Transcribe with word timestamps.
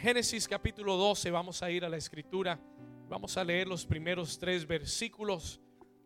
Génesis 0.00 0.46
capítulo 0.46 0.96
12, 0.96 1.28
vamos 1.32 1.60
a 1.60 1.72
ir 1.72 1.84
a 1.84 1.88
la 1.88 1.96
escritura, 1.96 2.60
vamos 3.08 3.36
a 3.36 3.42
leer 3.42 3.66
los 3.66 3.84
primeros 3.84 4.38
tres 4.38 4.64
versículos. 4.64 5.60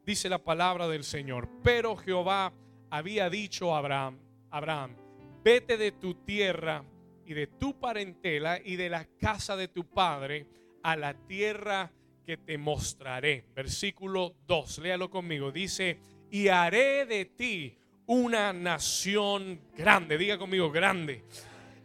Dice 0.07 0.30
la 0.30 0.42
palabra 0.42 0.88
del 0.88 1.04
Señor, 1.04 1.46
pero 1.62 1.94
Jehová 1.97 2.55
había 2.89 3.28
dicho 3.28 3.75
a 3.75 3.78
Abraham, 3.78 4.18
Abraham, 4.50 4.97
vete 5.44 5.76
de 5.76 5.92
tu 5.92 6.15
tierra 6.15 6.83
y 7.26 7.34
de 7.34 7.47
tu 7.47 7.78
parentela 7.78 8.59
y 8.64 8.77
de 8.77 8.89
la 8.89 9.05
casa 9.05 9.57
de 9.57 9.68
tu 9.68 9.84
padre 9.84 10.46
a 10.82 10.96
la 10.96 11.12
tierra 11.12 11.93
que 12.24 12.38
te 12.38 12.56
mostraré. 12.56 13.45
Versículo 13.54 14.36
2, 14.46 14.79
léalo 14.79 15.11
conmigo, 15.11 15.52
dice, 15.52 16.00
y 16.30 16.48
haré 16.48 17.04
de 17.04 17.27
ti 17.27 17.77
una 18.06 18.54
nación 18.54 19.61
grande, 19.77 20.16
diga 20.16 20.38
conmigo, 20.38 20.70
grande. 20.70 21.24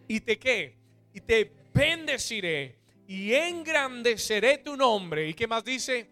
¿Y 0.07 0.21
te 0.21 0.39
qué? 0.39 0.77
Y 1.13 1.19
te 1.19 1.66
bendeciré 1.77 2.79
y 3.07 3.33
engrandeceré 3.33 4.57
tu 4.57 4.75
nombre. 4.75 5.29
¿Y 5.29 5.33
qué 5.33 5.47
más 5.47 5.63
dice? 5.63 6.09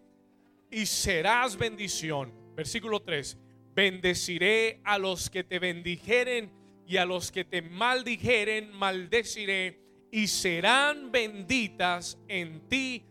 Y 0.70 0.86
serás 0.86 1.56
bendición. 1.56 2.32
Versículo 2.54 3.00
3. 3.02 3.36
Bendeciré 3.74 4.80
a 4.84 4.96
los 4.98 5.28
que 5.28 5.44
te 5.44 5.58
bendijeren 5.58 6.50
y 6.86 6.96
a 6.98 7.04
los 7.04 7.32
que 7.32 7.44
te 7.44 7.62
maldijeren, 7.62 8.72
maldeciré 8.72 9.80
y 10.10 10.28
serán 10.28 11.10
benditas 11.10 12.16
en 12.28 12.68
ti 12.68 13.04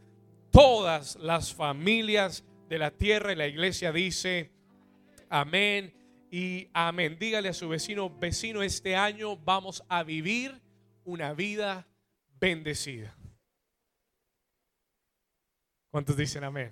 todas 0.49 1.17
las 1.17 1.53
familias 1.53 2.45
de 2.69 2.80
la 2.80 2.89
tierra. 2.89 3.33
Y 3.33 3.35
la 3.35 3.47
iglesia 3.47 3.91
dice, 3.91 4.49
amén 5.30 5.94
y 6.31 6.69
amén. 6.73 7.17
Dígale 7.19 7.49
a 7.49 7.53
su 7.53 7.67
vecino, 7.67 8.09
vecino, 8.09 8.63
este 8.63 8.95
año 8.95 9.35
vamos 9.38 9.83
a 9.89 10.03
vivir 10.03 10.61
una 11.03 11.33
vida 11.33 11.85
bendecida. 12.45 13.17
¿Cuántos 15.91 16.16
dicen 16.16 16.44
amén? 16.44 16.72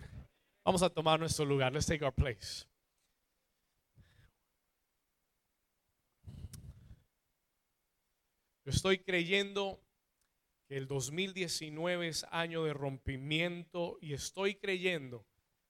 Vamos 0.64 0.84
a 0.84 0.90
tomar 0.92 1.20
nuestro 1.20 1.46
lugar. 1.46 1.74
Let's 1.74 1.88
take 1.88 2.06
our 2.06 2.14
place. 2.14 2.68
Yo 8.64 8.70
estoy 8.70 9.00
creyendo 9.00 9.84
que 10.68 10.78
el 10.78 10.88
2019 10.88 12.08
es 12.08 12.24
año 12.30 12.64
de 12.66 12.74
rompimiento 12.74 13.98
y 14.00 14.14
estoy 14.14 14.56
creyendo 14.56 15.26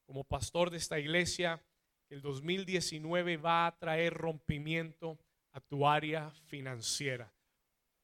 como 0.06 0.26
pastor 0.26 0.70
de 0.70 0.78
esta 0.78 1.00
iglesia 1.00 1.64
que 2.10 2.16
el 2.16 2.22
2019 2.22 3.38
va 3.38 3.68
a 3.68 3.80
traer 3.80 4.14
rompimiento 4.14 5.18
a 5.54 5.62
tu 5.62 5.88
área 5.88 6.30
financiera 6.48 7.33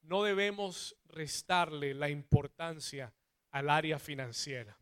no 0.10 0.24
debemos 0.24 0.98
restarle 1.06 1.94
la 1.94 2.10
importancia 2.10 3.14
al 3.52 3.70
área 3.70 4.00
financiera. 4.00 4.76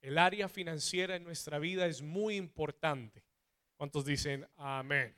El 0.00 0.16
área 0.16 0.48
financiera 0.48 1.16
en 1.16 1.24
nuestra 1.24 1.58
vida 1.58 1.86
es 1.86 2.00
muy 2.00 2.36
importante. 2.36 3.22
¿Cuántos 3.76 4.06
dicen 4.06 4.48
amén? 4.56 5.14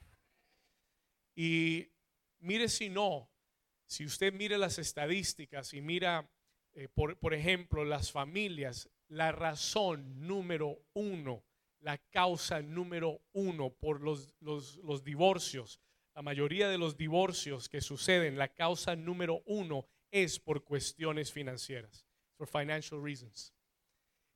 Y 1.37 1.89
mire 2.41 2.69
si 2.69 2.89
no, 2.89 3.31
si 3.87 4.05
usted 4.05 4.33
mire 4.33 4.59
las 4.59 4.81
estadísticas 4.81 5.73
y 5.75 5.81
mira, 5.81 6.29
eh, 6.73 6.89
por, 6.89 7.33
ejemplo, 7.33 7.85
las 7.85 8.11
familias, 8.11 8.91
la 9.07 9.31
razón 9.31 10.27
número 10.27 10.83
uno, 10.93 11.45
la 11.79 11.99
causa 11.99 12.61
número 12.63 13.23
uno 13.33 13.71
por 13.71 14.01
los, 14.01 14.35
los 14.41 15.05
divorcios, 15.05 15.81
la 16.15 16.23
mayoría 16.23 16.69
de 16.69 16.79
los 16.79 16.97
divorcios 16.97 17.69
que 17.69 17.81
suceden, 17.81 18.37
la 18.37 18.49
causa 18.49 18.95
número 18.97 19.43
uno 19.47 19.87
es 20.11 20.39
por 20.39 20.63
cuestiones 20.65 21.33
financieras, 21.33 22.07
por 22.37 22.49
financial 22.49 23.03
reasons. 23.03 23.55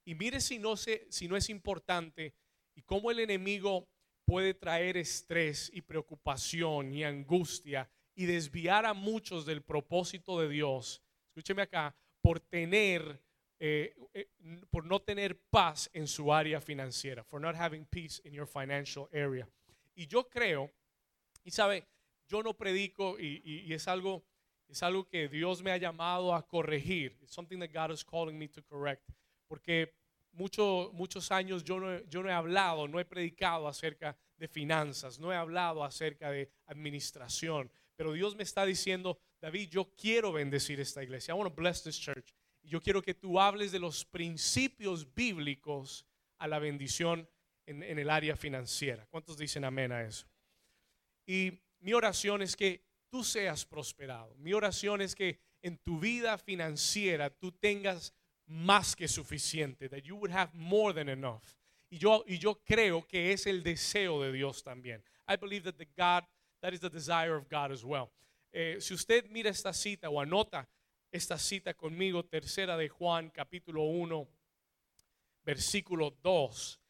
Y 0.04 0.14
mire 0.14 0.40
si 0.40 0.58
no, 0.58 0.76
si 0.76 1.28
no 1.28 1.36
es 1.36 1.50
importante 1.50 2.34
y 2.74 2.82
cómo 2.82 3.10
el 3.10 3.20
enemigo 3.20 3.88
puede 4.24 4.54
traer 4.54 4.96
estrés 4.96 5.70
y 5.72 5.82
preocupación 5.82 6.92
y 6.92 7.04
angustia 7.04 7.90
y 8.14 8.26
desviar 8.26 8.86
a 8.86 8.94
muchos 8.94 9.44
del 9.44 9.62
propósito 9.62 10.40
de 10.40 10.48
Dios. 10.48 11.02
Escúcheme 11.28 11.62
acá, 11.62 11.94
por 12.22 12.40
tener, 12.40 13.22
eh, 13.58 13.94
eh, 14.14 14.28
por 14.70 14.84
no 14.84 15.00
tener 15.00 15.38
paz 15.50 15.90
en 15.92 16.06
su 16.06 16.32
área 16.32 16.60
financiera, 16.60 17.22
for 17.22 17.40
not 17.40 17.54
having 17.54 17.84
peace 17.84 18.20
in 18.24 18.32
your 18.32 18.46
financial 18.46 19.08
area. 19.12 19.48
Y 19.94 20.06
yo 20.06 20.28
creo 20.28 20.72
y 21.46 21.52
sabe, 21.52 21.86
yo 22.26 22.42
no 22.42 22.54
predico 22.54 23.16
y, 23.20 23.72
es, 23.72 23.86
algo, 23.86 24.26
es 24.66 24.82
algo 24.82 25.06
que 25.06 25.28
Dios 25.28 25.62
me 25.62 25.70
ha 25.70 25.76
llamado 25.76 26.34
a 26.34 26.44
corregir. 26.44 27.16
It's 27.22 27.32
something 27.32 27.60
that 27.60 27.70
God 27.72 27.94
is 27.94 28.04
calling 28.04 28.36
me 28.36 28.48
to 28.48 28.64
correct. 28.64 29.08
Porque 29.46 29.94
mucho, 30.32 30.90
muchos 30.92 31.30
años 31.30 31.62
yo 31.62 31.78
no, 31.78 32.02
yo 32.08 32.24
no 32.24 32.28
he 32.28 32.32
hablado, 32.32 32.88
no 32.88 32.98
he 32.98 33.04
predicado 33.04 33.68
acerca 33.68 34.18
de 34.36 34.48
finanzas, 34.48 35.20
no 35.20 35.32
he 35.32 35.36
hablado 35.36 35.84
acerca 35.84 36.32
de 36.32 36.50
administración. 36.66 37.70
Pero 37.94 38.12
Dios 38.12 38.34
me 38.34 38.42
está 38.42 38.66
diciendo, 38.66 39.20
David, 39.40 39.70
yo 39.70 39.94
quiero 39.94 40.32
bendecir 40.32 40.80
esta 40.80 41.04
iglesia. 41.04 41.32
I 41.32 41.36
want 41.36 41.48
to 41.48 41.54
bless 41.54 41.84
this 41.84 41.96
church. 41.96 42.34
Y 42.60 42.70
yo 42.70 42.82
quiero 42.82 43.00
que 43.02 43.14
tú 43.14 43.38
hables 43.38 43.70
de 43.70 43.78
los 43.78 44.04
principios 44.04 45.14
bíblicos 45.14 46.04
a 46.38 46.48
la 46.48 46.58
bendición 46.58 47.28
en, 47.66 47.84
en 47.84 48.00
el 48.00 48.10
área 48.10 48.34
financiera. 48.34 49.06
¿Cuántos 49.06 49.38
dicen 49.38 49.64
amén 49.64 49.92
a 49.92 50.02
eso? 50.02 50.26
Y 51.26 51.60
mi 51.80 51.92
oración 51.92 52.42
es 52.42 52.56
que 52.56 52.82
tú 53.08 53.24
seas 53.24 53.64
prosperado. 53.64 54.34
Mi 54.36 54.52
oración 54.52 55.00
es 55.00 55.14
que 55.14 55.40
en 55.62 55.78
tu 55.78 55.98
vida 55.98 56.38
financiera 56.38 57.30
tú 57.30 57.52
tengas 57.52 58.14
más 58.46 58.94
que 58.94 59.08
suficiente, 59.08 59.88
that 59.88 60.02
you 60.02 60.16
would 60.16 60.30
have 60.30 60.54
more 60.54 60.94
than 60.94 61.08
enough. 61.08 61.42
Y 61.90 61.98
yo, 61.98 62.24
y 62.26 62.38
yo 62.38 62.62
creo 62.64 63.06
que 63.06 63.32
es 63.32 63.46
el 63.46 63.62
deseo 63.62 64.22
de 64.22 64.32
Dios 64.32 64.62
también. 64.62 65.02
I 65.28 65.36
believe 65.36 65.64
that 65.64 65.76
the 65.76 65.88
God, 65.96 66.24
that 66.60 66.72
is 66.72 66.80
the 66.80 66.90
desire 66.90 67.34
of 67.34 67.48
God 67.48 67.72
as 67.72 67.84
well. 67.84 68.12
Eh, 68.52 68.76
si 68.80 68.94
usted 68.94 69.28
mira 69.30 69.50
esta 69.50 69.72
cita 69.72 70.08
o 70.08 70.20
anota 70.20 70.68
esta 71.10 71.38
cita 71.38 71.74
conmigo, 71.74 72.24
tercera 72.24 72.76
de 72.76 72.88
Juan, 72.88 73.30
capítulo 73.30 73.82
1, 73.84 74.28
versículo 75.44 76.10
2, 76.22 76.80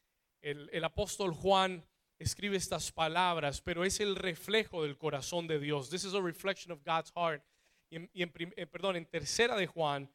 el, 0.41 0.69
el 0.71 0.83
apóstol 0.83 1.33
Juan 1.33 1.83
escribe 2.19 2.57
estas 2.57 2.91
palabras, 2.91 3.61
pero 3.61 3.83
es 3.83 3.99
el 3.99 4.15
reflejo 4.15 4.83
del 4.83 4.97
corazón 4.97 5.47
de 5.47 5.59
Dios. 5.59 5.89
This 5.89 6.03
is 6.03 6.13
a 6.13 6.21
reflection 6.21 6.71
of 6.71 6.83
God's 6.83 7.11
heart. 7.15 7.43
Y 7.89 8.21
en, 8.21 8.43
eh, 8.55 8.65
perdón, 8.65 8.95
en 8.97 9.05
tercera 9.05 9.55
de 9.55 9.67
Juan, 9.67 10.09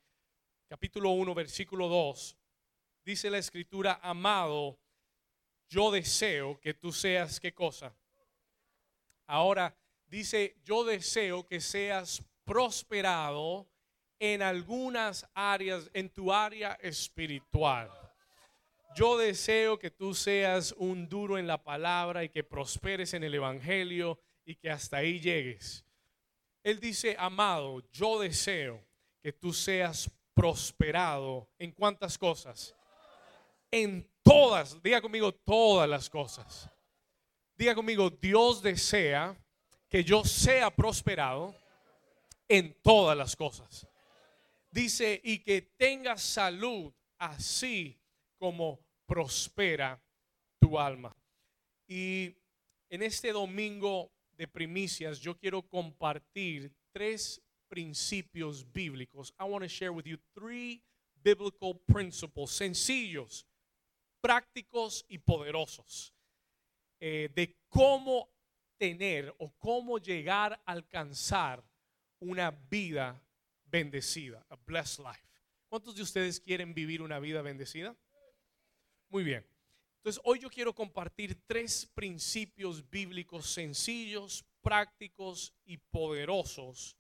capítulo 0.69 1.11
1, 1.11 1.35
versículo 1.35 1.89
2, 1.89 2.37
dice 3.05 3.31
la 3.31 3.39
escritura, 3.39 3.99
amado, 4.03 4.79
yo 5.69 5.91
deseo 5.91 6.61
que 6.61 6.75
tú 6.75 6.93
seas 6.93 7.41
qué 7.41 7.55
cosa. 7.55 7.95
Ahora 9.27 9.75
dice, 10.07 10.57
yo 10.65 10.85
deseo 10.85 11.47
que 11.47 11.61
seas 11.61 12.23
prosperado 12.45 13.67
en 14.19 14.43
algunas 14.43 15.27
áreas, 15.35 15.91
en 15.95 16.11
tu 16.11 16.33
área 16.33 16.75
espiritual. 16.83 18.02
Yo 18.95 19.17
deseo 19.17 19.79
que 19.79 19.91
tú 19.91 20.15
seas 20.15 20.75
un 20.77 21.09
duro 21.09 21.39
en 21.39 21.47
la 21.47 21.63
palabra 21.63 22.25
y 22.25 22.29
que 22.29 22.45
prosperes 22.45 23.15
en 23.15 23.25
el 23.25 23.35
Evangelio 23.35 24.21
y 24.45 24.57
que 24.57 24.71
hasta 24.71 24.99
ahí 24.99 25.19
llegues. 25.19 25.85
Él 26.63 26.79
dice, 26.79 27.17
amado, 27.19 27.83
yo 27.91 28.21
deseo 28.21 28.85
que 29.23 29.33
tú 29.33 29.53
seas 29.53 30.11
prosperado 30.35 31.49
en 31.59 31.73
cuántas 31.73 32.19
cosas. 32.19 32.75
En 33.71 34.09
todas, 34.23 34.81
diga 34.83 35.01
conmigo 35.01 35.33
todas 35.33 35.89
las 35.89 36.11
cosas. 36.11 36.69
Diga 37.57 37.75
conmigo, 37.75 38.11
Dios 38.11 38.63
desea 38.63 39.37
que 39.89 40.05
yo 40.05 40.25
sea 40.25 40.71
prosperado 40.71 41.55
en 42.49 42.77
todas 42.83 43.17
las 43.17 43.35
cosas. 43.35 43.87
Dice, 44.71 45.21
y 45.25 45.39
que 45.39 45.63
tenga 45.63 46.17
salud 46.17 46.93
así 47.19 47.99
como 48.39 48.81
prospera 49.13 50.03
tu 50.59 50.79
alma. 50.79 51.15
Y 51.87 52.35
en 52.89 53.03
este 53.03 53.31
domingo 53.31 54.11
de 54.39 54.49
primicias 54.49 55.21
yo 55.21 55.37
quiero 55.37 55.61
compartir 55.61 56.75
tres 56.93 57.39
principios 57.69 58.65
bíblicos. 58.73 59.35
I 59.39 59.45
want 59.45 59.65
to 59.65 59.69
share 59.69 59.93
with 59.93 60.07
you 60.07 60.17
three 60.35 60.83
biblical 61.23 61.75
principles 61.75 62.53
sencillos, 62.53 63.47
prácticos 64.23 65.05
y 65.07 65.19
poderosos 65.19 66.15
eh, 66.99 67.29
de 67.35 67.55
cómo 67.69 68.31
tener 68.79 69.35
o 69.39 69.53
cómo 69.59 69.99
llegar 69.99 70.55
a 70.65 70.73
alcanzar 70.73 71.63
una 72.19 72.51
vida 72.51 73.23
bendecida, 73.67 74.43
a 74.49 74.57
blessed 74.57 75.05
life. 75.05 75.29
¿Cuántos 75.69 75.97
de 75.97 76.03
ustedes 76.03 76.41
quieren 76.41 76.73
vivir 76.73 77.03
una 77.03 77.19
vida 77.19 77.43
bendecida? 77.43 77.95
Muy 79.13 79.25
bien. 79.25 79.45
Entonces, 79.99 80.23
hoy 80.25 80.39
yo 80.39 80.49
quiero 80.49 80.75
compartir 80.75 81.37
tres 81.47 81.85
principios 81.95 82.89
bíblicos 82.89 83.47
sencillos, 83.47 84.43
prácticos 84.63 85.53
y 85.67 85.77
poderosos 85.77 86.97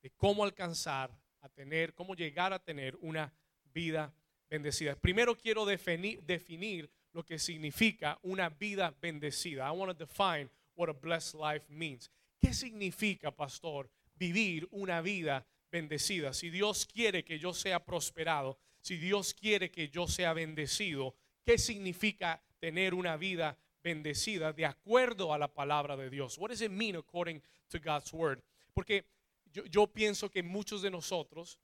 de 0.00 0.08
cómo 0.12 0.44
alcanzar 0.44 1.14
a 1.42 1.50
tener, 1.50 1.92
cómo 1.92 2.14
llegar 2.14 2.54
a 2.54 2.58
tener 2.58 2.96
una 3.02 3.30
vida 3.64 4.14
bendecida. 4.48 4.96
Primero 4.96 5.36
quiero 5.36 5.66
definir, 5.66 6.22
definir 6.22 6.90
lo 7.12 7.22
que 7.22 7.38
significa 7.38 8.18
una 8.22 8.48
vida 8.48 8.96
bendecida. 8.98 9.68
I 9.68 9.76
want 9.76 9.92
to 9.92 10.06
define 10.06 10.48
what 10.74 10.88
a 10.88 10.94
blessed 10.94 11.34
life 11.34 11.66
means. 11.68 12.10
¿Qué 12.40 12.54
significa, 12.54 13.30
pastor, 13.30 13.90
vivir 14.14 14.66
una 14.70 15.02
vida 15.02 15.46
bendecida? 15.70 16.32
Si 16.32 16.48
Dios 16.48 16.86
quiere 16.86 17.22
que 17.22 17.38
yo 17.38 17.52
sea 17.52 17.84
prosperado, 17.84 18.58
si 18.80 18.96
Dios 18.96 19.34
quiere 19.34 19.70
que 19.70 19.90
yo 19.90 20.08
sea 20.08 20.32
bendecido, 20.32 21.14
¿qué 21.44 21.58
significa 21.58 22.42
tener 22.58 22.94
una 22.94 23.16
vida 23.16 23.58
bendecida 23.82 24.52
de 24.52 24.66
acuerdo 24.66 25.32
a 25.32 25.38
la 25.38 25.48
palabra 25.48 25.96
de 25.96 26.10
Dios? 26.10 26.38
What 26.38 26.50
does 26.50 26.62
it 26.62 26.70
mean 26.70 26.96
according 26.96 27.42
to 27.68 27.78
God's 27.78 28.12
word? 28.12 28.42
Porque 28.74 29.04
yo, 29.46 29.64
yo 29.66 29.86
pienso 29.86 30.30
que 30.30 30.42
muchos 30.42 30.82
de 30.82 30.90
nosotros 30.90 31.58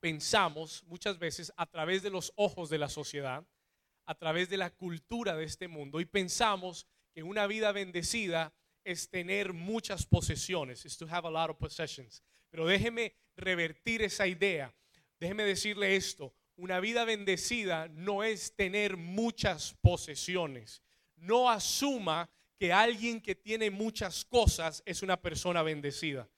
pensamos 0.00 0.82
muchas 0.84 1.18
veces 1.18 1.52
a 1.56 1.66
través 1.66 2.02
de 2.02 2.10
los 2.10 2.32
ojos 2.36 2.70
de 2.70 2.78
la 2.78 2.88
sociedad, 2.88 3.44
a 4.06 4.14
través 4.14 4.48
de 4.48 4.56
la 4.56 4.70
cultura 4.70 5.36
de 5.36 5.44
este 5.44 5.68
mundo 5.68 6.00
y 6.00 6.04
pensamos 6.04 6.86
que 7.12 7.22
una 7.22 7.46
vida 7.46 7.72
bendecida 7.72 8.52
es 8.84 9.08
tener 9.08 9.52
muchas 9.52 10.06
posesiones, 10.06 10.84
is 10.84 10.96
to 10.96 11.06
have 11.06 11.26
a 11.26 11.30
lot 11.30 11.50
of 11.50 11.58
possessions. 11.58 12.22
Pero 12.50 12.66
déjeme 12.66 13.14
revertir 13.36 14.02
esa 14.02 14.26
idea. 14.26 14.74
Déjeme 15.18 15.44
decirle 15.44 15.96
esto, 15.96 16.34
una 16.60 16.78
vida 16.78 17.04
bendecida 17.04 17.88
no 17.88 18.22
es 18.22 18.54
tener 18.54 18.96
muchas 18.98 19.74
posesiones. 19.80 20.82
No 21.16 21.50
asuma 21.50 22.30
que 22.58 22.72
alguien 22.72 23.20
que 23.20 23.34
tiene 23.34 23.70
muchas 23.70 24.26
cosas 24.26 24.82
es 24.84 25.02
una 25.02 25.20
persona 25.20 25.62
bendecida. 25.62 26.28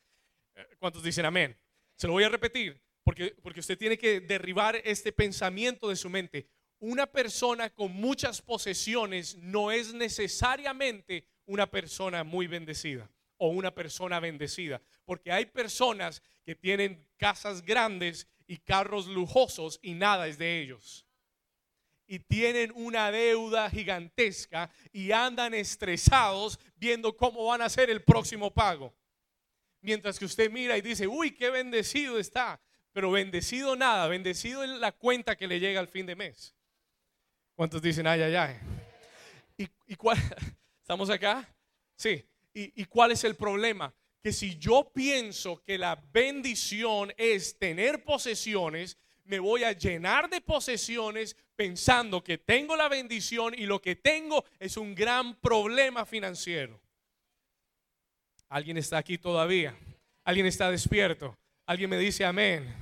Eh, 0.55 0.77
¿Cuántos 0.79 1.03
dicen 1.03 1.25
amén? 1.25 1.59
Se 1.97 2.07
lo 2.07 2.13
voy 2.13 2.23
a 2.23 2.29
repetir 2.29 2.81
porque, 3.03 3.35
porque 3.43 3.61
usted 3.61 3.77
tiene 3.77 3.99
que 3.99 4.21
derribar 4.21 4.77
este 4.85 5.13
pensamiento 5.13 5.89
de 5.89 5.97
su 5.97 6.09
mente. 6.09 6.47
Una 6.79 7.07
persona 7.07 7.71
con 7.71 7.93
muchas 7.93 8.41
posesiones 8.41 9.37
no 9.39 9.73
es 9.73 9.93
necesariamente 9.93 11.27
una 11.47 11.69
persona 11.69 12.23
muy 12.23 12.47
bendecida 12.47 13.11
o 13.39 13.49
una 13.49 13.75
persona 13.75 14.21
bendecida. 14.21 14.81
Porque 15.05 15.33
hay 15.33 15.47
personas 15.47 16.23
que 16.45 16.55
tienen 16.55 17.05
casas 17.17 17.63
grandes 17.65 18.29
y 18.47 18.59
carros 18.59 19.07
lujosos 19.07 19.79
y 19.83 19.95
nada 19.95 20.29
es 20.29 20.39
de 20.39 20.61
ellos. 20.61 21.07
Y 22.07 22.19
tienen 22.19 22.73
una 22.75 23.11
deuda 23.11 23.71
gigantesca 23.71 24.71
y 24.93 25.13
andan 25.13 25.55
estresados 25.55 26.59
viendo 26.77 27.17
cómo 27.17 27.47
van 27.47 27.63
a 27.63 27.67
hacer 27.67 27.91
el 27.91 28.03
próximo 28.03 28.53
pago. 28.53 28.95
Mientras 29.81 30.19
que 30.19 30.25
usted 30.25 30.51
mira 30.51 30.77
y 30.77 30.81
dice, 30.81 31.07
uy, 31.07 31.33
qué 31.33 31.51
bendecido 31.51 32.19
está. 32.19 32.61
Pero 32.93 33.11
bendecido 33.11 33.75
nada, 33.75 34.07
bendecido 34.07 34.63
es 34.63 34.71
la 34.71 34.93
cuenta 34.93 35.37
que 35.37 35.47
le 35.47 35.59
llega 35.59 35.81
al 35.81 35.89
fin 35.89 36.07
de 36.07 36.15
mes. 36.15 36.55
¿Cuántos 37.55 37.81
dicen, 37.81 38.07
ay, 38.07 38.23
ay, 38.23 38.35
ay? 38.35 38.59
¿Y, 39.87 39.95
cuál? 39.95 40.19
¿Estamos 40.81 41.09
acá? 41.11 41.49
Sí. 41.97 42.25
¿Y, 42.55 42.85
cuál 42.85 43.13
es 43.13 43.25
el 43.25 43.35
problema? 43.35 43.95
Que 44.23 44.33
si 44.33 44.57
yo 44.57 44.93
pienso 44.95 45.63
que 45.63 45.79
la 45.79 45.97
bendición 46.13 47.13
es 47.17 47.59
tener 47.59 48.05
posesiones, 48.05 48.97
me 49.25 49.39
voy 49.39 49.65
a 49.65 49.73
llenar 49.73 50.29
de 50.31 50.41
posesiones 50.41 51.37
pensando 51.57 52.23
que 52.23 52.39
tengo 52.39 52.77
la 52.77 52.89
bendición 52.89 53.55
y 53.57 53.67
lo 53.67 53.81
que 53.81 53.97
tengo 53.97 54.45
es 54.59 54.77
un 54.77 54.95
gran 54.95 55.35
problema 55.37 56.05
financiero. 56.05 56.81
¿Alguien 58.49 58.77
está 58.77 58.99
aquí 58.99 59.19
todavía? 59.19 59.77
¿Alguien 60.25 60.47
está 60.47 60.71
despierto? 60.71 61.37
¿Alguien 61.67 61.91
me 61.91 61.99
dice 61.99 62.25
amén? 62.25 62.73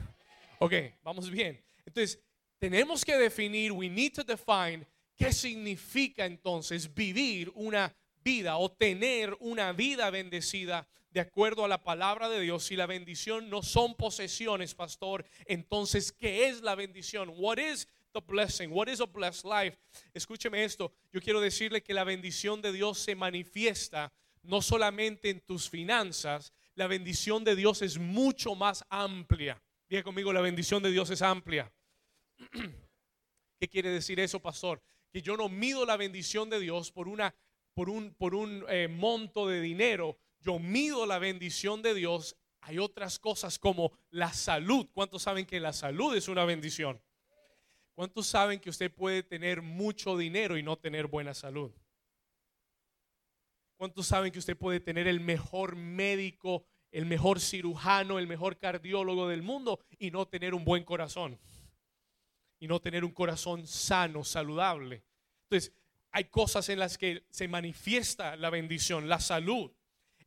Ok, 0.58 0.74
vamos 1.02 1.30
bien. 1.30 1.62
Entonces, 1.86 2.20
tenemos 2.58 3.04
que 3.04 3.16
definir, 3.16 3.72
we 3.72 3.88
need 3.88 4.12
to 4.12 4.22
define 4.22 4.86
qué 5.16 5.32
significa 5.32 6.26
entonces 6.26 6.92
vivir 6.92 7.50
una 7.54 7.94
vida 8.22 8.56
o 8.56 8.70
tener 8.70 9.36
una 9.40 9.72
vida 9.72 10.10
bendecida 10.10 10.86
de 11.10 11.20
acuerdo 11.20 11.64
a 11.64 11.68
la 11.68 11.82
palabra 11.82 12.28
de 12.28 12.40
Dios. 12.40 12.64
Si 12.64 12.76
la 12.76 12.86
bendición 12.86 13.50
no 13.50 13.62
son 13.62 13.94
posesiones, 13.94 14.74
pastor, 14.74 15.24
entonces, 15.46 16.12
¿qué 16.12 16.48
es 16.48 16.62
la 16.62 16.74
bendición? 16.74 17.32
What 17.36 17.58
is 17.58 17.88
the 18.12 18.20
blessing? 18.20 18.70
What 18.72 18.88
is 18.88 19.00
a 19.00 19.06
blessed 19.06 19.44
life? 19.44 19.78
Escúcheme 20.14 20.64
esto. 20.64 20.92
Yo 21.12 21.20
quiero 21.20 21.40
decirle 21.40 21.82
que 21.82 21.94
la 21.94 22.04
bendición 22.04 22.62
de 22.62 22.72
Dios 22.72 22.98
se 22.98 23.14
manifiesta 23.14 24.12
no 24.42 24.62
solamente 24.62 25.30
en 25.30 25.40
tus 25.40 25.68
finanzas, 25.68 26.52
la 26.74 26.86
bendición 26.86 27.44
de 27.44 27.56
Dios 27.56 27.82
es 27.82 27.98
mucho 27.98 28.54
más 28.54 28.84
amplia. 28.88 29.62
Diga 29.88 30.02
conmigo, 30.02 30.32
la 30.32 30.40
bendición 30.40 30.82
de 30.82 30.90
Dios 30.90 31.10
es 31.10 31.20
amplia. 31.20 31.70
¿Qué 33.60 33.68
quiere 33.68 33.90
decir 33.90 34.18
eso, 34.20 34.40
pastor? 34.40 34.80
Que 35.12 35.20
yo 35.20 35.36
no 35.36 35.48
mido 35.48 35.84
la 35.84 35.96
bendición 35.96 36.48
de 36.48 36.60
Dios 36.60 36.90
por, 36.90 37.08
una, 37.08 37.34
por 37.74 37.90
un, 37.90 38.14
por 38.14 38.34
un 38.34 38.64
eh, 38.68 38.88
monto 38.88 39.46
de 39.46 39.60
dinero. 39.60 40.16
Yo 40.40 40.58
mido 40.58 41.06
la 41.06 41.18
bendición 41.18 41.82
de 41.82 41.94
Dios. 41.94 42.36
Hay 42.60 42.78
otras 42.78 43.18
cosas 43.18 43.58
como 43.58 43.92
la 44.10 44.32
salud. 44.32 44.88
¿Cuántos 44.92 45.22
saben 45.22 45.46
que 45.46 45.60
la 45.60 45.72
salud 45.72 46.14
es 46.14 46.28
una 46.28 46.44
bendición? 46.44 47.00
¿Cuántos 47.94 48.26
saben 48.26 48.60
que 48.60 48.70
usted 48.70 48.92
puede 48.92 49.22
tener 49.22 49.62
mucho 49.62 50.16
dinero 50.16 50.56
y 50.56 50.62
no 50.62 50.76
tener 50.76 51.06
buena 51.06 51.34
salud? 51.34 51.70
¿Cuántos 53.76 54.06
saben 54.06 54.32
que 54.32 54.38
usted 54.38 54.56
puede 54.56 54.80
tener 54.80 55.06
el 55.06 55.20
mejor 55.20 55.76
médico, 55.76 56.64
el 56.90 57.06
mejor 57.06 57.40
cirujano, 57.40 58.18
el 58.18 58.26
mejor 58.26 58.58
cardiólogo 58.58 59.28
del 59.28 59.42
mundo 59.42 59.80
y 59.98 60.10
no 60.10 60.26
tener 60.26 60.54
un 60.54 60.64
buen 60.64 60.84
corazón? 60.84 61.38
y 62.60 62.68
no 62.68 62.78
tener 62.78 63.04
un 63.04 63.10
corazón 63.10 63.66
sano, 63.66 64.22
saludable. 64.22 65.02
Entonces, 65.44 65.72
hay 66.12 66.24
cosas 66.24 66.68
en 66.68 66.78
las 66.78 66.98
que 66.98 67.24
se 67.30 67.48
manifiesta 67.48 68.36
la 68.36 68.50
bendición, 68.50 69.08
la 69.08 69.18
salud, 69.18 69.72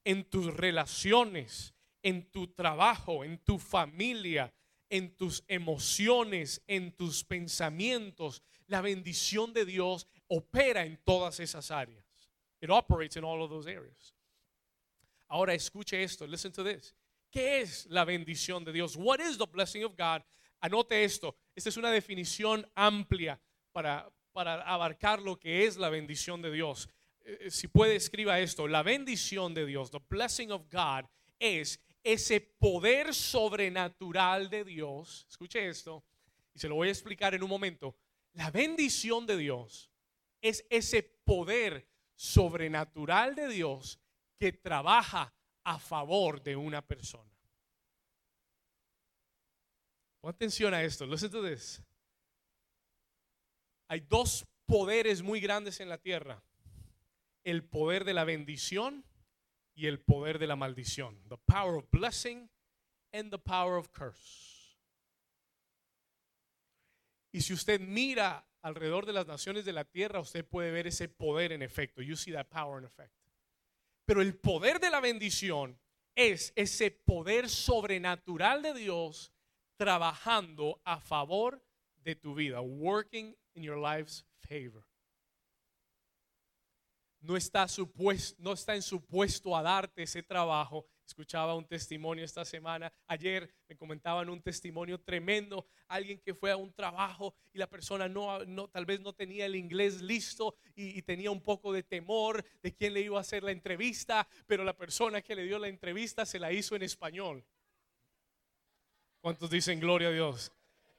en 0.03 0.23
tus 0.29 0.53
relaciones, 0.53 1.73
en 2.01 2.29
tu 2.31 2.47
trabajo, 2.47 3.23
en 3.23 3.38
tu 3.39 3.57
familia, 3.57 4.53
en 4.89 5.15
tus 5.15 5.44
emociones, 5.47 6.61
en 6.67 6.91
tus 6.91 7.23
pensamientos. 7.23 8.44
La 8.67 8.81
bendición 8.81 9.53
de 9.53 9.65
Dios 9.65 10.07
opera 10.27 10.85
en 10.85 10.97
todas 11.03 11.39
esas 11.39 11.71
áreas. 11.71 12.05
It 12.61 12.69
operates 12.69 13.17
in 13.17 13.23
all 13.23 13.41
of 13.41 13.50
those 13.50 13.67
areas. 13.67 14.13
Ahora 15.27 15.53
escuche 15.53 16.03
esto, 16.03 16.27
listen 16.27 16.51
to 16.51 16.63
this. 16.63 16.94
¿Qué 17.31 17.61
es 17.61 17.88
la 17.88 18.05
bendición 18.05 18.63
de 18.63 18.71
Dios? 18.71 18.95
What 18.95 19.19
is 19.19 19.38
the 19.38 19.47
blessing 19.47 19.83
of 19.83 19.97
God? 19.97 20.21
Anote 20.61 21.03
esto. 21.03 21.35
Esta 21.55 21.69
es 21.69 21.77
una 21.77 21.89
definición 21.89 22.69
amplia 22.75 23.41
para, 23.72 24.07
para 24.31 24.62
abarcar 24.62 25.19
lo 25.19 25.39
que 25.39 25.65
es 25.65 25.77
la 25.77 25.89
bendición 25.89 26.41
de 26.41 26.51
Dios. 26.51 26.88
Eh, 27.24 27.50
si 27.50 27.68
puede, 27.68 27.96
escriba 27.96 28.39
esto. 28.39 28.68
La 28.68 28.84
bendición 28.84 29.53
de 29.53 29.65
Dios, 29.65 29.92
the 29.92 30.00
blessing 30.10 30.51
of 30.51 30.63
God, 30.72 31.06
es 31.39 31.80
ese 32.03 32.42
poder 32.42 33.13
sobrenatural 33.13 34.50
de 34.50 34.63
Dios. 34.63 35.25
Escuche 35.30 35.68
esto 35.68 36.03
y 36.53 36.60
se 36.60 36.68
lo 36.68 36.75
voy 36.75 36.89
a 36.89 36.92
explicar 36.92 37.34
en 37.34 37.44
un 37.44 37.50
momento. 37.50 37.96
La 38.34 38.51
bendición 38.51 39.25
de 39.25 39.38
Dios 39.38 39.92
es 40.42 40.65
ese 40.70 41.03
poder 41.03 41.88
sobrenatural 42.15 43.36
de 43.36 43.48
Dios 43.48 44.00
que 44.39 44.51
trabaja 44.51 45.34
a 45.63 45.80
favor 45.80 46.42
de 46.42 46.56
una 46.56 46.86
persona. 46.86 47.32
Atención 50.24 50.74
a 50.74 50.82
esto. 50.84 51.06
Listen 51.06 51.32
to 51.32 51.44
this. 51.44 51.82
Hay 53.89 54.00
dos 54.00 54.46
poderes 54.65 55.22
muy 55.22 55.42
grandes 55.42 55.80
en 55.82 55.89
la 55.89 55.98
tierra. 55.98 56.42
El 57.43 57.63
poder 57.63 58.05
de 58.05 58.13
la 58.13 58.23
bendición 58.23 59.05
y 59.75 59.88
el 59.88 60.00
poder 60.00 60.39
de 60.39 60.47
la 60.47 60.55
maldición. 60.55 61.21
The 61.29 61.38
power 61.45 61.75
of 61.75 61.89
blessing 61.91 62.50
and 63.12 63.31
the 63.31 63.38
power 63.38 63.77
of 63.77 63.89
curse. 63.91 64.77
Y 67.31 67.41
si 67.41 67.53
usted 67.53 67.79
mira 67.79 68.47
alrededor 68.62 69.05
de 69.05 69.13
las 69.13 69.27
naciones 69.27 69.65
de 69.65 69.73
la 69.73 69.83
tierra, 69.83 70.19
usted 70.19 70.45
puede 70.45 70.71
ver 70.71 70.88
ese 70.88 71.09
poder 71.09 71.51
en 71.51 71.62
efecto. 71.62 72.01
You 72.01 72.15
see 72.15 72.31
that 72.31 72.47
power 72.47 72.79
in 72.79 72.85
effect. 72.85 73.13
Pero 74.05 74.21
el 74.21 74.35
poder 74.35 74.79
de 74.79 74.89
la 74.89 75.00
bendición 75.00 75.79
es 76.15 76.53
ese 76.55 76.91
poder 76.91 77.50
sobrenatural 77.50 78.62
de 78.62 78.73
Dios 78.73 79.33
trabajando 79.77 80.79
a 80.85 81.00
favor 81.00 81.63
de 82.03 82.15
tu 82.15 82.35
vida, 82.35 82.62
working 82.62 83.35
in 83.55 83.63
your 83.63 83.77
life's 83.77 84.25
favor. 84.39 84.85
No 87.24 87.38
está, 87.38 87.70
supuesto, 87.70 88.36
no 88.44 88.51
está 88.51 88.75
en 88.75 88.82
supuesto 88.82 89.56
a 89.56 89.62
darte 89.62 90.03
ese 90.03 90.22
trabajo. 90.22 90.86
Escuchaba 91.08 91.56
un 91.56 91.65
testimonio 91.65 92.25
esta 92.25 92.44
semana. 92.44 92.92
Ayer 93.08 93.50
me 93.70 93.77
comentaban 93.77 94.30
un 94.30 94.42
testimonio 94.42 95.00
tremendo. 95.00 95.65
Alguien 95.88 96.20
que 96.20 96.34
fue 96.34 96.51
a 96.51 96.58
un 96.58 96.74
trabajo 96.74 97.34
y 97.53 97.60
la 97.60 97.68
persona 97.68 98.10
no, 98.10 98.44
no 98.44 98.68
tal 98.68 98.86
vez 98.86 99.00
no 99.00 99.13
tenía 99.13 99.46
el 99.46 99.56
inglés 99.56 100.01
listo 100.01 100.58
y, 100.75 100.98
y, 100.98 101.01
tenía 101.01 101.32
un 101.32 101.39
poco 101.39 101.72
de 101.72 101.84
temor 101.84 102.44
de 102.62 102.75
quién 102.75 102.94
le 102.94 103.00
iba 103.00 103.18
a 103.18 103.22
hacer 103.22 103.42
la 103.42 103.51
entrevista, 103.51 104.27
pero 104.46 104.65
la 104.65 104.75
persona 104.75 105.22
que 105.22 105.34
le 105.34 105.44
dio 105.44 105.60
la 105.60 105.70
entrevista 105.70 106.25
se 106.25 106.39
la 106.39 106.51
hizo 106.51 106.75
en 106.75 106.84
español. 106.84 107.46
¿Cuántos 109.22 109.50
dicen 109.50 109.80
gloria 109.80 110.10
a 110.10 110.12
Dios? 110.12 110.51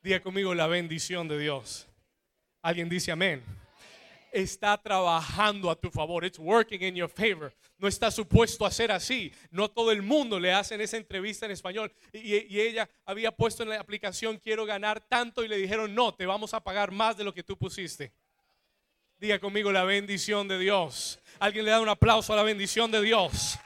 Diga 0.03 0.21
conmigo 0.21 0.55
la 0.55 0.69
bendición 0.69 1.29
de 1.29 1.39
Dios. 1.39 1.87
Alguien 2.63 2.89
dice 2.89 3.13
amén. 3.13 3.45
Está 4.35 4.77
trabajando 4.77 5.71
a 5.71 5.77
tu 5.77 5.93
favor. 5.93 6.25
It's 6.25 6.41
working 6.41 6.83
in 6.83 6.97
your 6.97 7.09
favor. 7.09 7.55
No 7.79 7.87
está 7.87 8.11
supuesto 8.11 8.67
a 8.67 8.71
ser 8.73 8.91
así. 8.91 9.33
No 9.53 9.71
todo 9.71 9.93
el 9.93 10.03
mundo 10.03 10.41
le 10.41 10.53
hacen 10.53 10.81
esa 10.81 10.97
entrevista 10.97 11.47
en 11.47 11.53
español. 11.53 11.93
Y, 12.13 12.53
y 12.53 12.61
ella 12.61 12.91
había 13.07 13.31
puesto 13.31 13.63
en 13.63 13.69
la 13.69 13.79
aplicación, 13.79 14.39
quiero 14.39 14.67
ganar 14.67 15.01
tanto. 15.01 15.45
Y 15.45 15.49
le 15.49 15.57
dijeron, 15.57 15.95
no, 15.95 16.13
te 16.13 16.27
vamos 16.27 16.53
a 16.53 16.59
pagar 16.59 16.91
más 16.91 17.17
de 17.17 17.23
lo 17.23 17.33
que 17.33 17.45
tú 17.45 17.57
pusiste. 17.57 18.13
Diga 19.19 19.39
conmigo 19.39 19.71
la 19.71 19.85
bendición 19.85 20.49
de 20.49 20.59
Dios. 20.59 21.21
Alguien 21.39 21.65
le 21.65 21.71
da 21.71 21.81
un 21.81 21.89
aplauso 21.89 22.33
a 22.33 22.37
la 22.37 22.43
bendición 22.43 22.91
de 22.91 23.03
Dios. 23.03 23.57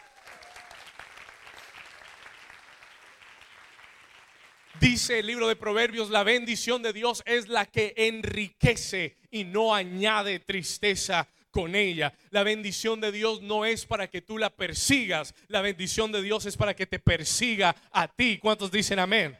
Dice 4.80 5.18
el 5.18 5.26
libro 5.26 5.48
de 5.48 5.56
Proverbios, 5.56 6.10
la 6.10 6.22
bendición 6.22 6.82
de 6.82 6.92
Dios 6.92 7.22
es 7.26 7.48
la 7.48 7.66
que 7.66 7.94
enriquece 7.96 9.16
y 9.30 9.42
no 9.42 9.74
añade 9.74 10.38
tristeza 10.38 11.26
con 11.50 11.74
ella. 11.74 12.12
La 12.30 12.44
bendición 12.44 13.00
de 13.00 13.10
Dios 13.10 13.42
no 13.42 13.64
es 13.64 13.86
para 13.86 14.08
que 14.08 14.20
tú 14.20 14.38
la 14.38 14.50
persigas, 14.50 15.34
la 15.48 15.62
bendición 15.62 16.12
de 16.12 16.22
Dios 16.22 16.46
es 16.46 16.56
para 16.56 16.76
que 16.76 16.86
te 16.86 17.00
persiga 17.00 17.74
a 17.90 18.06
ti. 18.06 18.38
¿Cuántos 18.38 18.70
dicen 18.70 19.00
amén? 19.00 19.36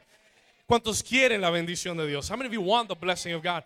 ¿Cuántos 0.65 1.01
quieren 1.01 1.39
la 1.39 1.49
bendición 1.49 1.95
de 1.95 2.07
Dios? 2.07 2.29
How 2.29 2.35
many 2.35 2.47
of 2.47 2.53
you 2.53 2.61
want 2.61 2.89
the 2.89 2.95
blessing 2.95 3.33
of 3.33 3.41
God? 3.41 3.63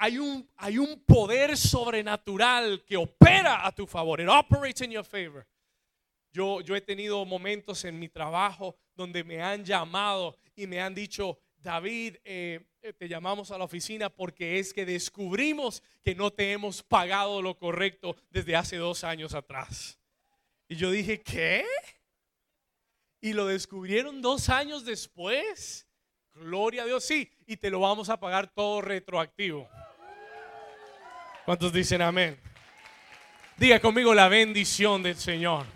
Hay 0.00 0.18
un, 0.18 0.48
hay 0.56 0.78
un 0.78 1.00
poder 1.06 1.56
sobrenatural 1.56 2.84
que 2.84 2.96
opera 2.96 3.64
a 3.64 3.72
tu 3.72 3.86
favor. 3.86 4.20
It 4.20 4.28
operates 4.28 4.80
in 4.80 4.90
your 4.90 5.04
favor. 5.04 5.46
Yo, 6.32 6.60
yo 6.60 6.74
he 6.74 6.80
tenido 6.80 7.24
momentos 7.24 7.84
en 7.84 7.98
mi 7.98 8.08
trabajo 8.08 8.76
donde 8.98 9.22
me 9.22 9.40
han 9.40 9.64
llamado 9.64 10.36
y 10.56 10.66
me 10.66 10.80
han 10.80 10.92
dicho, 10.92 11.38
David, 11.56 12.16
eh, 12.24 12.60
eh, 12.82 12.92
te 12.92 13.08
llamamos 13.08 13.52
a 13.52 13.56
la 13.56 13.64
oficina 13.64 14.10
porque 14.10 14.58
es 14.58 14.74
que 14.74 14.84
descubrimos 14.84 15.84
que 16.02 16.16
no 16.16 16.32
te 16.32 16.50
hemos 16.50 16.82
pagado 16.82 17.40
lo 17.40 17.56
correcto 17.56 18.16
desde 18.28 18.56
hace 18.56 18.76
dos 18.76 19.04
años 19.04 19.34
atrás. 19.34 19.98
Y 20.68 20.74
yo 20.74 20.90
dije, 20.90 21.22
¿qué? 21.22 21.64
Y 23.20 23.34
lo 23.34 23.46
descubrieron 23.46 24.20
dos 24.20 24.48
años 24.48 24.84
después. 24.84 25.86
Gloria 26.34 26.82
a 26.82 26.86
Dios, 26.86 27.04
sí. 27.04 27.30
Y 27.46 27.56
te 27.56 27.70
lo 27.70 27.78
vamos 27.78 28.08
a 28.08 28.18
pagar 28.18 28.52
todo 28.52 28.80
retroactivo. 28.80 29.68
¿Cuántos 31.44 31.72
dicen 31.72 32.02
amén? 32.02 32.36
Diga 33.56 33.78
conmigo 33.78 34.12
la 34.12 34.28
bendición 34.28 35.04
del 35.04 35.16
Señor. 35.16 35.66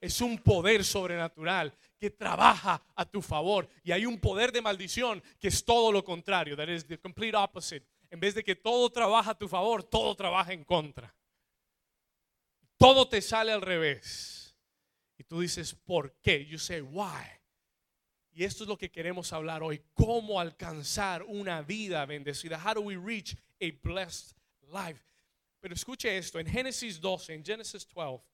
Es 0.00 0.22
un 0.22 0.38
poder 0.38 0.82
sobrenatural 0.82 1.74
que 2.02 2.10
trabaja 2.10 2.82
a 2.96 3.04
tu 3.04 3.22
favor. 3.22 3.68
Y 3.84 3.92
hay 3.92 4.06
un 4.06 4.18
poder 4.18 4.50
de 4.50 4.60
maldición 4.60 5.22
que 5.38 5.46
es 5.46 5.64
todo 5.64 5.92
lo 5.92 6.02
contrario. 6.02 6.56
That 6.56 6.66
is 6.66 6.84
the 6.84 6.98
complete 6.98 7.36
opposite. 7.36 7.86
En 8.10 8.18
vez 8.18 8.34
de 8.34 8.42
que 8.42 8.56
todo 8.56 8.90
trabaja 8.90 9.30
a 9.30 9.38
tu 9.38 9.46
favor, 9.46 9.84
todo 9.84 10.16
trabaja 10.16 10.52
en 10.52 10.64
contra. 10.64 11.14
Todo 12.76 13.08
te 13.08 13.22
sale 13.22 13.52
al 13.52 13.62
revés. 13.62 14.56
Y 15.16 15.22
tú 15.22 15.38
dices, 15.38 15.76
¿por 15.76 16.12
qué? 16.14 16.44
You 16.44 16.58
say, 16.58 16.80
why? 16.80 17.22
Y 18.32 18.42
esto 18.42 18.64
es 18.64 18.68
lo 18.68 18.76
que 18.76 18.90
queremos 18.90 19.32
hablar 19.32 19.62
hoy. 19.62 19.80
¿Cómo 19.94 20.40
alcanzar 20.40 21.22
una 21.22 21.62
vida 21.62 22.04
bendecida? 22.04 22.60
How 22.60 22.74
do 22.74 22.80
we 22.80 22.96
reach 22.96 23.36
a 23.60 23.66
blessed 23.80 24.34
life? 24.72 25.04
Pero 25.60 25.72
escuche 25.72 26.18
esto, 26.18 26.40
en 26.40 26.48
Génesis 26.48 27.00
12, 27.00 27.34
en 27.34 27.44
Genesis 27.44 27.86
12, 27.94 28.24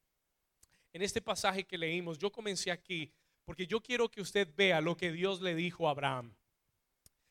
en 0.91 1.03
este 1.03 1.21
pasaje 1.21 1.67
que 1.67 1.77
leímos, 1.77 2.17
yo 2.17 2.31
comencé 2.31 2.71
aquí 2.71 3.13
porque 3.49 3.65
yo 3.65 3.81
quiero 3.81 4.11
que 4.11 4.21
usted 4.21 4.47
vea 4.55 4.79
lo 4.79 4.95
que 4.95 5.11
Dios 5.11 5.41
le 5.41 5.55
dijo 5.55 5.87
a 5.87 5.89
Abraham. 5.89 6.35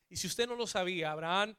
Y 0.09 0.17
si 0.17 0.27
usted 0.27 0.49
no 0.49 0.57
lo 0.57 0.67
sabía, 0.67 1.13
Abraham 1.13 1.55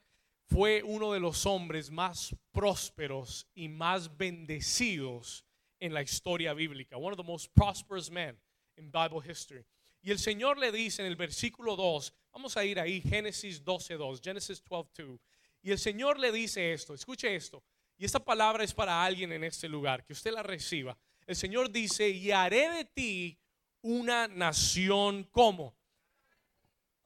fue 0.48 0.84
uno 0.84 1.14
de 1.14 1.22
los 1.22 1.46
hombres 1.46 1.90
más 1.90 2.36
prósperos 2.52 3.48
y 3.56 3.70
más 3.70 4.18
bendecidos 4.18 5.46
en 5.80 5.94
la 5.94 6.02
historia 6.02 6.54
bíblica. 6.54 6.98
One 6.98 7.14
of 7.14 7.18
the 7.18 7.24
most 7.24 7.54
prosperous 7.54 8.12
men 8.12 8.38
in 8.76 8.92
Bible 8.92 9.22
history. 9.26 9.64
Y 10.02 10.12
el 10.12 10.20
Señor 10.20 10.58
le 10.58 10.74
dice 10.74 11.04
en 11.04 11.08
el 11.08 11.16
versículo 11.16 11.78
2, 11.78 12.14
vamos 12.34 12.58
a 12.58 12.66
ir 12.66 12.82
ahí, 12.82 13.00
Génesis 13.00 13.64
12.2, 13.64 14.22
Genesis 14.22 14.62
12.2. 14.66 15.22
Y 15.62 15.72
el 15.72 15.80
Señor 15.80 16.20
le 16.20 16.34
dice 16.34 16.74
esto, 16.74 16.94
escuche 16.94 17.34
esto. 17.34 17.64
Y 17.98 18.04
esta 18.04 18.20
palabra 18.20 18.66
es 18.66 18.74
para 18.74 19.06
alguien 19.06 19.32
en 19.32 19.46
este 19.46 19.70
lugar, 19.70 20.04
que 20.04 20.12
usted 20.12 20.34
la 20.34 20.44
reciba. 20.44 20.98
El 21.26 21.38
Señor 21.38 21.72
dice, 21.72 22.10
y 22.10 22.32
haré 22.32 22.70
de 22.72 22.84
ti 22.84 23.40
una 23.82 24.28
nación 24.28 25.24
como. 25.32 25.76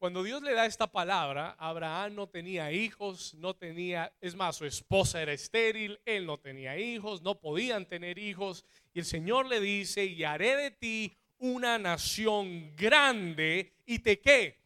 Cuando 0.03 0.22
Dios 0.22 0.42
le 0.42 0.53
da 0.53 0.65
esta 0.65 0.92
palabra, 0.92 1.56
Abraham 1.58 2.15
no 2.15 2.27
tenía 2.27 2.74
hijos, 2.74 3.34
no 3.36 3.56
tenía, 3.56 4.12
es 4.20 4.36
más, 4.36 4.58
su 4.58 4.65
esposa 4.65 5.22
era 5.22 5.32
estéril, 5.32 5.98
él 6.03 6.25
no 6.25 6.38
tenía 6.38 6.77
hijos, 6.77 7.22
no 7.22 7.39
podían 7.39 7.86
tener 7.86 8.20
hijos. 8.20 8.65
Y 8.94 9.00
el 9.00 9.06
Señor 9.06 9.46
le 9.48 9.62
dice, 9.62 10.03
y 10.03 10.25
haré 10.25 10.58
de 10.58 10.72
ti 10.72 11.18
una 11.38 11.77
nación 11.77 12.75
grande 12.75 13.77
y 13.86 14.00
te 14.00 14.20
qué. 14.20 14.60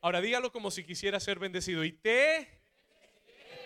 Ahora 0.00 0.22
dígalo 0.22 0.50
como 0.50 0.70
si 0.70 0.84
quisiera 0.84 1.20
ser 1.20 1.38
bendecido. 1.38 1.84
Y 1.84 1.92
te, 1.92 2.48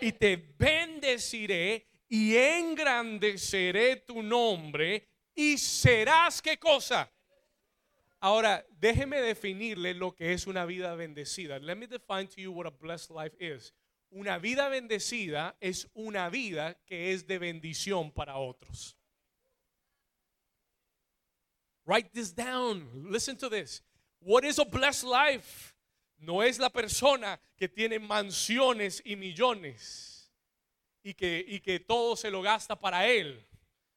y 0.01 0.11
te 0.11 0.37
bendeciré 0.59 1.87
y 2.09 2.37
engrandeceré 2.37 3.97
tu 3.97 4.23
nombre 4.23 5.09
y 5.35 5.57
serás 5.57 6.43
qué 6.43 6.59
cosa. 6.59 7.09
Ahora, 8.21 8.67
déjeme 8.81 9.21
definirle 9.21 9.95
lo 9.95 10.15
que 10.15 10.33
es 10.33 10.47
una 10.47 10.65
vida 10.65 10.95
bendecida. 10.97 11.59
Let 11.61 11.77
me 11.77 11.87
define 11.87 12.27
to 12.29 12.41
you 12.41 12.53
what 12.53 12.67
a 12.67 12.71
blessed 12.71 13.11
life 13.11 13.37
is. 13.39 13.73
Una 14.11 14.39
vida 14.39 14.69
bendecida 14.69 15.57
es 15.61 15.89
una 15.95 16.29
vida 16.31 16.75
que 16.87 17.13
es 17.13 17.27
de 17.27 17.39
bendición 17.39 18.11
para 18.11 18.37
otros. 18.37 18.97
Write 21.85 22.11
this 22.13 22.35
down. 22.35 23.11
Listen 23.11 23.37
to 23.37 23.49
this. 23.49 23.83
What 24.21 24.45
is 24.45 24.59
a 24.59 24.65
blessed 24.65 25.05
life? 25.05 25.75
No 26.19 26.43
es 26.43 26.59
la 26.59 26.71
persona 26.71 27.41
que 27.57 27.69
tiene 27.69 28.01
mansiones 28.01 29.01
y 29.05 29.15
millones 29.15 30.31
y 31.05 31.15
que, 31.15 31.45
y 31.47 31.61
que 31.61 31.79
todo 31.79 32.17
se 32.17 32.31
lo 32.31 32.43
gasta 32.43 32.75
para 32.75 33.07
él. 33.07 33.47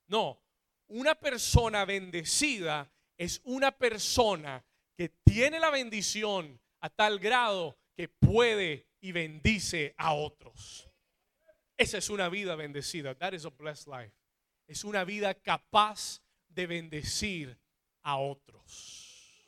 No, 0.07 0.39
una 0.87 1.15
persona 1.15 1.85
bendecida 1.85 2.91
es 3.21 3.39
una 3.43 3.71
persona 3.71 4.65
que 4.97 5.09
tiene 5.23 5.59
la 5.59 5.69
bendición 5.69 6.59
a 6.79 6.89
tal 6.89 7.19
grado 7.19 7.77
que 7.95 8.07
puede 8.07 8.87
y 8.99 9.11
bendice 9.11 9.93
a 9.95 10.13
otros. 10.15 10.89
Esa 11.77 11.99
es 11.99 12.09
una 12.09 12.29
vida 12.29 12.55
bendecida. 12.55 13.13
That 13.13 13.33
is 13.33 13.45
a 13.45 13.49
blessed 13.49 13.85
life. 13.85 14.15
Es 14.65 14.83
una 14.83 15.03
vida 15.03 15.35
capaz 15.35 16.23
de 16.49 16.65
bendecir 16.65 17.55
a 18.01 18.17
otros. 18.17 19.45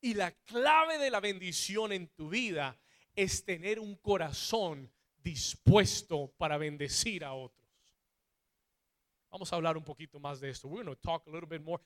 Y 0.00 0.14
la 0.14 0.30
clave 0.30 0.96
de 0.96 1.10
la 1.10 1.20
bendición 1.20 1.92
en 1.92 2.08
tu 2.08 2.30
vida 2.30 2.80
es 3.14 3.44
tener 3.44 3.80
un 3.80 3.96
corazón 3.96 4.90
dispuesto 5.18 6.32
para 6.38 6.56
bendecir 6.56 7.22
a 7.22 7.34
otros. 7.34 7.61
Vamos 9.32 9.50
a 9.50 9.56
hablar 9.56 9.78
un 9.78 9.82
poquito 9.82 10.20
más 10.20 10.40
de 10.40 10.50
esto. 10.50 10.68
We're 10.68 10.84
going 10.84 10.94
to 10.94 11.00
talk 11.00 11.26
a 11.26 11.30
little 11.30 11.48
bit 11.48 11.62
more. 11.62 11.82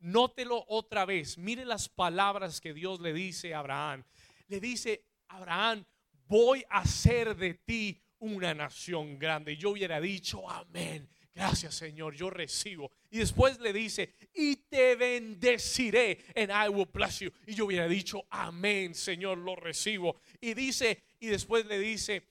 Nótelo 0.00 0.64
otra 0.68 1.04
vez. 1.04 1.36
Mire 1.36 1.64
las 1.64 1.88
palabras 1.88 2.60
que 2.60 2.72
Dios 2.72 3.00
le 3.00 3.12
dice 3.12 3.52
a 3.52 3.58
Abraham. 3.58 4.04
Le 4.46 4.60
dice, 4.60 5.04
Abraham, 5.26 5.84
voy 6.28 6.64
a 6.70 6.78
hacer 6.78 7.34
de 7.34 7.54
ti 7.54 8.00
una 8.20 8.54
nación 8.54 9.18
grande. 9.18 9.56
Yo 9.56 9.70
hubiera 9.70 10.00
dicho, 10.00 10.48
amén. 10.48 11.08
Gracias 11.34 11.74
Señor, 11.74 12.14
yo 12.14 12.30
recibo. 12.30 12.92
Y 13.10 13.18
después 13.18 13.58
le 13.58 13.72
dice, 13.72 14.14
y 14.32 14.54
te 14.54 14.94
bendeciré, 14.94 16.24
and 16.36 16.52
I 16.52 16.68
will 16.68 16.86
bless 16.86 17.18
you. 17.18 17.32
Y 17.44 17.54
yo 17.54 17.66
hubiera 17.66 17.88
dicho, 17.88 18.24
amén 18.30 18.94
Señor, 18.94 19.38
lo 19.38 19.56
recibo. 19.56 20.20
Y 20.40 20.54
dice, 20.54 21.02
y 21.18 21.26
después 21.26 21.66
le 21.66 21.80
dice, 21.80 22.22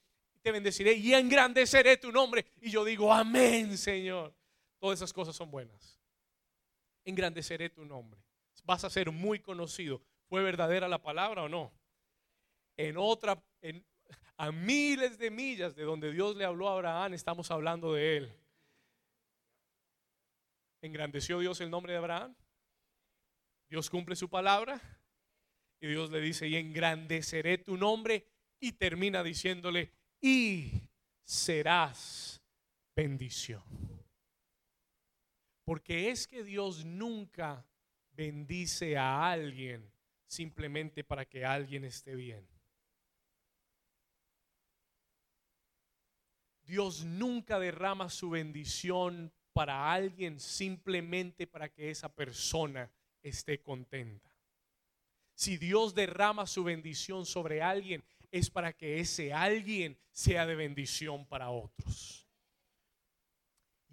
te 0.41 0.51
bendeciré 0.51 0.93
y 0.93 1.13
engrandeceré 1.13 1.97
tu 1.97 2.13
nombre. 2.13 2.45
Y 2.61 2.69
yo 2.69 2.85
digo, 2.85 3.11
amén 3.11 3.77
Señor. 3.77 4.33
Todas 4.83 4.99
esas 4.99 5.13
cosas 5.13 5.33
son 5.33 5.49
buenas. 5.49 5.97
Engrandeceré 7.05 7.69
tu 7.69 7.85
nombre. 7.85 8.21
Vas 8.65 8.83
a 8.83 8.89
ser 8.89 9.13
muy 9.13 9.39
conocido. 9.39 10.01
¿Fue 10.27 10.43
verdadera 10.43 10.89
la 10.89 11.01
palabra 11.01 11.43
o 11.43 11.47
no? 11.47 11.71
En 12.75 12.97
otra, 12.97 13.41
a 14.35 14.51
miles 14.51 15.17
de 15.17 15.31
millas 15.31 15.73
de 15.73 15.83
donde 15.83 16.11
Dios 16.11 16.35
le 16.35 16.43
habló 16.43 16.67
a 16.67 16.73
Abraham, 16.73 17.13
estamos 17.13 17.49
hablando 17.49 17.93
de 17.93 18.17
él. 18.17 18.33
¿Engrandeció 20.81 21.39
Dios 21.39 21.61
el 21.61 21.69
nombre 21.69 21.93
de 21.93 21.99
Abraham? 21.99 22.35
Dios 23.69 23.89
cumple 23.89 24.17
su 24.17 24.29
palabra. 24.29 24.81
Y 25.79 25.87
Dios 25.87 26.11
le 26.11 26.19
dice, 26.19 26.49
y 26.49 26.57
engrandeceré 26.57 27.57
tu 27.57 27.77
nombre. 27.77 28.27
Y 28.59 28.73
termina 28.73 29.23
diciéndole, 29.23 29.93
y 30.19 30.73
serás 31.23 32.41
bendición. 32.93 33.92
Porque 35.63 36.09
es 36.09 36.27
que 36.27 36.43
Dios 36.43 36.85
nunca 36.85 37.65
bendice 38.11 38.97
a 38.97 39.31
alguien 39.31 39.91
simplemente 40.27 41.03
para 41.03 41.25
que 41.25 41.45
alguien 41.45 41.85
esté 41.85 42.15
bien. 42.15 42.47
Dios 46.65 47.03
nunca 47.03 47.59
derrama 47.59 48.09
su 48.09 48.29
bendición 48.29 49.31
para 49.51 49.91
alguien 49.91 50.39
simplemente 50.39 51.45
para 51.45 51.69
que 51.69 51.91
esa 51.91 52.09
persona 52.13 52.89
esté 53.21 53.61
contenta. 53.61 54.33
Si 55.35 55.57
Dios 55.57 55.93
derrama 55.93 56.47
su 56.47 56.63
bendición 56.63 57.25
sobre 57.25 57.61
alguien, 57.61 58.03
es 58.31 58.49
para 58.49 58.73
que 58.73 58.99
ese 58.99 59.33
alguien 59.33 59.97
sea 60.11 60.45
de 60.45 60.55
bendición 60.55 61.25
para 61.25 61.49
otros. 61.49 62.22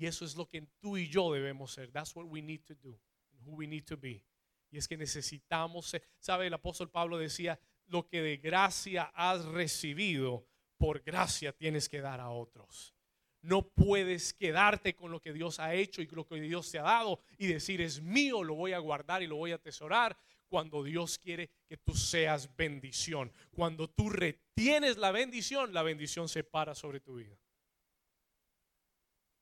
Y 0.00 0.06
eso 0.06 0.24
es 0.24 0.34
lo 0.34 0.48
que 0.48 0.62
tú 0.80 0.96
y 0.96 1.08
yo 1.08 1.30
debemos 1.30 1.72
ser. 1.72 1.92
That's 1.92 2.16
what 2.16 2.24
we 2.24 2.40
need 2.40 2.62
to 2.64 2.74
do, 2.74 2.98
who 3.44 3.56
we 3.56 3.66
need 3.66 3.84
to 3.84 3.98
be. 3.98 4.24
Y 4.70 4.78
es 4.78 4.88
que 4.88 4.96
necesitamos 4.96 5.88
ser, 5.88 6.02
sabe, 6.18 6.46
el 6.46 6.54
apóstol 6.54 6.90
Pablo 6.90 7.18
decía, 7.18 7.60
lo 7.86 8.08
que 8.08 8.22
de 8.22 8.38
gracia 8.38 9.12
has 9.14 9.44
recibido, 9.44 10.46
por 10.78 11.02
gracia 11.02 11.52
tienes 11.52 11.86
que 11.86 12.00
dar 12.00 12.18
a 12.18 12.30
otros. 12.30 12.94
No 13.42 13.68
puedes 13.68 14.32
quedarte 14.32 14.94
con 14.94 15.10
lo 15.10 15.20
que 15.20 15.34
Dios 15.34 15.60
ha 15.60 15.74
hecho 15.74 16.00
y 16.00 16.06
lo 16.06 16.26
que 16.26 16.40
Dios 16.40 16.70
te 16.70 16.78
ha 16.78 16.82
dado 16.82 17.20
y 17.36 17.48
decir 17.48 17.82
es 17.82 18.00
mío, 18.00 18.42
lo 18.42 18.54
voy 18.54 18.72
a 18.72 18.78
guardar 18.78 19.22
y 19.22 19.26
lo 19.26 19.36
voy 19.36 19.52
a 19.52 19.56
atesorar 19.56 20.16
cuando 20.48 20.82
Dios 20.82 21.18
quiere 21.18 21.50
que 21.68 21.76
tú 21.76 21.92
seas 21.92 22.56
bendición. 22.56 23.30
Cuando 23.50 23.90
tú 23.90 24.08
retienes 24.08 24.96
la 24.96 25.12
bendición, 25.12 25.74
la 25.74 25.82
bendición 25.82 26.26
se 26.26 26.42
para 26.42 26.74
sobre 26.74 27.00
tu 27.00 27.16
vida. 27.16 27.36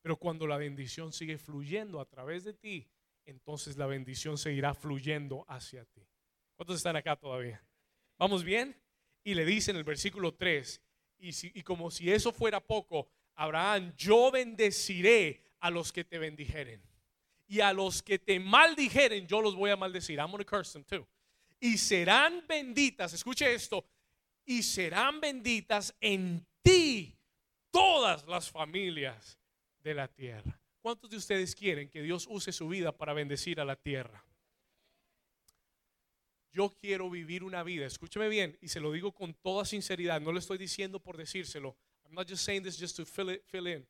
Pero 0.01 0.17
cuando 0.17 0.47
la 0.47 0.57
bendición 0.57 1.11
sigue 1.11 1.37
fluyendo 1.37 1.99
a 1.99 2.05
través 2.05 2.43
de 2.43 2.53
ti, 2.53 2.87
entonces 3.25 3.77
la 3.77 3.85
bendición 3.85 4.37
seguirá 4.37 4.73
fluyendo 4.73 5.45
hacia 5.47 5.85
ti. 5.85 6.07
¿Cuántos 6.55 6.77
están 6.77 6.95
acá 6.95 7.15
todavía? 7.15 7.63
¿Vamos 8.17 8.43
bien? 8.43 8.75
Y 9.23 9.33
le 9.33 9.45
dice 9.45 9.71
en 9.71 9.77
el 9.77 9.83
versículo 9.83 10.33
3, 10.33 10.81
y, 11.19 11.59
y 11.59 11.63
como 11.63 11.91
si 11.91 12.11
eso 12.11 12.31
fuera 12.31 12.59
poco, 12.59 13.09
Abraham, 13.35 13.93
yo 13.97 14.31
bendeciré 14.31 15.43
a 15.59 15.69
los 15.69 15.91
que 15.91 16.03
te 16.03 16.17
bendijeren. 16.17 16.81
Y 17.47 17.61
a 17.61 17.73
los 17.73 18.03
que 18.03 18.19
te 18.19 18.39
maldijeren, 18.39 19.27
yo 19.27 19.41
los 19.41 19.55
voy 19.55 19.71
a 19.71 19.75
maldecir. 19.75 20.19
I'm 20.19 20.29
going 20.29 20.43
to 20.43 20.45
curse 20.45 20.73
them 20.73 20.83
too. 20.83 21.07
Y 21.59 21.77
serán 21.77 22.45
benditas, 22.47 23.13
escuche 23.13 23.53
esto, 23.53 23.85
y 24.45 24.63
serán 24.63 25.19
benditas 25.19 25.93
en 25.99 26.45
ti 26.61 27.17
todas 27.71 28.25
las 28.27 28.49
familias 28.49 29.38
de 29.81 29.93
la 29.93 30.07
tierra. 30.07 30.59
¿Cuántos 30.81 31.09
de 31.09 31.17
ustedes 31.17 31.55
quieren 31.55 31.89
que 31.89 32.01
Dios 32.01 32.27
use 32.29 32.51
su 32.51 32.67
vida 32.67 32.95
para 32.95 33.13
bendecir 33.13 33.59
a 33.59 33.65
la 33.65 33.75
tierra? 33.75 34.23
Yo 36.51 36.75
quiero 36.75 37.09
vivir 37.09 37.43
una 37.43 37.63
vida, 37.63 37.85
escúcheme 37.85 38.27
bien, 38.27 38.57
y 38.61 38.69
se 38.69 38.79
lo 38.79 38.91
digo 38.91 39.13
con 39.13 39.33
toda 39.35 39.65
sinceridad, 39.65 40.19
no 40.19 40.31
lo 40.31 40.39
estoy 40.39 40.57
diciendo 40.57 40.99
por 40.99 41.15
decírselo, 41.15 41.77
I'm 42.05 42.15
not 42.15 42.27
just 42.27 42.43
saying 42.43 42.63
this 42.63 42.79
just 42.79 42.95
to 42.97 43.05
fill, 43.05 43.29
it, 43.29 43.43
fill 43.45 43.67
in. 43.67 43.87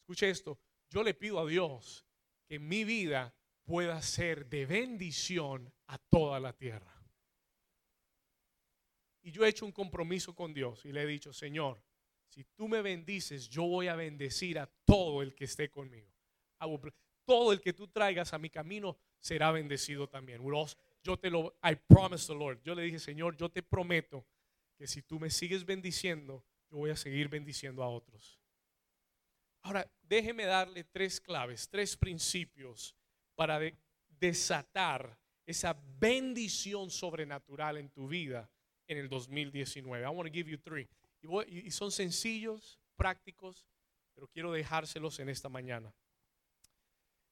Escuche 0.00 0.28
esto. 0.28 0.58
Yo 0.90 1.02
le 1.02 1.14
pido 1.14 1.40
a 1.40 1.46
Dios 1.46 2.04
que 2.46 2.58
mi 2.58 2.84
vida 2.84 3.34
pueda 3.64 4.02
ser 4.02 4.46
de 4.46 4.66
bendición 4.66 5.72
a 5.86 5.96
toda 5.96 6.38
la 6.40 6.52
tierra. 6.52 6.94
Y 9.22 9.30
yo 9.30 9.44
he 9.44 9.48
hecho 9.48 9.64
un 9.64 9.72
compromiso 9.72 10.34
con 10.34 10.52
Dios 10.52 10.84
y 10.84 10.92
le 10.92 11.02
he 11.02 11.06
dicho, 11.06 11.32
Señor, 11.32 11.82
si 12.28 12.44
tú 12.56 12.68
me 12.68 12.82
bendices, 12.82 13.48
yo 13.48 13.64
voy 13.64 13.88
a 13.88 13.96
bendecir 13.96 14.58
a 14.58 14.66
todo 14.84 15.22
el 15.22 15.34
que 15.34 15.44
esté 15.44 15.70
conmigo. 15.70 16.12
Todo 17.24 17.52
el 17.52 17.60
que 17.60 17.72
tú 17.72 17.88
traigas 17.88 18.32
a 18.32 18.38
mi 18.38 18.50
camino 18.50 18.98
será 19.18 19.50
bendecido 19.50 20.08
también. 20.08 20.42
Yo 21.02 21.18
te 21.18 21.30
lo, 21.30 21.56
I 21.62 21.76
promise 21.76 22.26
the 22.26 22.34
Lord. 22.34 22.60
Yo 22.62 22.74
le 22.74 22.82
dije, 22.82 22.98
Señor, 22.98 23.36
yo 23.36 23.48
te 23.50 23.62
prometo 23.62 24.26
que 24.76 24.86
si 24.86 25.02
tú 25.02 25.18
me 25.18 25.30
sigues 25.30 25.64
bendiciendo, 25.64 26.44
voy 26.70 26.90
a 26.90 26.96
seguir 26.96 27.28
bendiciendo 27.28 27.82
a 27.82 27.88
otros. 27.88 28.40
Ahora, 29.62 29.90
déjeme 30.02 30.44
darle 30.44 30.84
tres 30.84 31.20
claves, 31.20 31.68
tres 31.68 31.96
principios 31.96 32.94
para 33.34 33.60
desatar 34.08 35.18
esa 35.46 35.78
bendición 35.98 36.90
sobrenatural 36.90 37.78
en 37.78 37.90
tu 37.90 38.08
vida 38.08 38.50
en 38.86 38.98
el 38.98 39.08
2019. 39.08 40.04
I 40.04 40.08
want 40.08 40.28
to 40.28 40.32
give 40.32 40.50
you 40.50 40.58
three. 40.58 40.88
Y, 41.48 41.70
son 41.70 41.90
sencillos, 41.90 42.78
prácticos, 42.96 43.66
pero 44.14 44.28
quiero 44.28 44.52
dejárselos 44.52 45.18
en 45.18 45.28
esta 45.28 45.48
mañana. 45.48 45.94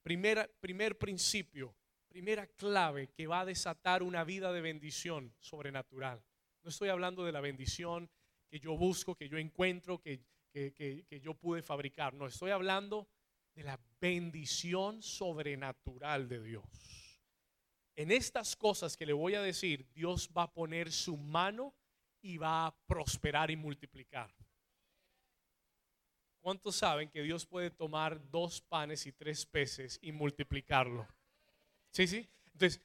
Primer 0.03 0.99
principio, 0.99 1.77
primera 2.09 2.47
clave 2.47 3.09
que 3.09 3.27
va 3.27 3.41
a 3.41 3.45
desatar 3.47 4.03
una 4.03 4.25
vida 4.25 4.53
de 4.53 4.61
bendición 4.61 5.35
sobrenatural. 5.39 6.23
No 6.63 6.71
estoy 6.71 6.91
hablando 6.91 7.25
de 7.25 7.33
la 7.33 7.41
bendición 7.41 8.11
que 8.49 8.61
yo 8.61 8.77
busco, 8.77 9.15
que 9.15 9.29
yo 9.29 9.39
encuentro, 9.39 9.99
que, 10.01 10.21
que, 10.53 11.21
yo 11.23 11.35
pude 11.35 11.63
fabricar. 11.63 12.13
No, 12.13 12.27
estoy 12.27 12.51
hablando 12.51 13.09
de 13.55 13.65
la 13.65 13.81
bendición 14.01 15.03
sobrenatural 15.03 16.29
de 16.29 16.43
Dios. 16.43 16.65
En 17.97 18.11
estas 18.11 18.57
cosas 18.57 18.97
que 18.97 19.07
le 19.07 19.13
voy 19.13 19.35
a 19.35 19.43
decir, 19.43 19.89
Dios 19.93 20.29
va 20.37 20.45
a 20.45 20.53
poner 20.53 20.93
su 20.93 21.17
mano 21.17 21.75
y 22.23 22.39
va 22.39 22.67
a 22.67 22.75
prosperar 22.87 23.51
y 23.51 23.57
multiplicar. 23.57 24.33
¿Cuántos 26.41 26.77
saben 26.77 27.09
que 27.09 27.23
Dios 27.23 27.47
puede 27.47 27.71
tomar 27.71 28.21
dos 28.31 28.61
panes 28.61 29.07
y 29.07 29.13
tres 29.13 29.47
peces 29.47 29.99
y 30.03 30.11
multiplicarlo? 30.11 31.07
Sí, 31.91 32.07
sí. 32.07 32.29
Entonces, 32.47 32.81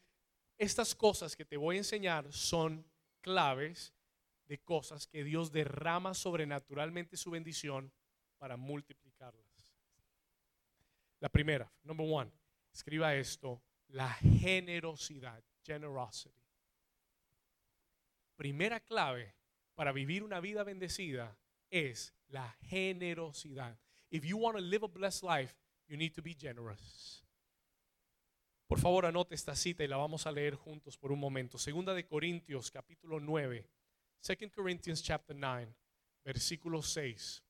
estas 0.58 0.93
cosas 0.93 1.36
que 1.36 1.45
te 1.45 1.58
voy 1.58 1.76
a 1.76 1.80
enseñar 1.80 2.32
son 2.32 2.86
claves 3.21 3.93
de 4.45 4.60
cosas 4.60 5.08
que 5.08 5.23
Dios 5.23 5.52
derrama 5.52 6.13
sobrenaturalmente 6.13 7.17
su 7.17 7.32
bendición 7.32 7.91
para 8.38 8.58
multiplicarlas. 8.58 9.45
La 11.19 11.30
primera, 11.30 11.71
number 11.84 12.08
one, 12.10 12.32
escriba 12.71 13.15
esto, 13.15 13.62
la 13.88 14.13
generosidad, 14.13 15.43
generosity. 15.63 16.47
Primera 18.38 18.80
clave 18.80 19.34
para 19.73 19.91
vivir 19.91 20.23
una 20.23 20.39
vida 20.39 20.63
bendecida 20.63 21.38
es 21.71 22.13
la 22.28 22.56
generosidad. 22.62 23.78
If 24.12 24.23
you 24.23 24.38
want 24.38 24.58
to 24.58 24.62
live 24.62 24.86
a 24.86 24.88
blessed 24.88 25.23
life, 25.23 25.56
you 25.88 25.97
need 25.97 26.13
to 26.13 26.21
be 26.21 26.36
generous. 26.36 27.23
Por 28.67 28.80
favor, 28.80 29.06
anote 29.06 29.34
esta 29.34 29.56
cita 29.56 29.84
y 29.84 29.88
la 29.88 29.97
vamos 29.97 30.28
a 30.28 30.32
leer 30.32 30.56
juntos 30.56 30.97
por 30.97 31.12
un 31.12 31.19
momento. 31.19 31.58
Segunda 31.58 31.93
de 31.95 32.06
Corintios, 32.06 32.69
capítulo 32.69 33.19
9, 33.19 33.65
2 34.21 34.52
Corinthians 34.54 35.02
chapter 35.02 35.36
9, 35.36 35.73
versículo 36.23 36.84
6. 36.84 37.43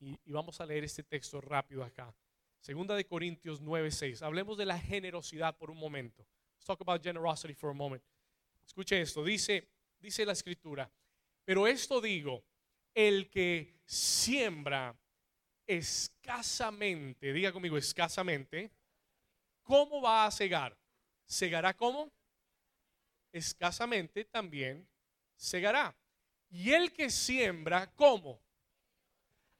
Y, 0.00 0.32
vamos 0.32 0.60
a 0.60 0.66
leer 0.66 0.84
este 0.84 1.02
texto 1.02 1.40
rápido 1.40 1.84
acá. 1.84 2.14
Segunda 2.60 2.94
de 2.94 3.04
Corintios 3.04 3.60
9, 3.60 3.90
6. 3.90 4.22
Hablemos 4.22 4.56
de 4.56 4.64
la 4.64 4.78
generosidad 4.78 5.58
por 5.58 5.70
un 5.70 5.78
momento. 5.78 6.26
Let's 6.54 6.64
talk 6.64 6.80
about 6.80 7.02
generosity 7.02 7.54
for 7.54 7.70
a 7.70 7.74
moment. 7.74 8.02
Escuche 8.64 9.00
esto. 9.00 9.24
Dice, 9.24 9.71
dice 10.02 10.26
la 10.26 10.32
escritura. 10.32 10.90
Pero 11.44 11.66
esto 11.66 12.00
digo, 12.00 12.44
el 12.92 13.30
que 13.30 13.80
siembra 13.86 14.94
escasamente, 15.66 17.32
diga 17.32 17.52
conmigo 17.52 17.78
escasamente, 17.78 18.70
¿cómo 19.62 20.02
va 20.02 20.26
a 20.26 20.30
cegar? 20.30 20.76
¿Cegará 21.26 21.74
cómo? 21.74 22.12
Escasamente 23.32 24.24
también 24.24 24.86
segará. 25.36 25.96
Y 26.50 26.72
el 26.72 26.92
que 26.92 27.08
siembra, 27.08 27.90
¿cómo? 27.94 28.42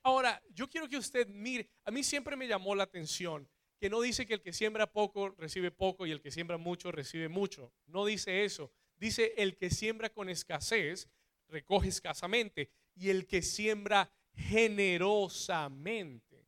Ahora, 0.02 0.42
yo 0.50 0.68
quiero 0.68 0.88
que 0.88 0.96
usted 0.96 1.26
mire, 1.28 1.70
a 1.84 1.90
mí 1.90 2.02
siempre 2.02 2.36
me 2.36 2.48
llamó 2.48 2.74
la 2.74 2.82
atención 2.82 3.48
que 3.78 3.88
no 3.88 4.00
dice 4.00 4.26
que 4.26 4.34
el 4.34 4.42
que 4.42 4.52
siembra 4.52 4.92
poco 4.92 5.30
recibe 5.30 5.70
poco 5.70 6.06
y 6.06 6.12
el 6.12 6.20
que 6.20 6.30
siembra 6.30 6.56
mucho 6.56 6.92
recibe 6.92 7.28
mucho. 7.28 7.72
No 7.86 8.04
dice 8.04 8.44
eso. 8.44 8.72
Dice 9.02 9.34
el 9.36 9.56
que 9.56 9.68
siembra 9.68 10.10
con 10.10 10.28
escasez 10.28 11.08
recoge 11.48 11.88
escasamente 11.88 12.70
y 12.94 13.10
el 13.10 13.26
que 13.26 13.42
siembra 13.42 14.08
generosamente. 14.32 16.46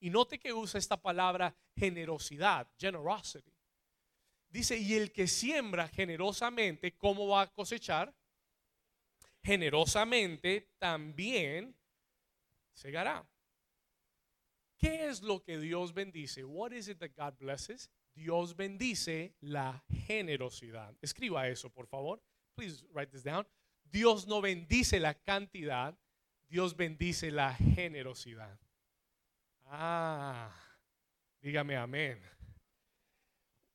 Y 0.00 0.08
note 0.08 0.38
que 0.38 0.54
usa 0.54 0.78
esta 0.78 0.96
palabra 0.96 1.54
generosidad, 1.76 2.66
generosity. 2.78 3.52
Dice, 4.48 4.78
y 4.78 4.94
el 4.94 5.12
que 5.12 5.26
siembra 5.26 5.88
generosamente, 5.88 6.96
¿cómo 6.96 7.28
va 7.28 7.42
a 7.42 7.52
cosechar? 7.52 8.14
Generosamente 9.42 10.70
también 10.78 11.76
segará. 12.72 13.28
¿Qué 14.78 15.06
es 15.06 15.20
lo 15.20 15.42
que 15.42 15.58
Dios 15.58 15.92
bendice? 15.92 16.44
What 16.44 16.72
is 16.72 16.88
it 16.88 16.98
that 17.00 17.10
God 17.14 17.36
blesses? 17.38 17.90
Dios 18.16 18.56
bendice 18.56 19.36
la 19.40 19.84
generosidad. 20.06 20.96
Escriba 21.02 21.48
eso, 21.48 21.68
por 21.70 21.86
favor. 21.86 22.20
Please 22.54 22.82
write 22.94 23.12
this 23.12 23.22
down. 23.22 23.46
Dios 23.84 24.26
no 24.26 24.40
bendice 24.40 24.98
la 24.98 25.14
cantidad, 25.14 25.94
Dios 26.48 26.74
bendice 26.74 27.30
la 27.30 27.54
generosidad. 27.54 28.58
Ah, 29.66 30.50
dígame 31.40 31.76
amén. 31.76 32.20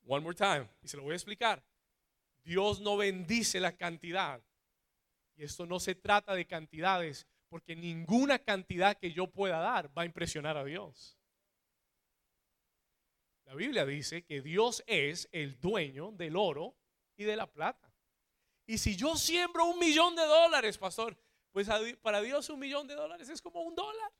One 0.06 0.24
more 0.24 0.36
time. 0.36 0.68
Y 0.82 0.88
se 0.88 0.98
lo 0.98 1.04
voy 1.04 1.14
a 1.14 1.16
explicar. 1.16 1.64
Dios 2.44 2.82
no 2.82 2.98
bendice 2.98 3.60
la 3.60 3.78
cantidad. 3.78 4.42
Y 5.36 5.44
esto 5.44 5.68
no 5.68 5.80
se 5.80 5.94
trata 5.94 6.34
de 6.34 6.48
cantidades, 6.48 7.28
porque 7.48 7.76
ninguna 7.76 8.40
cantidad 8.40 8.98
que 8.98 9.12
yo 9.12 9.28
pueda 9.28 9.60
dar 9.60 9.96
va 9.96 10.02
a 10.02 10.06
impresionar 10.06 10.58
a 10.58 10.66
Dios. 10.66 11.21
La 13.46 13.56
Biblia 13.56 13.86
dice 13.86 14.24
que 14.24 14.42
Dios 14.42 14.84
es 14.88 15.28
el 15.32 15.60
dueño 15.60 16.12
del 16.12 16.36
oro 16.36 16.76
y 17.18 17.24
de 17.24 17.36
la 17.36 17.52
plata. 17.52 17.94
Y 18.66 18.78
si 18.78 18.96
yo 18.96 19.16
siembro 19.16 19.66
un 19.66 19.80
millón 19.80 20.16
de 20.16 20.26
dólares, 20.26 20.78
pastor, 20.78 21.18
pues 21.52 21.68
para 22.02 22.22
Dios 22.22 22.50
un 22.50 22.60
millón 22.60 22.88
de 22.88 22.96
dólares 22.96 23.28
es 23.30 23.42
como 23.42 23.62
un 23.62 23.76
dólar. 23.76 24.12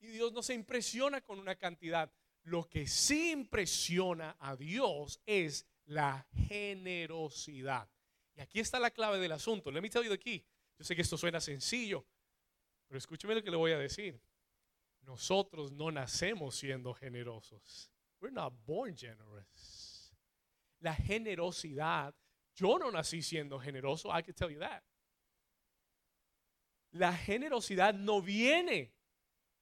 Y 0.00 0.08
Dios 0.08 0.32
no 0.32 0.42
se 0.42 0.54
impresiona 0.54 1.20
con 1.20 1.38
una 1.38 1.56
cantidad. 1.56 2.12
Lo 2.42 2.68
que 2.68 2.86
sí 2.86 3.32
impresiona 3.32 4.36
a 4.38 4.56
Dios 4.56 5.20
es 5.26 5.66
la 5.86 6.26
generosidad. 6.48 7.90
Y 8.34 8.40
aquí 8.40 8.60
está 8.60 8.78
la 8.78 8.90
clave 8.90 9.18
del 9.18 9.32
asunto. 9.32 9.70
Let 9.70 9.82
me 9.82 9.90
tell 9.90 10.04
you 10.04 10.12
aquí. 10.12 10.46
Yo 10.78 10.84
sé 10.84 10.96
que 10.96 11.02
esto 11.02 11.18
suena 11.18 11.40
sencillo, 11.40 12.06
pero 12.86 12.96
escúcheme 12.96 13.34
lo 13.34 13.42
que 13.42 13.50
le 13.50 13.56
voy 13.56 13.72
a 13.72 13.78
decir. 13.78 14.18
Nosotros 15.02 15.72
no 15.72 15.90
nacemos 15.90 16.54
siendo 16.56 16.94
generosos. 16.94 17.90
We're 18.20 18.32
not 18.32 18.52
born 18.66 18.94
generous. 18.96 20.12
La 20.80 20.94
generosidad, 20.94 22.14
yo 22.54 22.78
no 22.78 22.90
nací 22.90 23.22
siendo 23.22 23.58
generoso, 23.58 24.10
I 24.10 24.22
can 24.22 24.34
tell 24.34 24.50
you 24.50 24.60
that. 24.60 24.82
La 26.92 27.12
generosidad 27.12 27.94
no 27.94 28.20
viene 28.20 28.92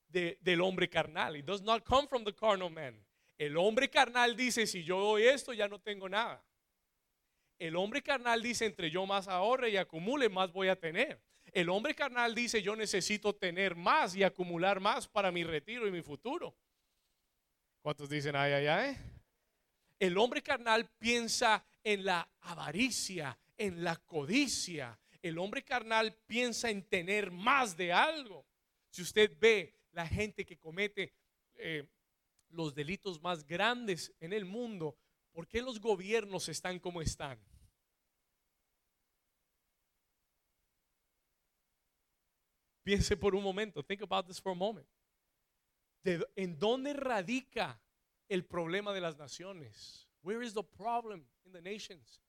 del 0.09 0.61
hombre 0.61 0.89
carnal. 0.89 1.37
It 1.37 1.45
does 1.45 1.63
not 1.63 1.85
come 1.85 2.09
from 2.09 2.25
the 2.25 2.33
carnal 2.33 2.71
man. 2.71 2.95
El 3.39 3.57
hombre 3.57 3.89
carnal 3.89 4.35
dice, 4.35 4.67
si 4.67 4.83
yo 4.83 4.99
doy 4.99 5.25
esto, 5.25 5.53
ya 5.53 5.69
no 5.69 5.79
tengo 5.79 6.09
nada. 6.09 6.43
El 7.59 7.77
hombre 7.77 8.03
carnal 8.03 8.43
dice, 8.43 8.67
entre 8.67 8.91
yo 8.91 9.07
más 9.07 9.29
ahorre 9.29 9.71
y 9.71 9.77
acumule, 9.77 10.29
más 10.29 10.53
voy 10.53 10.69
a 10.69 10.77
tener. 10.77 11.21
El 11.59 11.71
hombre 11.71 11.93
carnal 11.93 12.37
dice, 12.37 12.63
yo 12.63 12.77
necesito 12.77 13.35
tener 13.35 13.75
más 13.75 14.15
y 14.15 14.23
acumular 14.23 14.79
más 14.79 15.09
para 15.09 15.33
mi 15.33 15.43
retiro 15.43 15.89
y 15.89 15.91
mi 15.91 16.03
futuro. 16.03 16.57
¿Cuántos 17.83 18.09
dicen, 18.09 18.37
ay, 18.37 18.53
ay, 18.53 18.67
ay? 18.69 18.97
El 19.99 20.17
hombre 20.19 20.41
carnal 20.41 20.89
piensa 21.01 21.67
en 21.83 22.05
la 22.05 22.31
avaricia, 22.43 23.37
en 23.57 23.83
la 23.83 23.97
codicia. 23.97 24.97
El 25.21 25.37
hombre 25.37 25.65
carnal 25.65 26.15
piensa 26.29 26.71
en 26.71 26.85
tener 26.85 27.33
más 27.33 27.77
de 27.77 27.93
algo. 27.93 28.47
Si 28.89 29.03
usted 29.03 29.37
ve 29.41 29.81
la 29.91 30.07
gente 30.07 30.47
que 30.47 30.61
comete 30.61 31.13
eh, 31.57 31.89
los 32.51 32.73
delitos 32.73 33.21
más 33.21 33.45
grandes 33.45 34.15
en 34.21 34.33
el 34.33 34.45
mundo, 34.45 34.97
¿por 35.33 35.49
qué 35.49 35.61
los 35.61 35.81
gobiernos 35.81 36.49
están 36.49 36.79
como 36.79 37.03
están? 37.03 37.37
Piense 42.89 43.19
por 43.19 43.35
un 43.35 43.43
momento, 43.43 43.83
think 43.83 44.01
about 44.01 44.27
this 44.27 44.41
for 44.41 44.53
a 44.53 44.55
moment. 44.55 44.89
¿En 46.35 46.59
dónde 46.59 46.95
radica 46.95 47.79
el 48.31 48.47
problema 48.47 48.95
de 48.95 49.03
las 49.03 49.19
naciones? 49.19 50.09
Where 50.23 50.43
is 50.43 50.55
the 50.55 50.63
problem 50.63 51.27
in 51.45 51.53
the 51.53 51.61
nations? 51.61 52.23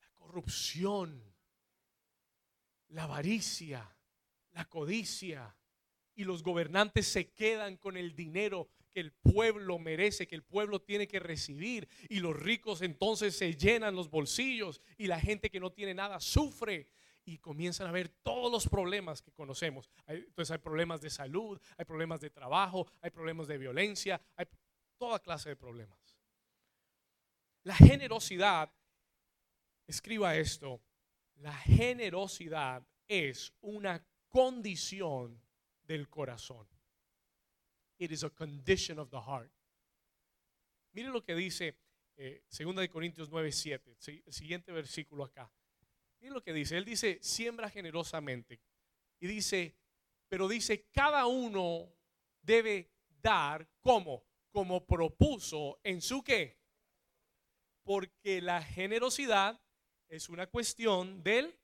La 0.00 0.08
corrupción, 0.14 1.22
la 2.88 3.04
avaricia, 3.04 3.86
la 4.52 4.64
codicia, 4.64 5.54
y 6.14 6.24
los 6.24 6.42
gobernantes 6.42 7.06
se 7.06 7.30
quedan 7.32 7.76
con 7.76 7.98
el 7.98 8.14
dinero 8.16 8.70
que 8.92 9.00
el 9.00 9.12
pueblo 9.12 9.78
merece, 9.78 10.26
que 10.26 10.36
el 10.36 10.42
pueblo 10.42 10.80
tiene 10.80 11.06
que 11.06 11.20
recibir. 11.20 11.86
Y 12.08 12.20
los 12.20 12.34
ricos 12.34 12.80
entonces 12.80 13.36
se 13.36 13.54
llenan 13.54 13.94
los 13.94 14.08
bolsillos 14.08 14.80
y 14.96 15.06
la 15.06 15.20
gente 15.20 15.50
que 15.50 15.60
no 15.60 15.70
tiene 15.70 15.92
nada 15.92 16.18
sufre. 16.18 16.88
Y 17.24 17.38
comienzan 17.38 17.86
a 17.86 17.92
ver 17.92 18.08
todos 18.08 18.52
los 18.52 18.68
problemas 18.68 19.22
que 19.22 19.32
conocemos. 19.32 19.90
Entonces 20.06 20.50
hay 20.50 20.58
problemas 20.58 21.00
de 21.00 21.10
salud, 21.10 21.60
hay 21.76 21.84
problemas 21.84 22.20
de 22.20 22.30
trabajo, 22.30 22.86
hay 23.00 23.10
problemas 23.10 23.46
de 23.46 23.58
violencia, 23.58 24.20
hay 24.36 24.46
toda 24.98 25.18
clase 25.18 25.48
de 25.50 25.56
problemas. 25.56 25.98
La 27.62 27.74
generosidad, 27.74 28.70
escriba 29.86 30.36
esto, 30.36 30.82
la 31.36 31.54
generosidad 31.54 32.86
es 33.08 33.52
una 33.60 34.04
condición 34.28 35.40
del 35.82 36.08
corazón. 36.08 36.66
It 37.98 38.10
is 38.12 38.24
a 38.24 38.30
condition 38.30 38.98
of 38.98 39.10
the 39.10 39.20
heart. 39.20 39.50
Mire 40.92 41.08
lo 41.08 41.24
que 41.24 41.34
dice 41.34 41.76
eh, 42.16 42.44
2 42.50 42.76
de 42.76 42.88
Corintios 42.88 43.28
9, 43.30 43.50
7, 43.50 43.96
el 44.26 44.32
siguiente 44.32 44.72
versículo 44.72 45.24
acá. 45.24 45.50
Lo 46.30 46.42
que 46.42 46.52
dice. 46.52 46.76
Él 46.76 46.84
dice, 46.84 47.18
siembra 47.22 47.68
generosamente. 47.70 48.60
Y 49.20 49.26
dice, 49.26 49.76
pero 50.28 50.48
dice, 50.48 50.88
cada 50.90 51.26
uno 51.26 51.92
debe 52.42 52.90
dar 53.20 53.68
como, 53.80 54.24
como 54.50 54.84
propuso 54.84 55.80
en 55.82 56.00
su 56.00 56.22
qué. 56.22 56.58
Porque 57.82 58.40
la 58.40 58.62
generosidad 58.62 59.60
es 60.08 60.28
una 60.28 60.46
cuestión 60.46 61.22
del, 61.22 61.58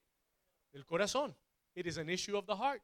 del 0.73 0.85
corazón. 0.87 1.37
It 1.75 1.87
is 1.87 1.99
an 1.99 2.11
issue 2.11 2.37
of 2.37 2.47
the 2.47 2.57
heart. 2.57 2.83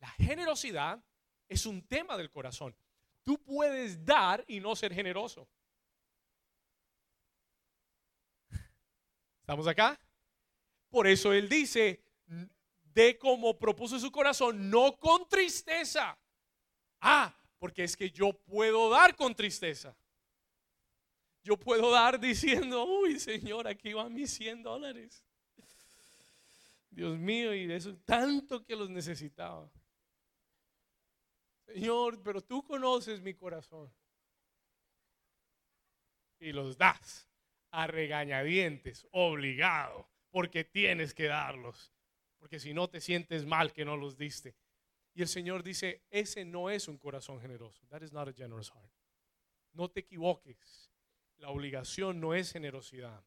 La 0.00 0.08
generosidad 0.10 1.02
es 1.48 1.66
un 1.66 1.86
tema 1.86 2.16
del 2.16 2.30
corazón. 2.30 2.76
Tú 3.24 3.42
puedes 3.42 4.04
dar 4.04 4.44
y 4.48 4.60
no 4.60 4.74
ser 4.74 4.92
generoso. 4.92 5.48
¿Estamos 9.40 9.66
acá? 9.66 9.98
Por 10.88 11.06
eso 11.06 11.32
él 11.32 11.48
dice, 11.48 12.02
de 12.94 13.18
como 13.18 13.58
propuso 13.58 13.98
su 13.98 14.10
corazón, 14.10 14.70
no 14.70 14.96
con 14.98 15.28
tristeza. 15.28 16.18
Ah, 17.00 17.34
porque 17.58 17.84
es 17.84 17.96
que 17.96 18.10
yo 18.10 18.32
puedo 18.32 18.90
dar 18.90 19.14
con 19.14 19.34
tristeza. 19.34 19.96
Yo 21.42 21.56
puedo 21.56 21.90
dar 21.90 22.18
diciendo, 22.18 22.84
uy, 22.84 23.18
Señor, 23.18 23.68
aquí 23.68 23.92
van 23.92 24.12
mis 24.12 24.30
100 24.32 24.62
dólares. 24.62 25.24
Dios 26.90 27.16
mío, 27.18 27.54
y 27.54 27.66
de 27.66 27.76
eso 27.76 27.96
tanto 27.98 28.64
que 28.64 28.74
los 28.74 28.90
necesitaba. 28.90 29.70
Señor, 31.66 32.22
pero 32.22 32.40
tú 32.40 32.64
conoces 32.64 33.20
mi 33.20 33.34
corazón. 33.34 33.92
Y 36.40 36.52
los 36.52 36.76
das 36.76 37.28
a 37.70 37.86
regañadientes, 37.86 39.06
obligado, 39.12 40.08
porque 40.30 40.64
tienes 40.64 41.14
que 41.14 41.24
darlos. 41.24 41.92
Porque 42.38 42.60
si 42.60 42.72
no 42.72 42.88
te 42.88 43.00
sientes 43.00 43.44
mal 43.46 43.72
que 43.72 43.84
no 43.84 43.96
los 43.96 44.16
diste. 44.16 44.54
Y 45.14 45.22
el 45.22 45.28
Señor 45.28 45.62
dice, 45.62 46.04
ese 46.10 46.44
no 46.44 46.70
es 46.70 46.86
un 46.86 46.98
corazón 46.98 47.40
generoso. 47.40 47.86
That 47.88 48.02
is 48.02 48.12
not 48.12 48.28
a 48.28 48.32
generous 48.32 48.70
heart. 48.70 48.92
No 49.72 49.90
te 49.90 50.00
equivoques. 50.00 50.92
La 51.38 51.50
obligación 51.50 52.20
no 52.20 52.34
es 52.34 52.52
generosidad. 52.52 53.24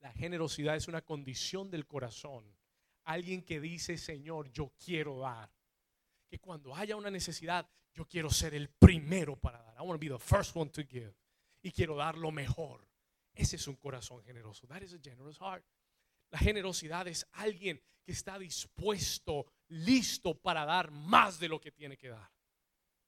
La 0.00 0.12
generosidad 0.12 0.76
es 0.76 0.88
una 0.88 1.02
condición 1.02 1.70
del 1.70 1.86
corazón. 1.86 2.56
Alguien 3.04 3.42
que 3.42 3.60
dice, 3.60 3.98
Señor, 3.98 4.50
yo 4.52 4.72
quiero 4.82 5.18
dar 5.18 5.50
que 6.28 6.38
cuando 6.38 6.74
haya 6.74 6.96
una 6.96 7.10
necesidad, 7.10 7.68
yo 7.92 8.06
quiero 8.06 8.30
ser 8.30 8.54
el 8.54 8.68
primero 8.68 9.36
para 9.36 9.60
dar. 9.62 9.74
I 9.76 9.80
want 9.80 10.00
to 10.00 10.06
be 10.06 10.08
the 10.08 10.18
first 10.18 10.54
one 10.56 10.70
to 10.70 10.82
give. 10.82 11.12
Y 11.60 11.72
quiero 11.72 11.96
dar 11.96 12.16
lo 12.16 12.30
mejor. 12.30 12.88
Ese 13.34 13.56
es 13.56 13.66
un 13.66 13.76
corazón 13.76 14.22
generoso. 14.22 14.66
That 14.66 14.82
is 14.82 14.94
a 14.94 14.98
generous 14.98 15.38
heart. 15.38 15.64
La 16.30 16.38
generosidad 16.38 17.08
es 17.08 17.26
alguien 17.32 17.80
que 18.02 18.12
está 18.12 18.38
dispuesto, 18.38 19.46
listo 19.68 20.40
para 20.40 20.64
dar 20.64 20.90
más 20.90 21.38
de 21.38 21.48
lo 21.48 21.60
que 21.60 21.72
tiene 21.72 21.96
que 21.96 22.08
dar. 22.08 22.30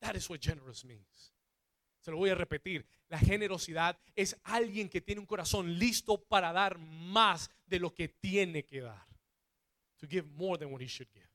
That 0.00 0.16
is 0.16 0.28
what 0.28 0.40
generous 0.40 0.84
means. 0.84 1.32
Se 2.00 2.10
lo 2.10 2.16
voy 2.16 2.30
a 2.30 2.34
repetir. 2.34 2.84
La 3.08 3.18
generosidad 3.18 3.98
es 4.16 4.36
alguien 4.42 4.88
que 4.88 5.00
tiene 5.00 5.20
un 5.20 5.26
corazón 5.26 5.78
listo 5.78 6.20
para 6.24 6.52
dar 6.52 6.78
más 6.78 7.48
de 7.66 7.78
lo 7.78 7.94
que 7.94 8.08
tiene 8.08 8.64
que 8.64 8.80
dar. 8.80 9.06
To 9.98 10.08
give 10.08 10.28
more 10.32 10.58
than 10.58 10.72
what 10.72 10.80
he 10.80 10.88
should 10.88 11.08
give 11.12 11.32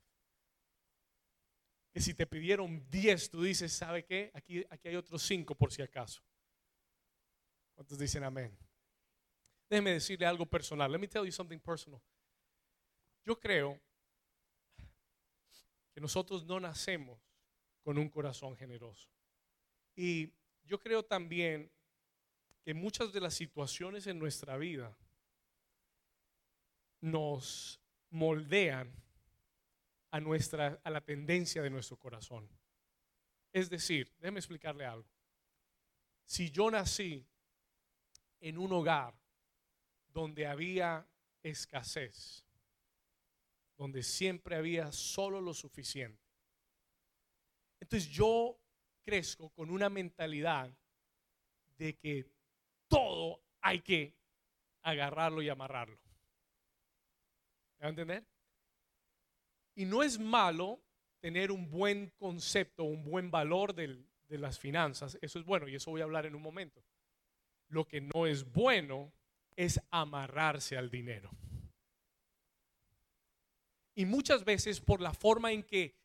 si 2.02 2.14
te 2.14 2.26
pidieron 2.26 2.86
10, 2.90 3.30
tú 3.30 3.44
dices, 3.44 3.74
¿sabe 3.74 4.06
qué? 4.06 4.32
Aquí, 4.34 4.66
aquí 4.70 4.90
hay 4.90 4.96
otros 4.96 5.22
5 5.24 5.56
por 5.56 5.72
si 5.72 5.82
acaso. 5.82 6.22
¿Cuántos 7.76 7.98
dicen 8.00 8.24
amén? 8.24 8.58
Déjeme 9.70 9.92
decirle 9.92 10.26
algo 10.26 10.46
personal. 10.46 10.92
Let 10.92 11.00
me 11.00 11.08
tell 11.08 11.26
you 11.26 11.32
something 11.32 11.60
personal. 11.60 12.02
Yo 13.26 13.38
creo 13.40 13.80
que 15.94 16.00
nosotros 16.00 16.46
no 16.46 16.60
nacemos 16.60 17.20
con 17.84 17.98
un 17.98 18.10
corazón 18.10 18.56
generoso. 18.56 19.10
Y 19.96 20.32
yo 20.64 20.80
creo 20.80 21.04
también 21.04 21.72
que 22.64 22.74
muchas 22.74 23.12
de 23.12 23.20
las 23.20 23.34
situaciones 23.34 24.08
en 24.08 24.20
nuestra 24.20 24.58
vida 24.58 24.98
nos 27.02 27.82
moldean 28.10 28.94
a, 30.12 30.20
nuestra, 30.20 30.80
a 30.84 30.90
la 30.90 31.02
tendencia 31.02 31.62
de 31.62 31.70
nuestro 31.70 31.98
corazón. 31.98 32.50
Es 33.52 33.70
decir, 33.70 34.14
déjeme 34.20 34.40
explicarle 34.40 34.86
algo. 34.86 35.10
Si 36.26 36.52
yo 36.52 36.70
nací 36.70 37.26
en 38.40 38.58
un 38.58 38.72
hogar 38.72 39.14
donde 40.18 40.48
había 40.48 41.08
escasez, 41.44 42.44
donde 43.78 44.02
siempre 44.02 44.56
había 44.56 44.92
solo 44.92 45.40
lo 45.40 45.54
suficiente. 45.54 46.26
Entonces 47.80 48.10
yo 48.10 48.60
crezco 49.04 49.52
con 49.52 49.70
una 49.70 49.92
mentalidad 49.92 50.76
de 51.78 51.96
que 51.98 52.26
todo 52.88 53.44
hay 53.62 53.82
que 53.82 54.16
agarrarlo 54.82 55.44
y 55.44 55.50
amarrarlo. 55.50 56.00
¿Me 57.78 57.84
va 57.84 57.86
a 57.86 57.90
entender? 57.90 58.26
Y 59.76 59.86
no 59.86 60.02
es 60.02 60.18
malo 60.18 60.82
tener 61.20 61.52
un 61.52 61.70
buen 61.70 62.10
concepto, 62.18 62.86
un 62.86 63.04
buen 63.04 63.30
valor 63.30 63.76
de 63.76 64.04
las 64.30 64.58
finanzas. 64.58 65.16
Eso 65.22 65.38
es 65.38 65.46
bueno 65.46 65.68
y 65.68 65.76
eso 65.76 65.92
voy 65.92 66.02
a 66.02 66.06
hablar 66.06 66.26
en 66.26 66.34
un 66.34 66.42
momento. 66.42 66.84
Lo 67.68 67.88
que 67.88 68.02
no 68.02 68.26
es 68.26 68.52
bueno 68.52 69.14
es 69.58 69.82
amarrarse 69.92 70.78
al 70.78 70.90
dinero. 70.90 71.30
Y 73.96 74.06
muchas 74.06 74.46
veces 74.46 74.80
por 74.80 75.02
la 75.02 75.14
forma 75.14 75.52
en 75.52 75.64
que 75.64 75.98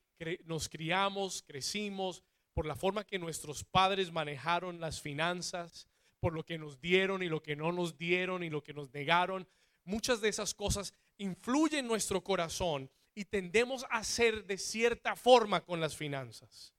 nos 0.45 0.69
criamos, 0.69 1.43
crecimos, 1.43 2.25
por 2.55 2.67
la 2.67 2.75
forma 2.75 3.05
que 3.05 3.19
nuestros 3.19 3.65
padres 3.65 4.11
manejaron 4.11 4.81
las 4.81 5.01
finanzas, 5.01 5.87
por 6.19 6.33
lo 6.33 6.45
que 6.45 6.59
nos 6.59 6.81
dieron 6.81 7.23
y 7.23 7.29
lo 7.29 7.43
que 7.43 7.55
no 7.55 7.71
nos 7.71 7.99
dieron 7.99 8.43
y 8.43 8.51
lo 8.51 8.63
que 8.63 8.73
nos 8.73 8.93
negaron, 8.95 9.47
muchas 9.85 10.21
de 10.21 10.29
esas 10.29 10.55
cosas 10.55 10.95
influyen 11.19 11.81
en 11.81 11.89
nuestro 11.89 12.23
corazón 12.23 12.91
y 13.15 13.25
tendemos 13.25 13.85
a 13.91 14.03
ser 14.05 14.47
de 14.47 14.57
cierta 14.57 15.17
forma 15.17 15.63
con 15.63 15.81
las 15.81 15.97
finanzas. 15.97 16.73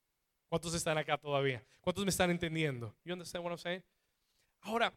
¿Cuántos 0.47 0.73
están 0.73 0.97
acá 0.97 1.17
todavía? 1.17 1.63
¿Cuántos 1.81 2.05
me 2.05 2.09
están 2.09 2.31
entendiendo? 2.31 2.95
You 3.03 3.13
understand 3.13 3.43
what 3.43 3.51
I'm 3.51 3.59
saying? 3.59 3.83
Ahora, 4.61 4.93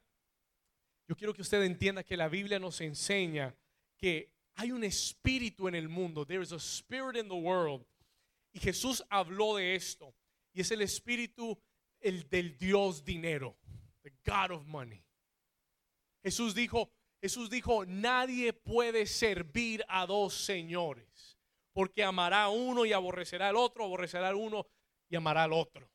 yo 1.09 1.17
quiero 1.17 1.33
que 1.33 1.43
usted 1.43 1.63
entienda 1.63 2.03
que 2.03 2.17
la 2.17 2.29
Biblia 2.29 2.59
nos 2.59 2.81
enseña 2.81 3.55
que 3.97 4.33
hay 4.55 4.73
un 4.73 4.85
espíritu 4.85 5.69
en 5.69 5.75
el 5.75 5.89
mundo. 5.89 6.27
There 6.27 6.43
is 6.43 6.53
a 6.53 6.59
spirit 6.59 7.17
in 7.17 7.29
the 7.29 7.35
world. 7.35 7.85
Y 8.53 8.59
Jesús 8.59 9.05
habló 9.11 9.57
de 9.57 9.75
esto. 9.75 10.15
Y 10.53 10.63
es 10.63 10.71
el 10.71 10.83
espíritu 10.83 11.59
el 12.01 12.29
del 12.29 12.57
Dios 12.59 13.05
dinero. 13.05 13.57
The 14.03 14.13
God 14.25 14.51
of 14.53 14.67
money. 14.67 15.05
Jesús 16.23 16.55
dijo, 16.55 16.91
Jesús 17.21 17.51
dijo, 17.51 17.85
nadie 17.87 18.53
puede 18.53 19.07
servir 19.07 19.85
a 19.89 20.07
dos 20.07 20.35
señores, 20.35 21.39
porque 21.73 22.03
amará 22.03 22.45
a 22.45 22.49
uno 22.49 22.85
y 22.85 22.93
aborrecerá 22.93 23.49
al 23.49 23.57
otro, 23.57 23.85
aborrecerá 23.85 24.29
al 24.29 24.35
uno 24.35 24.67
y 25.09 25.17
amará 25.17 25.45
al 25.45 25.53
otro. 25.53 25.89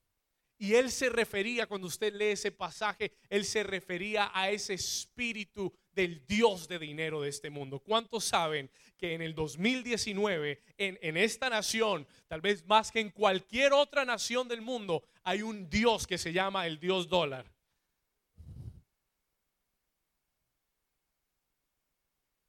Y 0.61 0.75
él 0.75 0.91
se 0.91 1.09
refería, 1.09 1.65
cuando 1.65 1.87
usted 1.87 2.13
lee 2.13 2.33
ese 2.33 2.51
pasaje, 2.51 3.13
él 3.31 3.45
se 3.45 3.63
refería 3.63 4.29
a 4.31 4.51
ese 4.51 4.75
espíritu 4.75 5.73
del 5.91 6.23
Dios 6.27 6.67
de 6.67 6.77
dinero 6.77 7.19
de 7.19 7.29
este 7.29 7.49
mundo. 7.49 7.79
¿Cuántos 7.79 8.25
saben 8.25 8.69
que 8.95 9.15
en 9.15 9.23
el 9.23 9.33
2019, 9.33 10.61
en, 10.77 10.99
en, 11.01 11.17
esta 11.17 11.49
nación, 11.49 12.05
tal 12.27 12.41
vez 12.41 12.63
más 12.67 12.91
que 12.91 12.99
en 12.99 13.09
cualquier 13.09 13.73
otra 13.73 14.05
nación 14.05 14.47
del 14.47 14.61
mundo, 14.61 15.03
hay 15.23 15.41
un 15.41 15.67
Dios 15.67 16.05
que 16.05 16.19
se 16.19 16.31
llama 16.31 16.67
el 16.67 16.79
Dios 16.79 17.09
dólar? 17.09 17.51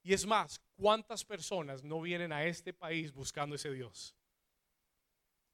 Y 0.03 0.13
es 0.13 0.27
más, 0.27 0.61
¿cuántas 0.77 1.25
personas 1.25 1.83
no 1.83 2.03
vienen 2.03 2.31
a 2.31 2.45
este 2.45 2.75
país 2.75 3.11
buscando 3.11 3.55
ese 3.55 3.73
Dios? 3.73 4.15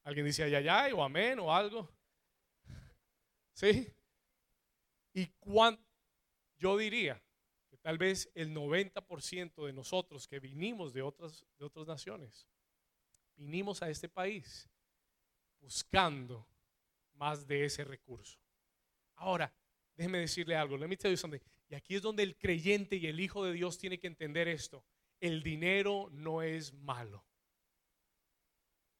¿Alguien 0.03 0.25
dice 0.25 0.43
ay, 0.69 0.91
o 0.91 1.01
amén 1.01 1.39
o 1.39 1.55
algo? 1.55 1.89
¿Sí? 3.59 3.93
Y 5.11 5.25
cuán, 5.37 5.77
yo 6.55 6.77
diría 6.77 7.21
que 7.69 7.75
tal 7.75 7.97
vez 7.97 8.31
el 8.33 8.55
90% 8.55 9.65
de 9.65 9.73
nosotros 9.73 10.29
que 10.29 10.39
vinimos 10.39 10.93
de 10.93 11.01
otras, 11.01 11.45
de 11.57 11.65
otras 11.65 11.85
naciones, 11.85 12.47
vinimos 13.35 13.81
a 13.81 13.89
este 13.89 14.07
país 14.07 14.69
buscando 15.59 16.47
más 17.15 17.45
de 17.45 17.65
ese 17.65 17.83
recurso. 17.83 18.39
Ahora, 19.15 19.53
déjeme 19.97 20.19
decirle 20.19 20.55
algo. 20.55 20.77
Let 20.77 20.87
me 20.87 20.95
tell 20.95 21.11
you 21.11 21.17
something. 21.17 21.41
Y 21.67 21.75
aquí 21.75 21.95
es 21.95 22.01
donde 22.01 22.23
el 22.23 22.37
creyente 22.37 22.95
y 22.95 23.07
el 23.07 23.19
Hijo 23.19 23.43
de 23.43 23.51
Dios 23.51 23.77
tiene 23.77 23.99
que 23.99 24.07
entender 24.07 24.47
esto. 24.47 24.85
El 25.19 25.43
dinero 25.43 26.07
no 26.13 26.41
es 26.41 26.73
malo. 26.73 27.25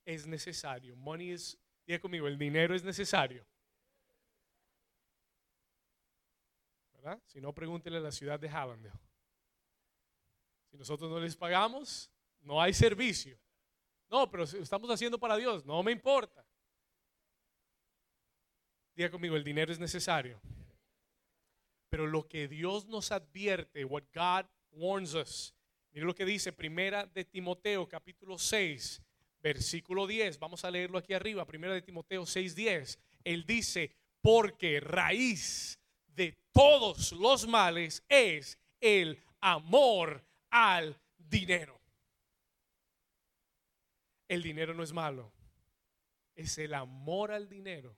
Es 0.03 0.27
necesario. 0.27 0.97
Money 0.97 1.31
is, 1.31 1.57
diga 1.85 1.99
conmigo, 1.99 2.27
el 2.27 2.37
dinero 2.37 2.75
es 2.75 2.83
necesario. 2.83 3.47
Si 7.25 7.39
no, 7.39 7.53
pregúntele 7.53 7.97
a 7.97 8.01
la 8.01 8.11
ciudad 8.11 8.39
de 8.39 8.49
Hallandale. 8.49 8.93
Si 10.69 10.77
nosotros 10.77 11.09
no 11.09 11.19
les 11.19 11.35
pagamos, 11.35 12.11
no 12.41 12.61
hay 12.61 12.73
servicio. 12.73 13.39
No, 14.09 14.29
pero 14.29 14.43
estamos 14.43 14.89
haciendo 14.89 15.19
para 15.19 15.37
Dios, 15.37 15.65
no 15.65 15.81
me 15.83 15.91
importa. 15.91 16.45
Diga 18.95 19.09
conmigo, 19.09 19.35
el 19.35 19.43
dinero 19.43 19.71
es 19.71 19.79
necesario. 19.79 20.41
Pero 21.89 22.05
lo 22.05 22.27
que 22.27 22.47
Dios 22.47 22.85
nos 22.85 23.11
advierte, 23.11 23.85
what 23.85 24.03
God 24.13 24.45
warns 24.71 25.13
us, 25.13 25.55
mire 25.91 26.05
lo 26.05 26.13
que 26.13 26.25
dice 26.25 26.53
Primera 26.53 27.05
de 27.05 27.25
Timoteo 27.25 27.87
capítulo 27.87 28.37
6, 28.37 29.01
versículo 29.41 30.05
10. 30.05 30.37
Vamos 30.37 30.65
a 30.65 30.71
leerlo 30.71 30.97
aquí 30.97 31.13
arriba, 31.13 31.45
Primera 31.45 31.73
de 31.73 31.81
Timoteo 31.81 32.25
6, 32.25 32.55
10. 32.55 32.99
Él 33.23 33.45
dice, 33.45 33.95
porque 34.21 34.79
raíz 34.79 35.78
de 36.19 36.35
todos 36.51 37.13
los 37.13 37.47
males 37.47 38.03
es 38.09 38.59
el 38.81 39.17
amor 39.39 40.21
al 40.49 40.99
dinero. 41.17 41.79
El 44.27 44.43
dinero 44.43 44.73
no 44.73 44.83
es 44.83 44.91
malo, 44.91 45.31
es 46.35 46.57
el 46.57 46.73
amor 46.73 47.31
al 47.31 47.47
dinero 47.47 47.97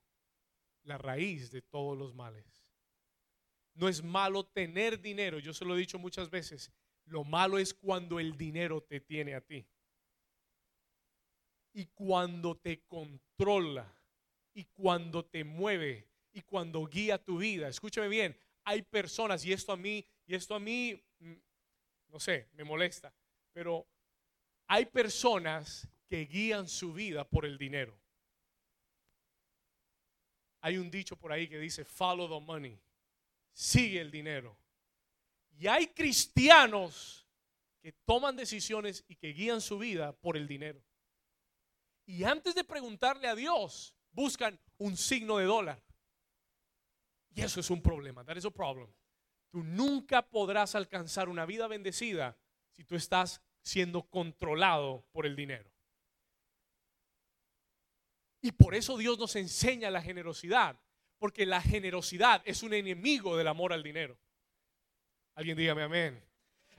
la 0.83 0.99
raíz 0.99 1.49
de 1.49 1.63
todos 1.63 1.97
los 1.97 2.13
males. 2.13 2.45
No 3.73 3.89
es 3.89 4.03
malo 4.03 4.45
tener 4.45 5.01
dinero, 5.01 5.39
yo 5.39 5.51
se 5.51 5.65
lo 5.65 5.75
he 5.75 5.79
dicho 5.79 5.97
muchas 5.97 6.29
veces. 6.29 6.71
Lo 7.05 7.23
malo 7.23 7.57
es 7.57 7.73
cuando 7.73 8.19
el 8.19 8.37
dinero 8.37 8.81
te 8.83 8.99
tiene 8.99 9.33
a 9.33 9.41
ti. 9.41 9.67
Y 11.73 11.87
cuando 11.87 12.55
te 12.55 12.83
controla, 12.83 13.91
y 14.53 14.65
cuando 14.65 15.25
te 15.25 15.43
mueve, 15.43 16.10
y 16.33 16.41
cuando 16.41 16.85
guía 16.85 17.17
tu 17.17 17.37
vida. 17.37 17.67
Escúchame 17.67 18.07
bien, 18.07 18.37
hay 18.63 18.81
personas, 18.81 19.45
y 19.45 19.53
esto 19.53 19.71
a 19.71 19.77
mí, 19.77 20.05
y 20.25 20.35
esto 20.35 20.55
a 20.55 20.59
mí, 20.59 21.01
mm, 21.19 21.33
no 22.09 22.19
sé, 22.19 22.49
me 22.53 22.63
molesta, 22.63 23.13
pero 23.53 23.87
hay 24.67 24.85
personas 24.85 25.87
que 26.07 26.25
guían 26.25 26.67
su 26.67 26.93
vida 26.93 27.27
por 27.27 27.45
el 27.45 27.57
dinero. 27.57 27.97
Hay 30.61 30.77
un 30.77 30.91
dicho 30.91 31.15
por 31.15 31.31
ahí 31.31 31.47
que 31.47 31.57
dice, 31.57 31.83
follow 31.83 32.27
the 32.27 32.45
money 32.45 32.79
sigue 33.53 34.01
el 34.01 34.11
dinero. 34.11 34.57
Y 35.57 35.67
hay 35.67 35.87
cristianos 35.87 37.27
que 37.81 37.91
toman 38.05 38.35
decisiones 38.35 39.03
y 39.07 39.15
que 39.15 39.33
guían 39.33 39.61
su 39.61 39.77
vida 39.77 40.13
por 40.13 40.37
el 40.37 40.47
dinero. 40.47 40.83
Y 42.05 42.23
antes 42.23 42.55
de 42.55 42.63
preguntarle 42.63 43.27
a 43.27 43.35
Dios, 43.35 43.95
buscan 44.11 44.59
un 44.77 44.97
signo 44.97 45.37
de 45.37 45.45
dólar. 45.45 45.81
Y 47.33 47.41
eso 47.41 47.59
es 47.59 47.69
un 47.69 47.81
problema. 47.81 48.23
That 48.25 48.37
is 48.37 48.45
a 48.45 48.51
problem. 48.51 48.87
Tú 49.49 49.63
nunca 49.63 50.21
podrás 50.21 50.75
alcanzar 50.75 51.29
una 51.29 51.45
vida 51.45 51.67
bendecida 51.67 52.37
si 52.71 52.83
tú 52.83 52.95
estás 52.95 53.41
siendo 53.61 54.03
controlado 54.03 55.05
por 55.11 55.25
el 55.25 55.35
dinero. 55.35 55.69
Y 58.41 58.51
por 58.51 58.75
eso 58.75 58.97
Dios 58.97 59.19
nos 59.19 59.35
enseña 59.35 59.91
la 59.91 60.01
generosidad. 60.01 60.79
Porque 61.19 61.45
la 61.45 61.61
generosidad 61.61 62.41
es 62.45 62.63
un 62.63 62.73
enemigo 62.73 63.37
del 63.37 63.47
amor 63.47 63.73
al 63.73 63.83
dinero. 63.83 64.17
Alguien 65.35 65.55
dígame 65.55 65.83
amén. 65.83 66.25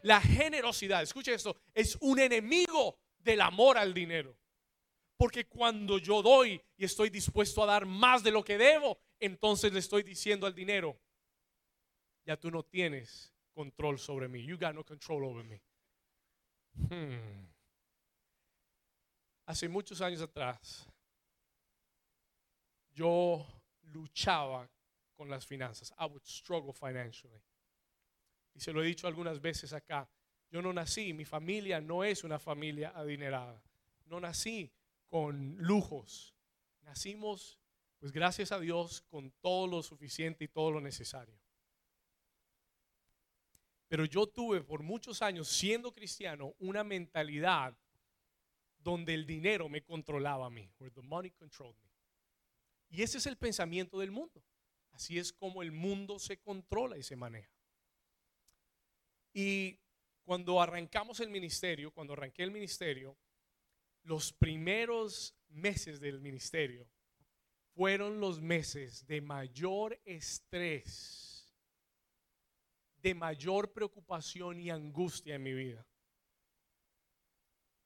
La 0.03 0.21
generosidad, 0.21 1.01
escuche 1.01 1.33
esto, 1.33 1.57
es 1.73 1.97
un 2.01 2.19
enemigo 2.19 2.99
del 3.19 3.41
amor 3.41 3.79
al 3.79 3.95
dinero. 3.95 4.37
Porque 5.17 5.47
cuando 5.47 5.99
yo 5.99 6.23
doy 6.23 6.61
y 6.77 6.85
estoy 6.85 7.09
dispuesto 7.09 7.63
a 7.63 7.67
dar 7.67 7.87
más 7.87 8.25
de 8.25 8.33
lo 8.33 8.43
que 8.43 8.59
debo, 8.59 8.99
entonces 9.25 9.73
le 9.73 9.79
estoy 9.79 10.03
diciendo 10.03 10.47
al 10.47 10.55
dinero, 10.55 10.99
ya 12.25 12.37
tú 12.37 12.51
no 12.51 12.65
tienes 12.65 13.33
control 13.55 13.99
sobre 13.99 14.29
mí. 14.29 14.45
You 14.45 14.59
got 14.59 14.75
no 14.75 14.85
control 14.85 15.25
over 15.25 15.45
me. 15.45 15.63
Hmm. 16.75 17.47
Hace 19.47 19.69
muchos 19.69 20.01
años 20.01 20.21
atrás, 20.21 20.87
yo 22.93 23.47
luchaba 23.83 24.69
con 25.15 25.31
las 25.31 25.47
finanzas. 25.47 25.93
I 25.99 26.07
would 26.07 26.25
struggle 26.25 26.73
financially. 26.73 27.43
Y 28.55 28.61
se 28.61 28.73
lo 28.73 28.83
he 28.83 28.87
dicho 28.87 29.07
algunas 29.07 29.41
veces 29.41 29.73
acá. 29.73 30.09
Yo 30.51 30.61
no 30.61 30.73
nací, 30.73 31.13
mi 31.15 31.25
familia 31.25 31.81
no 31.81 32.05
es 32.05 32.25
una 32.25 32.39
familia 32.39 32.93
adinerada. 32.95 33.63
No 34.07 34.21
nací 34.21 34.71
con 35.09 35.57
lujos. 35.59 36.35
Nacimos, 36.83 37.59
pues 38.03 38.11
gracias 38.11 38.51
a 38.51 38.59
Dios, 38.59 39.03
con 39.03 39.31
todo 39.41 39.69
lo 39.69 39.81
suficiente 39.81 40.43
y 40.43 40.49
todo 40.49 40.73
lo 40.73 40.81
necesario. 40.81 41.39
Pero 43.87 44.07
yo 44.07 44.27
tuve 44.27 44.61
por 44.61 44.83
muchos 44.83 45.23
años, 45.23 45.47
siendo 45.47 45.93
cristiano, 45.93 46.53
una 46.59 46.83
mentalidad 46.83 47.79
donde 48.77 49.15
el 49.15 49.25
dinero 49.25 49.69
me 49.69 49.85
controlaba 49.85 50.47
a 50.47 50.51
mí, 50.51 50.69
where 50.81 50.93
the 50.93 51.01
money 51.01 51.31
controlled 51.31 51.77
me. 51.81 51.93
Y 52.89 53.03
ese 53.03 53.19
es 53.19 53.27
el 53.27 53.37
pensamiento 53.37 54.01
del 54.01 54.11
mundo. 54.11 54.43
Así 54.91 55.17
es 55.17 55.33
como 55.33 55.63
el 55.63 55.71
mundo 55.71 56.19
se 56.19 56.39
controla 56.39 56.99
y 56.99 57.05
se 57.05 57.15
maneja. 57.15 57.55
Y 59.33 59.79
cuando 60.25 60.61
arrancamos 60.61 61.21
el 61.21 61.31
ministerio, 61.31 61.93
cuando 61.93 62.15
arranqué 62.15 62.43
el 62.43 62.51
ministerio, 62.51 63.17
los 64.03 64.33
primeros 64.33 65.37
meses 65.47 66.01
del 66.01 66.21
ministerio 66.21 66.91
fueron 67.75 68.21
los 68.21 68.41
meses 68.41 69.07
de 69.07 69.21
mayor 69.21 70.01
estrés, 70.05 71.53
de 72.97 73.15
mayor 73.15 73.73
preocupación 73.73 74.61
y 74.61 74.71
angustia 74.71 75.35
en 75.35 75.43
mi 75.43 75.53
vida. 75.53 75.87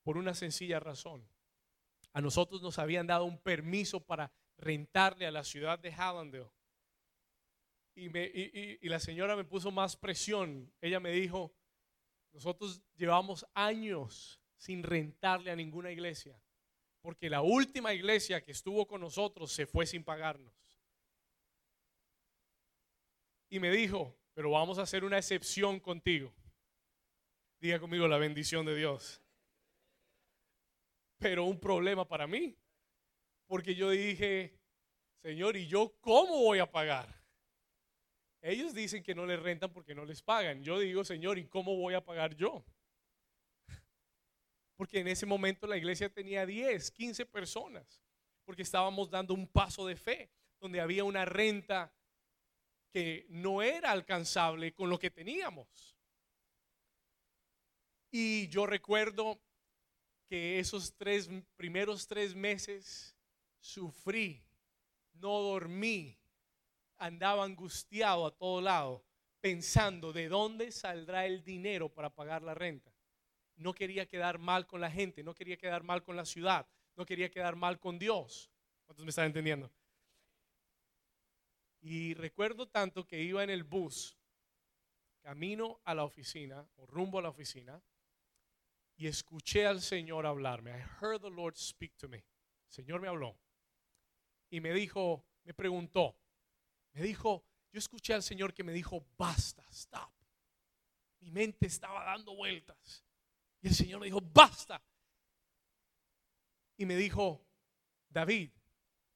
Por 0.03 0.17
una 0.17 0.35
sencilla 0.35 0.79
razón. 0.79 1.29
A 2.13 2.21
nosotros 2.21 2.63
nos 2.63 2.79
habían 2.79 3.07
dado 3.07 3.25
un 3.25 3.39
permiso 3.39 4.01
para 4.01 4.33
rentarle 4.57 5.27
a 5.27 5.31
la 5.31 5.45
ciudad 5.45 5.79
de 5.79 5.93
Hallandale. 5.93 6.51
Y, 7.95 8.07
y 8.87 8.89
la 8.89 9.01
señora 9.01 9.37
me 9.37 9.45
puso 9.45 9.71
más 9.71 9.97
presión. 9.97 10.73
Ella 10.81 11.01
me 11.01 11.11
dijo, 11.11 11.55
nosotros 12.33 12.83
llevamos 12.97 13.47
años 13.55 14.41
sin 14.57 14.83
rentarle 14.83 15.51
a 15.51 15.57
ninguna 15.57 15.91
iglesia, 15.91 16.41
porque 17.07 17.31
la 17.31 17.41
última 17.41 17.95
iglesia 17.95 18.43
que 18.43 18.51
estuvo 18.51 18.85
con 18.85 19.01
nosotros 19.01 19.53
se 19.53 19.65
fue 19.65 19.87
sin 19.87 20.03
pagarnos. 20.03 20.53
Y 23.49 23.61
me 23.61 23.71
dijo, 23.71 24.19
pero 24.35 24.51
vamos 24.51 24.81
a 24.81 24.83
hacer 24.83 25.05
una 25.05 25.17
excepción 25.17 25.79
contigo. 25.79 26.35
Diga 27.61 27.79
conmigo 27.79 28.09
la 28.09 28.19
bendición 28.19 28.67
de 28.67 28.75
Dios. 28.75 29.23
Pero 31.19 31.45
un 31.45 31.61
problema 31.61 32.09
para 32.09 32.27
mí, 32.27 32.59
porque 33.47 33.77
yo 33.77 33.91
dije, 33.91 34.59
Señor, 35.23 35.57
¿y 35.57 35.69
yo 35.69 35.97
cómo 36.01 36.41
voy 36.41 36.59
a 36.59 36.69
pagar? 36.69 37.23
Ellos 38.43 38.75
dicen 38.75 39.05
que 39.05 39.15
no 39.15 39.25
les 39.27 39.41
rentan 39.41 39.73
porque 39.73 39.95
no 39.95 40.05
les 40.05 40.23
pagan. 40.23 40.61
Yo 40.61 40.81
digo, 40.81 41.05
Señor, 41.05 41.39
¿y 41.39 41.47
cómo 41.47 41.77
voy 41.77 41.95
a 41.95 42.05
pagar 42.05 42.35
yo? 42.35 42.65
Porque 44.77 45.01
en 45.01 45.09
ese 45.09 45.27
momento 45.27 45.67
la 45.67 45.77
iglesia 45.77 46.09
tenía 46.09 46.45
10, 46.45 46.91
15 46.91 47.27
personas, 47.27 48.03
porque 48.45 48.63
estábamos 48.63 49.11
dando 49.11 49.35
un 49.35 49.47
paso 49.47 49.87
de 49.87 49.97
fe, 49.97 50.31
donde 50.61 50.81
había 50.81 51.05
una 51.05 51.25
renta 51.25 51.93
que 52.93 53.27
no 53.29 53.63
era 53.63 53.91
alcanzable 53.91 54.73
con 54.73 54.89
lo 54.89 54.99
que 54.99 55.11
teníamos. 55.11 55.97
Y 58.11 58.49
yo 58.49 58.67
recuerdo 58.67 59.41
que 60.29 60.59
esos 60.59 60.95
tres 60.97 61.29
primeros 61.57 62.07
tres 62.07 62.35
meses 62.35 63.17
sufrí, 63.61 64.43
no 65.15 65.41
dormí, 65.41 66.19
andaba 66.99 67.45
angustiado 67.45 68.27
a 68.27 68.35
todo 68.35 68.61
lado, 68.61 69.05
pensando 69.41 70.13
de 70.13 70.29
dónde 70.29 70.73
saldrá 70.73 71.27
el 71.27 71.45
dinero 71.45 71.89
para 71.89 72.11
pagar 72.11 72.43
la 72.43 72.55
renta. 72.55 72.96
No 73.57 73.73
quería 73.73 74.07
quedar 74.07 74.39
mal 74.39 74.67
con 74.67 74.81
la 74.81 74.91
gente, 74.91 75.23
no 75.23 75.35
quería 75.35 75.57
quedar 75.57 75.83
mal 75.83 76.03
con 76.03 76.17
la 76.17 76.25
ciudad, 76.25 76.69
no 76.95 77.05
quería 77.07 77.31
quedar 77.31 77.57
mal 77.57 77.79
con 77.79 77.99
Dios. 77.99 78.51
¿Cuántos 78.85 79.05
me 79.05 79.11
están 79.11 79.27
entendiendo? 79.27 79.73
Y 81.81 82.15
recuerdo 82.15 82.69
tanto 82.69 83.07
que 83.07 83.23
iba 83.23 83.43
en 83.43 83.51
el 83.51 83.65
bus, 83.65 84.17
camino 85.21 85.81
a 85.85 85.95
la 85.95 86.05
oficina, 86.05 86.69
o 86.77 86.87
rumbo 86.87 87.19
a 87.19 87.23
la 87.23 87.29
oficina, 87.29 87.83
y 88.97 89.07
escuché 89.07 89.67
al 89.67 89.81
Señor 89.81 90.27
hablarme. 90.27 90.71
I 90.71 90.83
heard 91.01 91.21
the 91.21 91.31
Lord 91.31 91.57
speak 91.57 91.97
to 91.97 92.09
me. 92.09 92.19
El 92.19 92.73
Señor 92.73 93.01
me 93.01 93.09
habló. 93.09 93.39
Y 94.51 94.61
me 94.61 94.73
dijo, 94.73 95.25
me 95.45 95.55
preguntó, 95.55 96.19
me 96.93 97.03
dijo, 97.03 97.45
yo 97.73 97.79
escuché 97.79 98.15
al 98.15 98.23
Señor 98.23 98.55
que 98.55 98.65
me 98.65 98.73
dijo, 98.73 99.05
basta, 99.19 99.65
stop. 99.71 100.13
Mi 101.21 101.31
mente 101.31 101.67
estaba 101.67 102.05
dando 102.05 102.35
vueltas. 102.35 103.06
El 103.67 103.75
Señor 103.75 103.99
me 103.99 104.07
dijo, 104.07 104.21
basta. 104.33 104.81
Y 106.77 106.87
me 106.87 106.95
dijo, 106.95 107.45
David, 108.09 108.51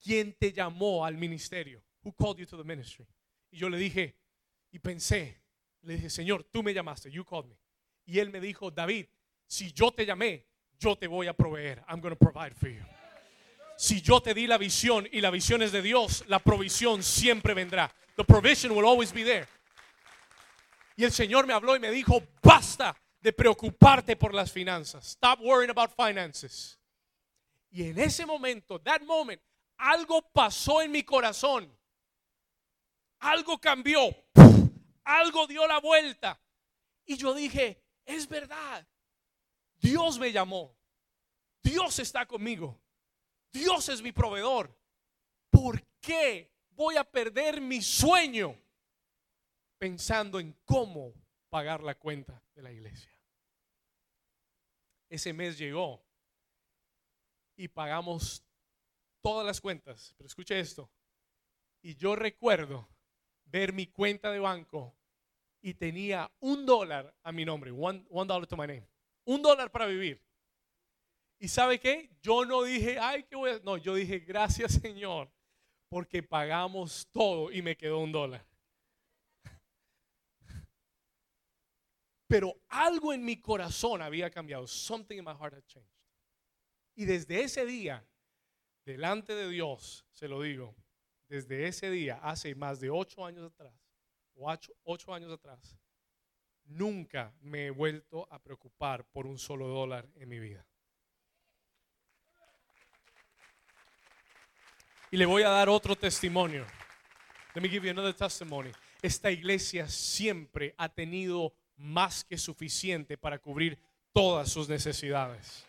¿quién 0.03 0.33
te 0.33 0.53
llamó 0.53 1.05
al 1.05 1.17
ministerio? 1.17 1.81
Who 2.03 2.13
called 2.13 2.39
you 2.39 2.47
to 2.47 2.57
the 2.57 2.65
ministry? 2.65 3.07
Y 3.53 3.59
yo 3.59 3.69
le 3.69 3.79
dije, 3.79 4.17
y 4.73 4.81
pensé, 4.81 5.41
le 5.83 5.95
dije, 5.95 6.11
Señor, 6.11 6.43
tú 6.51 6.65
me 6.65 6.75
llamaste, 6.75 7.13
you 7.13 7.25
called 7.25 7.47
me. 7.47 7.57
Y 8.07 8.19
él 8.19 8.31
me 8.31 8.41
dijo, 8.41 8.73
David, 8.73 9.07
si 9.47 9.73
yo 9.73 9.93
te 9.93 10.05
llamé, 10.05 10.49
yo 10.81 10.97
te 10.97 11.07
voy 11.07 11.29
a 11.29 11.33
proveer. 11.33 11.85
I'm 11.89 12.01
going 12.01 12.17
to 12.17 12.19
provide 12.19 12.57
for 12.57 12.69
you. 12.69 12.83
Si 13.77 14.01
yo 14.01 14.21
te 14.21 14.35
di 14.35 14.49
la 14.49 14.59
visión 14.59 15.07
y 15.13 15.21
la 15.21 15.31
visión 15.31 15.63
es 15.63 15.71
de 15.71 15.81
Dios, 15.81 16.25
la 16.27 16.41
provisión 16.41 17.05
siempre 17.05 17.55
vendrá. 17.55 17.95
The 18.17 18.25
provision 18.25 18.73
will 18.73 18.85
always 18.85 19.13
be 19.13 19.23
there. 19.23 19.47
Y 20.97 21.05
el 21.05 21.13
Señor 21.13 21.47
me 21.47 21.53
habló 21.53 21.77
y 21.77 21.79
me 21.79 21.93
dijo, 21.93 22.21
basta 22.43 22.97
de 23.21 23.33
preocuparte 23.33 24.17
por 24.17 24.35
las 24.35 24.51
finanzas. 24.51 25.07
Stop 25.09 25.41
worrying 25.41 25.71
about 25.71 25.91
finances. 25.95 26.79
Y 27.71 27.85
en 27.85 27.99
ese 27.99 28.27
momento, 28.27 28.81
that 28.81 29.03
moment, 29.03 29.41
algo 29.77 30.23
pasó 30.33 30.83
en 30.83 30.91
mi 30.91 31.03
corazón. 31.03 31.71
Algo 33.21 33.59
cambió. 33.59 34.15
Algo 35.05 35.47
dio 35.47 35.67
la 35.67 35.79
vuelta. 35.79 36.41
Y 37.05 37.17
yo 37.17 37.35
dije, 37.35 37.83
es 38.05 38.29
verdad. 38.29 38.87
Dios 39.77 40.19
me 40.19 40.33
llamó. 40.33 40.77
Dios 41.63 41.99
está 41.99 42.27
conmigo. 42.27 42.81
Dios 43.53 43.89
es 43.89 44.01
mi 44.03 44.13
proveedor. 44.13 44.75
¿Por 45.51 45.83
qué 46.01 46.53
voy 46.71 46.97
a 46.97 47.05
perder 47.05 47.61
mi 47.61 47.83
sueño 47.83 48.57
pensando 49.79 50.39
en 50.39 50.53
cómo 50.65 51.13
pagar 51.51 51.83
la 51.83 51.97
cuenta 51.97 52.43
de 52.55 52.63
la 52.63 52.73
iglesia? 52.73 53.13
Ese 55.11 55.33
mes 55.33 55.59
llegó 55.59 56.03
y 57.57 57.69
pagamos 57.69 58.43
todas 59.21 59.45
las 59.45 59.61
cuentas. 59.61 60.15
Pero 60.17 60.27
escuche 60.27 60.59
esto. 60.59 60.91
Y 61.83 61.97
yo 61.97 62.17
recuerdo 62.17 62.89
ver 63.45 63.73
mi 63.73 63.87
cuenta 63.87 64.31
de 64.31 64.39
banco 64.39 64.97
y 65.61 65.75
tenía 65.75 66.31
un 66.41 66.65
dólar 66.65 67.15
a 67.23 67.33
mi 67.33 67.45
nombre. 67.45 67.71
One, 67.71 68.05
dollar 68.11 68.47
to 68.47 68.57
my 68.57 68.67
name. 68.67 68.89
Un 69.25 69.43
dólar 69.43 69.71
para 69.71 69.87
vivir. 69.87 70.23
¿Y 71.39 71.49
sabe 71.49 71.81
qué? 71.81 72.11
Yo 72.23 72.45
no 72.45 72.63
dije, 72.63 72.99
ay, 72.99 73.25
qué 73.25 73.37
voy 73.37 73.51
a... 73.51 73.59
No, 73.61 73.77
yo 73.77 73.95
dije, 73.95 74.21
gracias 74.21 74.73
Señor, 74.73 75.31
porque 75.89 76.23
pagamos 76.23 77.09
todo 77.11 77.51
y 77.51 77.63
me 77.63 77.77
quedó 77.77 77.99
un 77.99 78.13
dólar. 78.13 78.47
Pero 82.31 82.63
algo 82.69 83.13
en 83.13 83.25
mi 83.25 83.41
corazón 83.41 84.01
había 84.01 84.31
cambiado. 84.31 84.65
Something 84.69 85.19
in 85.19 85.25
my 85.25 85.35
heart 85.35 85.53
had 85.53 85.67
changed. 85.67 85.91
Y 86.95 87.05
desde 87.05 87.43
ese 87.43 87.67
día, 87.67 88.07
delante 88.85 89.35
de 89.35 89.49
Dios, 89.49 90.07
se 90.13 90.29
lo 90.29 90.41
digo, 90.41 90.77
desde 91.29 91.67
ese 91.67 91.91
día, 91.91 92.21
hace 92.23 92.55
más 92.55 92.79
de 92.79 92.89
ocho 92.89 93.27
años 93.27 93.51
atrás, 93.51 93.75
ocho, 94.37 94.73
ocho 94.85 95.13
años 95.13 95.33
atrás, 95.33 95.77
nunca 96.67 97.35
me 97.41 97.67
he 97.67 97.71
vuelto 97.71 98.33
a 98.33 98.41
preocupar 98.41 99.05
por 99.07 99.27
un 99.27 99.37
solo 99.37 99.67
dólar 99.67 100.09
en 100.15 100.29
mi 100.29 100.39
vida. 100.39 100.65
Y 105.11 105.17
le 105.17 105.27
voy 105.27 105.43
a 105.43 105.49
dar 105.49 105.69
otro 105.69 105.97
testimonio. 105.97 106.65
Let 107.57 107.61
me 107.63 107.69
give 107.69 107.85
you 107.85 107.91
another 107.91 108.15
testimony. 108.15 108.71
Esta 109.03 109.33
iglesia 109.33 109.89
siempre 109.89 110.77
ha 110.79 110.89
tenido 110.89 111.57
más 111.81 112.25
que 112.25 112.37
suficiente 112.37 113.17
para 113.17 113.39
cubrir 113.39 113.79
todas 114.13 114.51
sus 114.51 114.69
necesidades. 114.69 115.67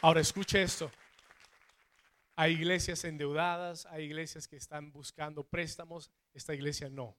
Ahora 0.00 0.20
escuche 0.20 0.62
esto. 0.62 0.90
Hay 2.36 2.52
iglesias 2.52 3.04
endeudadas, 3.04 3.86
hay 3.86 4.04
iglesias 4.04 4.46
que 4.46 4.56
están 4.56 4.92
buscando 4.92 5.44
préstamos. 5.44 6.10
Esta 6.32 6.54
iglesia 6.54 6.88
no. 6.88 7.16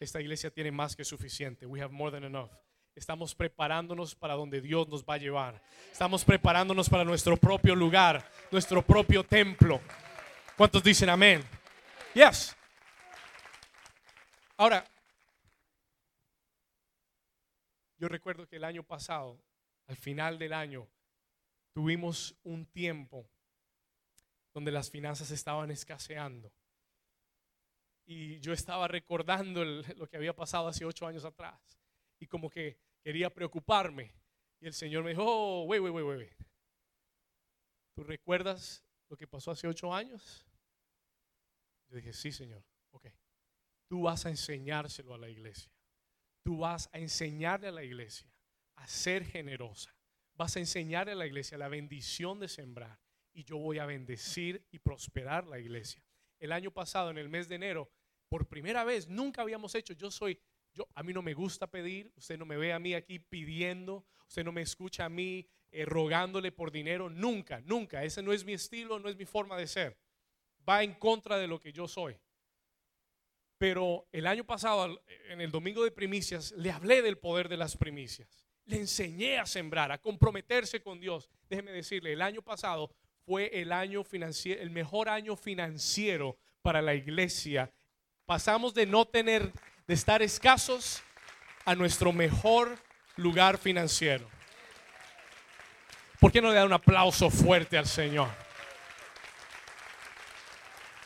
Esta 0.00 0.20
iglesia 0.20 0.50
tiene 0.50 0.72
más 0.72 0.96
que 0.96 1.04
suficiente. 1.04 1.66
We 1.66 1.80
have 1.80 1.92
more 1.92 2.10
than 2.10 2.24
enough. 2.24 2.50
Estamos 2.94 3.34
preparándonos 3.34 4.14
para 4.14 4.34
donde 4.34 4.60
Dios 4.60 4.88
nos 4.88 5.04
va 5.04 5.14
a 5.14 5.18
llevar. 5.18 5.62
Estamos 5.90 6.24
preparándonos 6.24 6.88
para 6.88 7.04
nuestro 7.04 7.36
propio 7.36 7.74
lugar, 7.74 8.28
nuestro 8.50 8.82
propio 8.82 9.24
templo. 9.24 9.80
¿Cuántos 10.56 10.82
dicen 10.82 11.08
amén? 11.08 11.44
Yes. 12.14 12.56
Ahora, 14.56 14.88
yo 17.98 18.08
recuerdo 18.08 18.46
que 18.46 18.56
el 18.56 18.64
año 18.64 18.84
pasado, 18.84 19.42
al 19.86 19.96
final 19.96 20.38
del 20.38 20.52
año, 20.52 20.88
tuvimos 21.72 22.36
un 22.44 22.64
tiempo 22.66 23.28
donde 24.52 24.70
las 24.70 24.90
finanzas 24.90 25.30
estaban 25.30 25.70
escaseando. 25.70 26.52
y 28.06 28.38
yo 28.40 28.52
estaba 28.52 28.86
recordando 28.86 29.64
lo 29.64 30.06
que 30.06 30.16
había 30.18 30.36
pasado 30.36 30.68
hace 30.68 30.84
ocho 30.84 31.06
años 31.06 31.24
atrás 31.24 31.58
y 32.20 32.26
como 32.26 32.50
que 32.50 32.78
quería 33.02 33.32
preocuparme. 33.32 34.14
Y 34.60 34.66
el 34.66 34.74
Señor 34.74 35.04
me 35.04 35.10
dijo, 35.10 35.24
oh, 35.24 35.64
wait, 35.64 35.82
wait, 35.82 35.94
wait, 35.94 36.06
wait. 36.06 36.32
¿Tú 37.94 38.04
recuerdas 38.04 38.84
lo 39.08 39.16
que 39.16 39.26
pasó 39.26 39.50
hace 39.50 39.66
ocho 39.66 39.92
años? 39.92 40.46
Yo 41.88 41.96
dije, 41.96 42.12
sí, 42.12 42.30
Señor. 42.30 42.62
Tú 43.86 44.02
vas 44.02 44.26
a 44.26 44.30
enseñárselo 44.30 45.14
a 45.14 45.18
la 45.18 45.28
iglesia. 45.28 45.70
Tú 46.42 46.58
vas 46.58 46.88
a 46.92 46.98
enseñarle 46.98 47.68
a 47.68 47.72
la 47.72 47.84
iglesia 47.84 48.30
a 48.76 48.86
ser 48.86 49.24
generosa. 49.24 49.94
Vas 50.34 50.56
a 50.56 50.60
enseñarle 50.60 51.12
a 51.12 51.16
la 51.16 51.26
iglesia 51.26 51.58
la 51.58 51.68
bendición 51.68 52.40
de 52.40 52.48
sembrar. 52.48 52.98
Y 53.32 53.44
yo 53.44 53.56
voy 53.58 53.78
a 53.78 53.86
bendecir 53.86 54.66
y 54.70 54.78
prosperar 54.78 55.46
la 55.46 55.58
iglesia. 55.58 56.02
El 56.38 56.52
año 56.52 56.70
pasado, 56.70 57.10
en 57.10 57.18
el 57.18 57.28
mes 57.28 57.48
de 57.48 57.56
enero, 57.56 57.90
por 58.28 58.48
primera 58.48 58.84
vez, 58.84 59.08
nunca 59.08 59.42
habíamos 59.42 59.74
hecho. 59.74 59.94
Yo 59.94 60.10
soy, 60.10 60.38
yo, 60.72 60.88
a 60.94 61.02
mí 61.02 61.12
no 61.12 61.22
me 61.22 61.34
gusta 61.34 61.66
pedir. 61.66 62.12
Usted 62.16 62.38
no 62.38 62.46
me 62.46 62.56
ve 62.56 62.72
a 62.72 62.78
mí 62.78 62.94
aquí 62.94 63.18
pidiendo. 63.18 64.04
Usted 64.28 64.44
no 64.44 64.52
me 64.52 64.62
escucha 64.62 65.04
a 65.04 65.08
mí 65.08 65.48
eh, 65.70 65.84
rogándole 65.84 66.52
por 66.52 66.70
dinero. 66.70 67.08
Nunca, 67.08 67.60
nunca. 67.62 68.04
Ese 68.04 68.22
no 68.22 68.32
es 68.32 68.44
mi 68.44 68.52
estilo, 68.52 68.98
no 68.98 69.08
es 69.08 69.16
mi 69.16 69.24
forma 69.24 69.56
de 69.56 69.66
ser. 69.66 69.96
Va 70.68 70.82
en 70.82 70.94
contra 70.94 71.38
de 71.38 71.46
lo 71.46 71.60
que 71.60 71.72
yo 71.72 71.88
soy. 71.88 72.16
Pero 73.58 74.06
el 74.12 74.26
año 74.26 74.44
pasado, 74.44 75.00
en 75.28 75.40
el 75.40 75.50
domingo 75.50 75.84
de 75.84 75.90
primicias, 75.90 76.52
le 76.52 76.70
hablé 76.70 77.02
del 77.02 77.18
poder 77.18 77.48
de 77.48 77.56
las 77.56 77.76
primicias. 77.76 78.44
Le 78.64 78.78
enseñé 78.78 79.38
a 79.38 79.46
sembrar, 79.46 79.92
a 79.92 79.98
comprometerse 79.98 80.80
con 80.80 81.00
Dios. 81.00 81.30
Déjeme 81.48 81.72
decirle, 81.72 82.12
el 82.12 82.22
año 82.22 82.42
pasado 82.42 82.90
fue 83.24 83.50
el 83.60 83.72
año 83.72 84.04
financiero, 84.04 84.60
el 84.60 84.70
mejor 84.70 85.08
año 85.08 85.36
financiero 85.36 86.36
para 86.62 86.82
la 86.82 86.94
iglesia. 86.94 87.72
Pasamos 88.26 88.74
de 88.74 88.86
no 88.86 89.04
tener, 89.04 89.52
de 89.86 89.94
estar 89.94 90.22
escasos 90.22 91.02
a 91.64 91.74
nuestro 91.74 92.12
mejor 92.12 92.78
lugar 93.16 93.58
financiero. 93.58 94.28
¿Por 96.20 96.32
qué 96.32 96.40
no 96.40 96.48
le 96.48 96.54
da 96.54 96.64
un 96.64 96.72
aplauso 96.72 97.30
fuerte 97.30 97.76
al 97.76 97.86
Señor? 97.86 98.43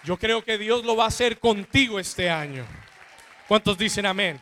Yo 0.08 0.18
creo 0.18 0.42
que 0.42 0.56
Dios 0.56 0.86
lo 0.86 0.96
va 0.96 1.04
a 1.04 1.08
hacer 1.08 1.38
contigo 1.38 2.00
este 2.00 2.30
año. 2.30 2.66
¿Cuántos 3.46 3.76
dicen 3.76 4.06
amén? 4.06 4.40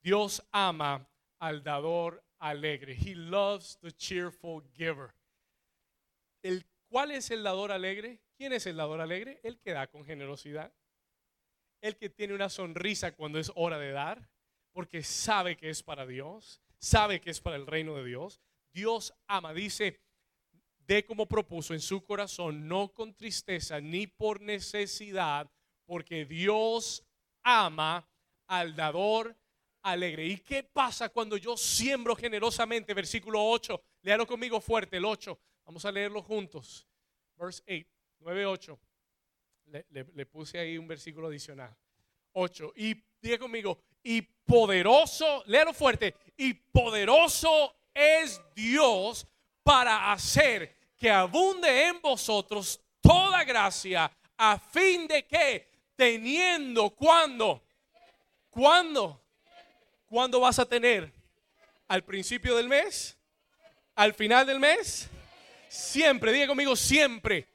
Dios 0.00 0.40
ama 0.52 1.04
al 1.40 1.64
dador 1.64 2.22
alegre. 2.38 2.96
He 2.96 3.16
loves 3.16 3.80
the 3.80 3.90
cheerful 3.90 4.62
giver. 4.76 5.12
El, 6.40 6.64
¿Cuál 6.88 7.10
es 7.10 7.32
el 7.32 7.42
dador 7.42 7.72
alegre? 7.72 8.20
¿Quién 8.36 8.52
es 8.52 8.64
el 8.66 8.76
dador 8.76 9.00
alegre? 9.00 9.40
El 9.42 9.58
que 9.58 9.72
da 9.72 9.88
con 9.88 10.04
generosidad. 10.04 10.72
El 11.80 11.96
que 11.96 12.10
tiene 12.10 12.32
una 12.32 12.48
sonrisa 12.48 13.16
cuando 13.16 13.40
es 13.40 13.50
hora 13.56 13.80
de 13.80 13.90
dar, 13.90 14.30
porque 14.72 15.02
sabe 15.02 15.56
que 15.56 15.68
es 15.68 15.82
para 15.82 16.06
Dios, 16.06 16.62
sabe 16.78 17.20
que 17.20 17.30
es 17.30 17.40
para 17.40 17.56
el 17.56 17.66
reino 17.66 17.96
de 17.96 18.04
Dios. 18.04 18.40
Dios 18.72 19.14
ama, 19.26 19.52
dice, 19.52 20.05
de 20.86 21.04
como 21.04 21.26
propuso 21.26 21.74
en 21.74 21.80
su 21.80 22.04
corazón, 22.04 22.68
no 22.68 22.92
con 22.92 23.14
tristeza 23.14 23.80
ni 23.80 24.06
por 24.06 24.40
necesidad, 24.40 25.50
porque 25.84 26.24
Dios 26.24 27.04
ama 27.42 28.08
al 28.46 28.74
dador 28.76 29.36
alegre. 29.82 30.26
¿Y 30.26 30.38
qué 30.38 30.62
pasa 30.62 31.08
cuando 31.08 31.36
yo 31.36 31.56
siembro 31.56 32.14
generosamente? 32.16 32.94
Versículo 32.94 33.44
8, 33.44 33.82
léalo 34.02 34.26
conmigo 34.26 34.60
fuerte, 34.60 34.96
el 34.96 35.04
8. 35.04 35.38
Vamos 35.64 35.84
a 35.84 35.92
leerlo 35.92 36.22
juntos. 36.22 36.86
Verse 37.36 37.62
8, 37.68 37.86
9, 38.20 38.46
8. 38.46 38.80
Le, 39.66 39.86
le- 39.90 40.06
le 40.14 40.26
puse 40.26 40.58
ahí 40.58 40.78
un 40.78 40.86
versículo 40.86 41.26
adicional. 41.28 41.76
8. 42.32 42.72
Y 42.76 42.94
diga 43.20 43.38
conmigo, 43.38 43.80
y 44.02 44.22
poderoso, 44.22 45.42
léalo 45.46 45.72
fuerte, 45.72 46.14
y 46.36 46.54
poderoso 46.54 47.74
es 47.92 48.40
Dios 48.54 49.26
para 49.66 50.12
hacer 50.12 50.76
que 50.96 51.10
abunde 51.10 51.88
en 51.88 52.00
vosotros 52.00 52.80
toda 53.00 53.42
gracia, 53.42 54.08
a 54.36 54.60
fin 54.60 55.08
de 55.08 55.26
que 55.26 55.68
teniendo 55.96 56.90
cuando, 56.90 57.60
cuando, 58.48 59.20
cuándo 60.06 60.38
vas 60.38 60.60
a 60.60 60.66
tener, 60.66 61.12
al 61.88 62.04
principio 62.04 62.54
del 62.54 62.68
mes, 62.68 63.18
al 63.96 64.14
final 64.14 64.46
del 64.46 64.60
mes, 64.60 65.08
siempre, 65.68 66.30
diga 66.30 66.46
conmigo, 66.46 66.76
siempre. 66.76 67.48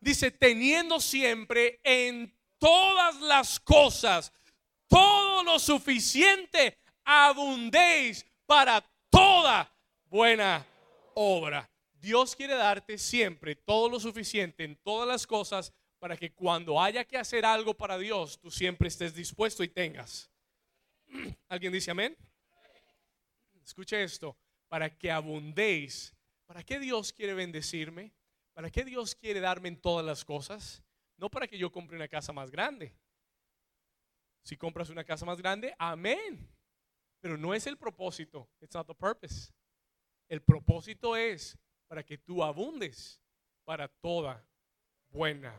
Dice, 0.00 0.30
teniendo 0.30 1.00
siempre 1.00 1.80
en 1.82 2.36
todas 2.58 3.18
las 3.22 3.58
cosas 3.60 4.30
todo 4.88 5.42
lo 5.42 5.58
suficiente, 5.58 6.76
abundéis 7.02 8.26
para 8.44 8.84
toda 9.08 9.74
buena 10.10 10.66
obra. 11.14 11.70
Dios 11.92 12.36
quiere 12.36 12.54
darte 12.54 12.98
siempre 12.98 13.56
todo 13.56 13.88
lo 13.88 13.98
suficiente 13.98 14.64
en 14.64 14.76
todas 14.76 15.08
las 15.08 15.26
cosas 15.26 15.72
para 15.98 16.16
que 16.16 16.34
cuando 16.34 16.80
haya 16.80 17.04
que 17.04 17.16
hacer 17.16 17.46
algo 17.46 17.74
para 17.74 17.96
Dios, 17.96 18.38
tú 18.38 18.50
siempre 18.50 18.88
estés 18.88 19.14
dispuesto 19.14 19.64
y 19.64 19.68
tengas. 19.68 20.30
¿Alguien 21.48 21.72
dice 21.72 21.90
amén? 21.90 22.16
Escuche 23.64 24.02
esto, 24.02 24.36
para 24.68 24.98
que 24.98 25.10
abundéis. 25.10 26.14
¿Para 26.44 26.62
qué 26.62 26.78
Dios 26.78 27.12
quiere 27.12 27.32
bendecirme? 27.32 28.12
¿Para 28.52 28.70
qué 28.70 28.84
Dios 28.84 29.14
quiere 29.14 29.40
darme 29.40 29.68
en 29.68 29.80
todas 29.80 30.04
las 30.04 30.24
cosas? 30.24 30.82
No 31.16 31.30
para 31.30 31.48
que 31.48 31.56
yo 31.56 31.72
compre 31.72 31.96
una 31.96 32.08
casa 32.08 32.32
más 32.32 32.50
grande. 32.50 32.94
Si 34.42 34.56
compras 34.56 34.90
una 34.90 35.04
casa 35.04 35.24
más 35.24 35.38
grande, 35.38 35.74
amén. 35.78 36.46
Pero 37.20 37.38
no 37.38 37.54
es 37.54 37.66
el 37.66 37.78
propósito. 37.78 38.46
It's 38.60 38.74
not 38.74 38.86
the 38.86 38.94
purpose. 38.94 39.50
El 40.28 40.42
propósito 40.42 41.16
es 41.16 41.58
para 41.86 42.04
que 42.04 42.18
tú 42.18 42.42
abundes 42.42 43.20
para 43.64 43.88
toda 43.88 44.44
buena 45.10 45.54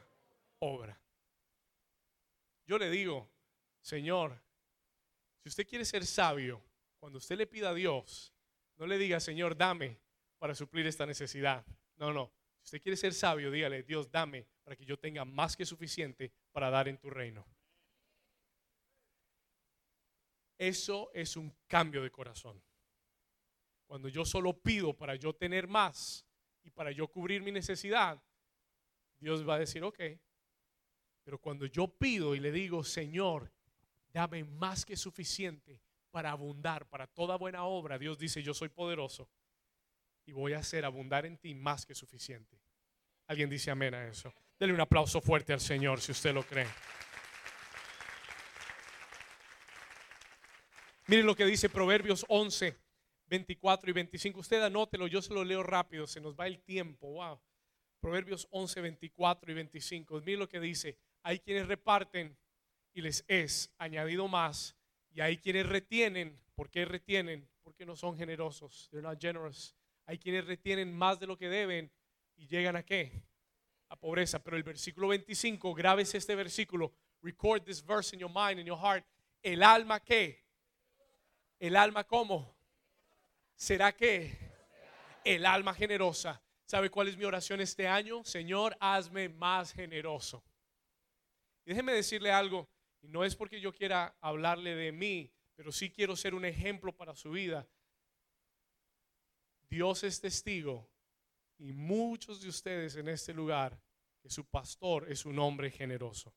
obra. 0.59 0.99
Yo 2.65 2.77
le 2.77 2.89
digo, 2.89 3.29
Señor, 3.81 4.41
si 5.37 5.49
usted 5.49 5.67
quiere 5.67 5.85
ser 5.85 6.05
sabio, 6.05 6.61
cuando 6.99 7.19
usted 7.19 7.37
le 7.37 7.45
pida 7.45 7.69
a 7.69 7.73
Dios, 7.73 8.33
no 8.77 8.87
le 8.87 8.97
diga, 8.97 9.19
Señor, 9.19 9.55
dame 9.55 9.99
para 10.39 10.55
suplir 10.55 10.87
esta 10.87 11.05
necesidad. 11.05 11.65
No, 11.97 12.11
no. 12.11 12.31
Si 12.57 12.63
usted 12.63 12.81
quiere 12.81 12.97
ser 12.97 13.13
sabio, 13.13 13.51
dígale, 13.51 13.83
Dios, 13.83 14.11
dame 14.11 14.47
para 14.63 14.75
que 14.75 14.85
yo 14.85 14.97
tenga 14.97 15.23
más 15.23 15.55
que 15.55 15.65
suficiente 15.65 16.33
para 16.51 16.69
dar 16.69 16.87
en 16.87 16.97
tu 16.97 17.09
reino. 17.09 17.45
Eso 20.57 21.11
es 21.13 21.35
un 21.37 21.53
cambio 21.67 22.01
de 22.01 22.11
corazón. 22.11 22.61
Cuando 23.85 24.09
yo 24.09 24.25
solo 24.25 24.53
pido 24.53 24.93
para 24.93 25.15
yo 25.15 25.33
tener 25.33 25.67
más 25.67 26.25
y 26.63 26.71
para 26.71 26.91
yo 26.91 27.07
cubrir 27.07 27.41
mi 27.41 27.51
necesidad, 27.51 28.21
Dios 29.19 29.47
va 29.47 29.55
a 29.55 29.59
decir, 29.59 29.83
ok. 29.83 29.99
Pero 31.23 31.39
cuando 31.39 31.65
yo 31.65 31.87
pido 31.87 32.35
y 32.35 32.39
le 32.39 32.51
digo, 32.51 32.83
Señor, 32.83 33.51
dame 34.13 34.43
más 34.43 34.85
que 34.85 34.95
suficiente 34.95 35.81
para 36.11 36.31
abundar, 36.31 36.87
para 36.87 37.07
toda 37.07 37.35
buena 37.35 37.65
obra, 37.65 37.97
Dios 37.97 38.17
dice, 38.17 38.41
yo 38.41 38.53
soy 38.53 38.69
poderoso 38.69 39.29
y 40.25 40.31
voy 40.31 40.53
a 40.53 40.59
hacer 40.59 40.85
abundar 40.85 41.25
en 41.25 41.37
ti 41.37 41.53
más 41.53 41.85
que 41.85 41.93
suficiente. 41.93 42.59
Alguien 43.27 43.49
dice 43.49 43.71
amén 43.71 43.93
a 43.93 44.07
eso. 44.07 44.33
Dele 44.59 44.73
un 44.73 44.81
aplauso 44.81 45.19
fuerte 45.19 45.53
al 45.53 45.59
Señor 45.59 45.99
si 45.99 46.11
usted 46.11 46.33
lo 46.33 46.43
cree. 46.43 46.67
Miren 51.07 51.25
lo 51.25 51.35
que 51.35 51.45
dice 51.45 51.69
Proverbios 51.69 52.25
11, 52.29 52.75
24 53.27 53.89
y 53.89 53.93
25. 53.93 54.39
Usted 54.39 54.61
anótelo, 54.61 55.07
yo 55.07 55.21
se 55.21 55.33
lo 55.33 55.43
leo 55.43 55.63
rápido, 55.63 56.07
se 56.07 56.21
nos 56.21 56.35
va 56.35 56.47
el 56.47 56.61
tiempo. 56.61 57.11
Wow. 57.13 57.39
Proverbios 57.99 58.47
11, 58.51 58.81
24 58.81 59.51
y 59.51 59.55
25. 59.55 60.21
Miren 60.21 60.39
lo 60.39 60.49
que 60.49 60.59
dice. 60.59 60.97
Hay 61.23 61.39
quienes 61.39 61.67
reparten 61.67 62.37
y 62.93 63.01
les 63.01 63.25
es 63.27 63.73
añadido 63.77 64.27
más. 64.27 64.75
Y 65.11 65.21
hay 65.21 65.37
quienes 65.37 65.65
retienen. 65.65 66.39
¿Por 66.55 66.69
qué 66.69 66.85
retienen? 66.85 67.49
Porque 67.63 67.85
no 67.85 67.95
son 67.95 68.15
generosos. 68.17 68.89
They're 68.91 69.01
not 69.01 69.19
generous. 69.19 69.75
Hay 70.05 70.19
quienes 70.19 70.45
retienen 70.45 70.93
más 70.93 71.19
de 71.19 71.27
lo 71.27 71.37
que 71.37 71.49
deben 71.49 71.91
y 72.35 72.47
llegan 72.47 72.75
a 72.75 72.83
qué? 72.83 73.23
A 73.89 73.95
pobreza. 73.95 74.43
Pero 74.43 74.55
el 74.57 74.63
versículo 74.63 75.07
25, 75.07 75.73
grábese 75.73 76.17
este 76.17 76.35
versículo. 76.35 76.93
Record 77.21 77.63
this 77.63 77.83
verse 77.83 78.15
in 78.15 78.19
your 78.19 78.31
mind, 78.31 78.59
in 78.59 78.67
your 78.67 78.79
heart. 78.79 79.05
El 79.41 79.63
alma 79.63 79.99
qué? 79.99 80.45
El 81.59 81.75
alma 81.75 82.03
cómo? 82.03 82.54
¿Será 83.55 83.95
que 83.95 84.37
el 85.23 85.45
alma 85.45 85.73
generosa? 85.73 86.41
¿Sabe 86.65 86.89
cuál 86.89 87.07
es 87.07 87.17
mi 87.17 87.25
oración 87.25 87.61
este 87.61 87.87
año? 87.87 88.23
Señor, 88.23 88.75
hazme 88.79 89.29
más 89.29 89.71
generoso. 89.71 90.43
Déjeme 91.63 91.93
decirle 91.93 92.31
algo, 92.31 92.69
y 93.01 93.07
no 93.07 93.23
es 93.23 93.35
porque 93.35 93.61
yo 93.61 93.73
quiera 93.73 94.17
hablarle 94.19 94.75
de 94.75 94.91
mí, 94.91 95.31
pero 95.55 95.71
sí 95.71 95.89
quiero 95.89 96.15
ser 96.15 96.35
un 96.35 96.45
ejemplo 96.45 96.95
para 96.95 97.15
su 97.15 97.31
vida. 97.31 97.67
Dios 99.69 100.03
es 100.03 100.19
testigo 100.19 100.89
y 101.57 101.71
muchos 101.71 102.41
de 102.41 102.49
ustedes 102.49 102.95
en 102.95 103.07
este 103.09 103.33
lugar 103.33 103.79
que 104.21 104.29
su 104.29 104.45
pastor 104.45 105.11
es 105.11 105.25
un 105.25 105.39
hombre 105.39 105.71
generoso. 105.71 106.35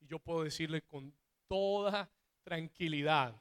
Y 0.00 0.06
yo 0.06 0.18
puedo 0.18 0.44
decirle 0.44 0.82
con 0.82 1.14
toda 1.46 2.10
tranquilidad, 2.42 3.40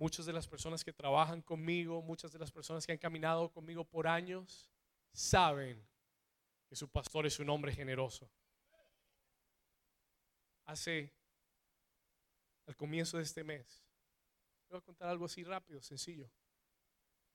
muchas 0.00 0.24
de 0.24 0.32
las 0.32 0.48
personas 0.48 0.82
que 0.82 0.94
trabajan 0.94 1.42
conmigo, 1.42 2.00
muchas 2.00 2.32
de 2.32 2.38
las 2.38 2.50
personas 2.50 2.86
que 2.86 2.92
han 2.92 2.98
caminado 2.98 3.52
conmigo 3.52 3.84
por 3.84 4.08
años, 4.08 4.72
saben 5.12 5.86
que 6.66 6.74
su 6.74 6.88
pastor 6.88 7.26
es 7.26 7.38
un 7.38 7.50
hombre 7.50 7.70
generoso. 7.70 8.30
Hace, 10.64 11.12
al 12.66 12.74
comienzo 12.76 13.18
de 13.18 13.24
este 13.24 13.44
mes, 13.44 13.84
voy 14.70 14.78
a 14.78 14.80
contar 14.80 15.10
algo 15.10 15.26
así 15.26 15.44
rápido, 15.44 15.82
sencillo. 15.82 16.30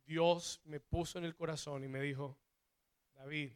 Dios 0.04 0.60
me 0.64 0.80
puso 0.80 1.20
en 1.20 1.26
el 1.26 1.36
corazón 1.36 1.84
y 1.84 1.88
me 1.88 2.02
dijo, 2.02 2.36
David, 3.14 3.52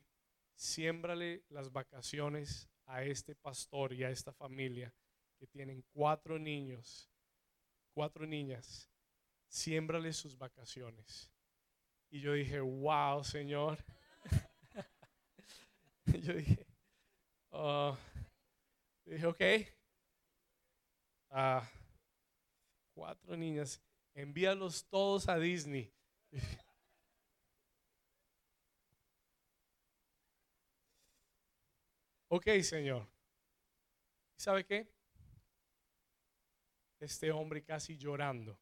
siémbrale 0.53 1.45
las 1.49 1.71
vacaciones 1.71 2.69
a 2.85 3.03
este 3.03 3.33
pastor 3.33 3.91
y 3.93 4.03
a 4.03 4.11
esta 4.11 4.31
familia 4.33 4.93
que 5.39 5.47
tienen 5.47 5.83
cuatro 5.93 6.37
niños, 6.37 7.09
cuatro 7.91 8.27
niñas, 8.27 8.87
siémbrale 9.49 10.13
sus 10.13 10.37
vacaciones. 10.37 11.29
Y 12.09 12.21
yo 12.21 12.33
dije, 12.33 12.59
wow, 12.61 13.23
Señor. 13.23 13.83
yo 16.05 16.33
dije, 16.33 16.65
uh, 17.51 17.95
dije, 19.05 19.25
ok. 19.25 19.41
Uh, 21.31 21.61
cuatro 22.93 23.37
niñas, 23.37 23.81
envíalos 24.13 24.87
todos 24.89 25.29
a 25.29 25.37
Disney. 25.37 25.93
ok, 32.29 32.47
Señor. 32.63 33.07
¿Sabe 34.37 34.65
qué? 34.65 34.91
Este 36.99 37.31
hombre 37.31 37.63
casi 37.63 37.97
llorando, 37.97 38.59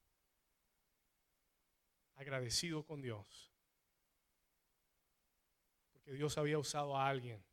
agradecido 2.18 2.84
con 2.84 3.01
Dios, 3.01 3.51
porque 5.91 6.11
Dios 6.13 6.38
había 6.38 6.57
usado 6.57 6.97
a 6.97 7.07
alguien 7.07 7.43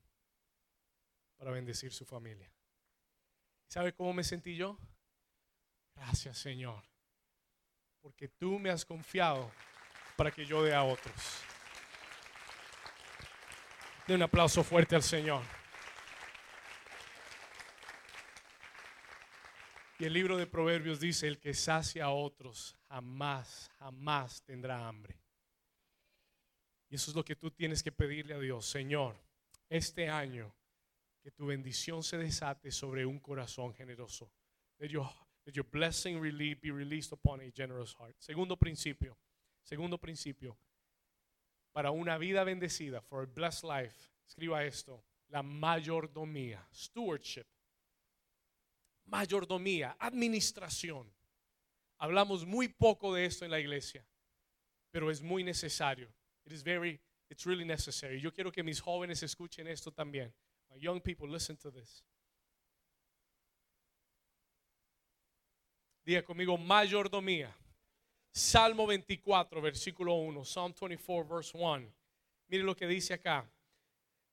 para 1.36 1.50
bendecir 1.50 1.92
su 1.92 2.04
familia. 2.04 2.50
¿Sabe 3.68 3.92
cómo 3.92 4.12
me 4.12 4.24
sentí 4.24 4.56
yo? 4.56 4.78
Gracias, 5.94 6.38
Señor, 6.38 6.82
porque 8.00 8.28
tú 8.28 8.58
me 8.58 8.70
has 8.70 8.84
confiado 8.84 9.50
para 10.16 10.30
que 10.30 10.44
yo 10.46 10.62
dé 10.62 10.74
a 10.74 10.82
otros. 10.82 11.14
De 14.06 14.14
un 14.14 14.22
aplauso 14.22 14.62
fuerte 14.64 14.96
al 14.96 15.02
Señor. 15.02 15.42
Y 19.98 20.04
el 20.04 20.12
libro 20.12 20.36
de 20.36 20.46
Proverbios 20.46 21.00
dice, 21.00 21.28
el 21.28 21.38
que 21.38 21.54
sacia 21.54 22.06
a 22.06 22.10
otros 22.10 22.76
jamás, 22.94 23.68
jamás 23.78 24.42
tendrá 24.44 24.86
hambre. 24.86 25.18
Y 26.88 26.94
eso 26.94 27.10
es 27.10 27.16
lo 27.16 27.24
que 27.24 27.34
tú 27.34 27.50
tienes 27.50 27.82
que 27.82 27.90
pedirle 27.90 28.34
a 28.34 28.38
Dios, 28.38 28.66
Señor, 28.66 29.16
este 29.68 30.08
año 30.08 30.54
que 31.20 31.32
tu 31.32 31.46
bendición 31.46 32.04
se 32.04 32.18
desate 32.18 32.70
sobre 32.70 33.04
un 33.04 33.18
corazón 33.18 33.74
generoso. 33.74 34.30
That 34.78 34.88
your, 34.88 35.10
your 35.46 35.66
blessing 35.68 36.20
be 36.20 36.70
released 36.70 37.12
upon 37.12 37.40
a 37.40 37.50
generous 37.50 37.96
heart. 37.98 38.14
Segundo 38.18 38.56
principio, 38.56 39.18
segundo 39.64 39.98
principio, 39.98 40.56
para 41.72 41.90
una 41.90 42.16
vida 42.16 42.44
bendecida, 42.44 43.00
for 43.00 43.24
a 43.24 43.26
blessed 43.26 43.64
life, 43.64 44.12
escriba 44.24 44.64
esto, 44.64 45.02
la 45.30 45.42
mayordomía, 45.42 46.64
stewardship 46.72 47.46
mayordomía, 49.06 49.96
administración. 49.98 51.12
Hablamos 52.04 52.44
muy 52.44 52.68
poco 52.68 53.14
de 53.14 53.24
esto 53.24 53.46
en 53.46 53.50
la 53.50 53.58
iglesia, 53.58 54.06
pero 54.90 55.10
es 55.10 55.22
muy 55.22 55.42
necesario. 55.42 56.12
It 56.44 56.52
is 56.52 56.62
very, 56.62 57.00
it's 57.30 57.46
really 57.46 57.64
necessary. 57.64 58.20
Yo 58.20 58.30
quiero 58.30 58.52
que 58.52 58.62
mis 58.62 58.78
jóvenes 58.78 59.22
escuchen 59.22 59.66
esto 59.66 59.90
también. 59.90 60.30
My 60.68 60.78
young 60.78 61.00
people, 61.00 61.26
listen 61.26 61.56
to 61.56 61.72
this. 61.72 62.04
Diga 66.04 66.22
conmigo, 66.22 66.58
mayordomía. 66.58 67.56
Salmo 68.30 68.86
24, 68.86 69.62
versículo 69.62 70.12
1. 70.16 70.44
Psalm 70.44 70.74
24, 70.78 71.26
verse 71.26 71.56
1. 71.56 71.90
Mire 72.48 72.64
lo 72.64 72.76
que 72.76 72.86
dice 72.86 73.14
acá. 73.14 73.50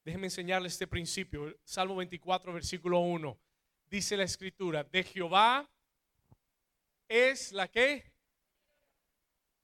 Déjeme 0.04 0.28
enseñarle 0.28 0.68
este 0.68 0.88
principio. 0.88 1.58
Salmo 1.64 1.96
24, 1.96 2.52
versículo 2.52 3.00
1 3.00 3.40
dice 3.92 4.16
la 4.16 4.24
escritura, 4.24 4.86
de 4.86 5.04
Jehová 5.04 5.70
es 7.12 7.52
la 7.52 7.68
que 7.70 8.12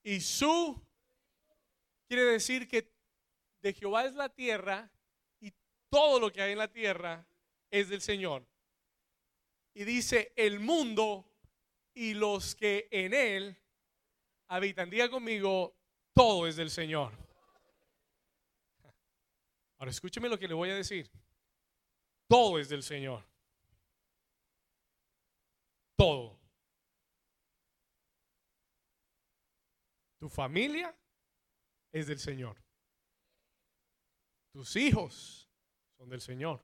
y 0.04 0.20
su 0.22 0.82
quiere 2.08 2.24
decir 2.24 2.68
que 2.68 2.92
de 3.62 3.74
Jehová 3.74 4.06
es 4.06 4.14
la 4.14 4.30
tierra 4.30 4.92
y 5.40 5.54
todo 5.90 6.20
lo 6.20 6.32
que 6.32 6.42
hay 6.42 6.52
en 6.52 6.58
la 6.58 6.72
tierra 6.72 7.28
es 7.70 7.90
del 7.90 8.02
Señor. 8.02 8.48
Y 9.74 9.84
dice 9.84 10.34
el 10.36 10.60
mundo 10.60 11.32
y 11.94 12.14
los 12.14 12.56
que 12.56 12.88
en 12.92 13.14
él 13.14 13.58
habitan. 14.48 14.90
Diga 14.90 15.10
conmigo, 15.10 15.76
todo 16.14 16.48
es 16.48 16.56
del 16.56 16.70
Señor. 16.70 17.14
Ahora 19.78 19.92
escúcheme 19.92 20.30
lo 20.30 20.40
que 20.40 20.48
le 20.48 20.54
voy 20.54 20.70
a 20.70 20.76
decir. 20.76 21.10
Todo 22.28 22.60
es 22.60 22.70
del 22.70 22.84
Señor 22.84 23.28
todo. 25.98 26.38
Tu 30.20 30.30
familia 30.30 30.96
es 31.92 32.08
del 32.08 32.20
Señor. 32.20 32.58
Tus 34.52 34.76
hijos 34.76 35.48
son 35.98 36.10
del 36.10 36.22
Señor. 36.22 36.64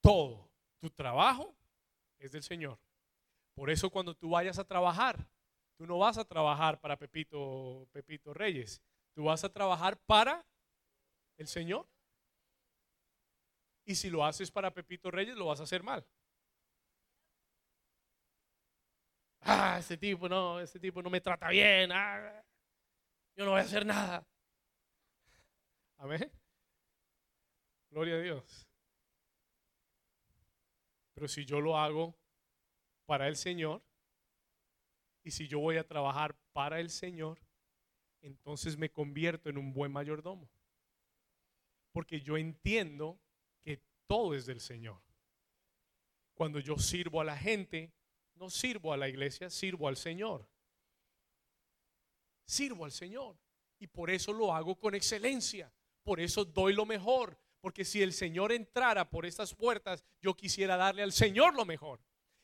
Todo. 0.00 0.48
Tu 0.80 0.90
trabajo 0.90 1.54
es 2.18 2.32
del 2.32 2.42
Señor. 2.42 2.78
Por 3.54 3.70
eso 3.70 3.90
cuando 3.90 4.14
tú 4.14 4.30
vayas 4.30 4.58
a 4.58 4.64
trabajar, 4.64 5.28
tú 5.76 5.86
no 5.86 5.98
vas 5.98 6.18
a 6.18 6.24
trabajar 6.24 6.80
para 6.80 6.96
Pepito, 6.96 7.88
Pepito 7.92 8.32
Reyes. 8.32 8.82
Tú 9.14 9.24
vas 9.24 9.44
a 9.44 9.52
trabajar 9.52 9.98
para 10.06 10.44
el 11.36 11.46
Señor. 11.46 11.86
Y 13.84 13.94
si 13.94 14.10
lo 14.10 14.24
haces 14.24 14.50
para 14.50 14.72
Pepito 14.72 15.10
Reyes, 15.10 15.36
lo 15.36 15.46
vas 15.46 15.60
a 15.60 15.64
hacer 15.64 15.82
mal. 15.82 16.06
Ah, 19.42 19.76
este 19.78 19.96
tipo 19.96 20.28
no, 20.28 20.60
este 20.60 20.78
tipo 20.78 21.02
no 21.02 21.10
me 21.10 21.20
trata 21.20 21.48
bien. 21.48 21.90
Ah, 21.92 22.42
yo 23.36 23.44
no 23.44 23.52
voy 23.52 23.60
a 23.60 23.64
hacer 23.64 23.84
nada. 23.84 24.26
Amén. 25.98 26.30
Gloria 27.90 28.14
a 28.14 28.20
Dios. 28.20 28.66
Pero 31.14 31.28
si 31.28 31.44
yo 31.44 31.60
lo 31.60 31.76
hago 31.76 32.16
para 33.06 33.28
el 33.28 33.36
Señor, 33.36 33.82
y 35.24 35.30
si 35.30 35.46
yo 35.46 35.60
voy 35.60 35.76
a 35.76 35.86
trabajar 35.86 36.34
para 36.52 36.80
el 36.80 36.90
Señor, 36.90 37.38
entonces 38.22 38.76
me 38.76 38.90
convierto 38.90 39.48
en 39.48 39.58
un 39.58 39.72
buen 39.72 39.92
mayordomo. 39.92 40.50
Porque 41.92 42.20
yo 42.20 42.36
entiendo 42.36 43.20
todo 44.12 44.34
es 44.34 44.44
del 44.44 44.60
Señor. 44.60 45.00
Cuando 46.34 46.60
yo 46.60 46.76
sirvo 46.76 47.22
a 47.22 47.24
la 47.24 47.34
gente, 47.34 47.94
no 48.42 48.50
sirvo 48.50 48.92
a 48.92 48.96
la 48.96 49.08
iglesia, 49.08 49.48
sirvo 49.48 49.86
al 49.86 49.96
Señor. 49.96 50.44
Sirvo 52.44 52.84
al 52.84 52.90
Señor. 52.90 53.36
Y 53.78 53.86
por 53.86 54.10
eso 54.10 54.32
lo 54.32 54.52
hago 54.52 54.74
con 54.74 54.96
excelencia. 54.96 55.72
Por 56.02 56.18
eso 56.18 56.44
doy 56.44 56.72
lo 56.72 56.84
mejor. 56.84 57.38
Porque 57.60 57.84
si 57.84 58.02
el 58.02 58.12
Señor 58.12 58.50
entrara 58.50 59.08
por 59.08 59.26
estas 59.26 59.54
puertas, 59.54 60.04
yo 60.20 60.34
quisiera 60.34 60.76
darle 60.76 61.04
al 61.04 61.12
Señor 61.12 61.54
lo 61.54 61.64
mejor. 61.64 62.00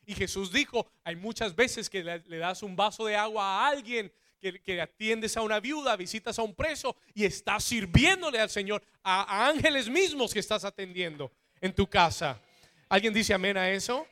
Y 0.07 0.15
Jesús 0.15 0.53
dijo, 0.53 0.89
hay 1.03 1.17
muchas 1.17 1.57
veces 1.57 1.91
que 1.91 2.05
le, 2.05 2.39
das 2.39 2.63
un 2.63 2.77
vaso 2.77 3.05
de 3.05 3.17
agua 3.17 3.43
a 3.43 3.69
alguien, 3.69 4.13
que, 4.41 4.81
atiendes 4.81 5.37
a 5.37 5.43
una 5.43 5.59
viuda, 5.59 5.97
visitas 5.97 6.39
a 6.39 6.43
un 6.43 6.55
preso 6.55 6.95
y 7.13 7.25
estás 7.25 7.65
sirviéndole 7.65 8.39
al 8.39 8.51
Señor, 8.51 8.85
a 9.03 9.49
ángeles 9.49 9.89
mismos 9.89 10.33
que 10.33 10.39
estás 10.39 10.65
atendiendo 10.65 11.33
en 11.61 11.75
tu 11.75 11.89
casa. 11.89 12.41
¿Alguien 12.89 13.13
dice 13.13 13.35
amén 13.35 13.57
a 13.57 13.69
eso? 13.69 14.07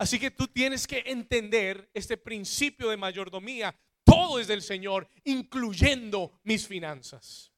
Así 0.00 0.18
que 0.18 0.30
tú 0.30 0.48
tienes 0.48 0.86
que 0.86 1.02
entender 1.04 1.90
este 1.92 2.16
principio 2.16 2.88
de 2.88 2.96
mayordomía. 2.96 3.78
Todo 4.02 4.38
es 4.38 4.48
del 4.48 4.62
Señor, 4.62 5.06
incluyendo 5.24 6.40
mis 6.42 6.66
finanzas. 6.66 7.52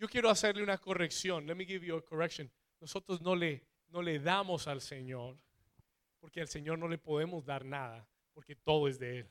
Yo 0.00 0.08
quiero 0.08 0.28
hacerle 0.28 0.64
una 0.64 0.78
corrección. 0.78 1.46
Let 1.46 1.54
me 1.54 1.64
give 1.64 1.86
you 1.86 1.94
a 1.94 2.04
correction. 2.04 2.50
Nosotros 2.80 3.20
no 3.20 3.36
le, 3.36 3.64
no 3.86 4.02
le 4.02 4.18
damos 4.18 4.66
al 4.66 4.80
Señor, 4.80 5.38
porque 6.18 6.40
al 6.40 6.48
Señor 6.48 6.80
no 6.80 6.88
le 6.88 6.98
podemos 6.98 7.44
dar 7.44 7.64
nada, 7.64 8.04
porque 8.34 8.56
todo 8.56 8.88
es 8.88 8.98
de 8.98 9.20
Él. 9.20 9.30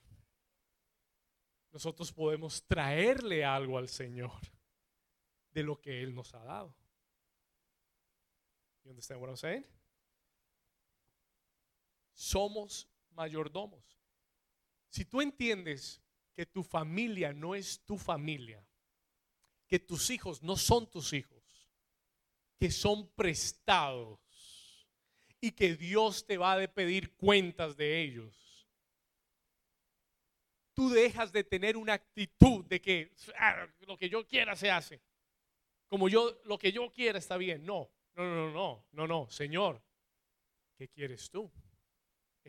nosotros 1.72 2.14
podemos 2.14 2.64
traerle 2.66 3.44
algo 3.44 3.78
al 3.78 3.90
Señor 3.90 4.40
de 5.52 5.62
lo 5.62 5.82
que 5.82 6.02
Él 6.02 6.16
nos 6.16 6.34
ha 6.34 6.44
dado. 6.46 6.74
You 8.86 8.92
understand 8.92 9.22
what 9.22 9.28
I'm 9.28 9.36
saying? 9.36 9.66
Somos 12.20 12.86
mayordomos. 13.12 13.82
Si 14.90 15.06
tú 15.06 15.22
entiendes 15.22 16.02
que 16.36 16.46
tu 16.46 16.64
familia 16.64 17.32
no 17.32 17.56
es 17.56 17.80
tu 17.86 17.98
familia, 17.98 18.62
que 19.66 19.80
tus 19.80 20.10
hijos 20.10 20.44
no 20.44 20.58
son 20.58 20.92
tus 20.92 21.14
hijos, 21.14 21.70
que 22.58 22.72
son 22.72 23.10
prestados 23.12 24.20
y 25.40 25.52
que 25.52 25.78
Dios 25.78 26.26
te 26.26 26.38
va 26.38 26.62
a 26.62 26.68
pedir 26.68 27.16
cuentas 27.16 27.78
de 27.78 28.02
ellos. 28.02 28.68
Tú 30.74 30.90
dejas 30.90 31.32
de 31.32 31.46
tener 31.46 31.78
una 31.78 31.94
actitud 31.94 32.66
de 32.66 32.82
que 32.82 33.16
ah, 33.38 33.66
lo 33.88 33.98
que 33.98 34.10
yo 34.10 34.28
quiera 34.28 34.58
se 34.58 34.70
hace. 34.70 35.02
Como 35.88 36.10
yo, 36.10 36.42
lo 36.44 36.58
que 36.58 36.74
yo 36.74 36.92
quiera 36.92 37.18
está 37.18 37.38
bien. 37.38 37.66
No, 37.66 37.90
no, 38.16 38.26
no, 38.26 38.52
no, 38.52 38.86
no, 38.92 39.08
no, 39.08 39.30
Señor, 39.30 39.82
¿qué 40.78 40.90
quieres 40.90 41.30
tú? 41.30 41.50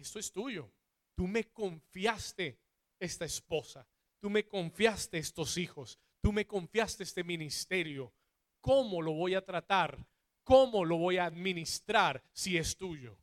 Esto 0.01 0.19
es 0.19 0.33
tuyo. 0.33 0.73
Tú 1.15 1.27
me 1.27 1.45
confiaste 1.53 2.59
esta 2.99 3.25
esposa. 3.25 3.87
Tú 4.19 4.31
me 4.31 4.47
confiaste 4.47 5.19
estos 5.19 5.57
hijos. 5.57 5.99
Tú 6.21 6.33
me 6.33 6.47
confiaste 6.47 7.03
este 7.03 7.25
ministerio. 7.25 8.13
¿Cómo 8.61 9.03
lo 9.03 9.13
voy 9.13 9.35
a 9.35 9.45
tratar? 9.45 10.07
¿Cómo 10.45 10.85
lo 10.85 10.97
voy 10.97 11.19
a 11.19 11.27
administrar 11.27 12.23
si 12.33 12.57
es 12.57 12.77
tuyo? 12.77 13.19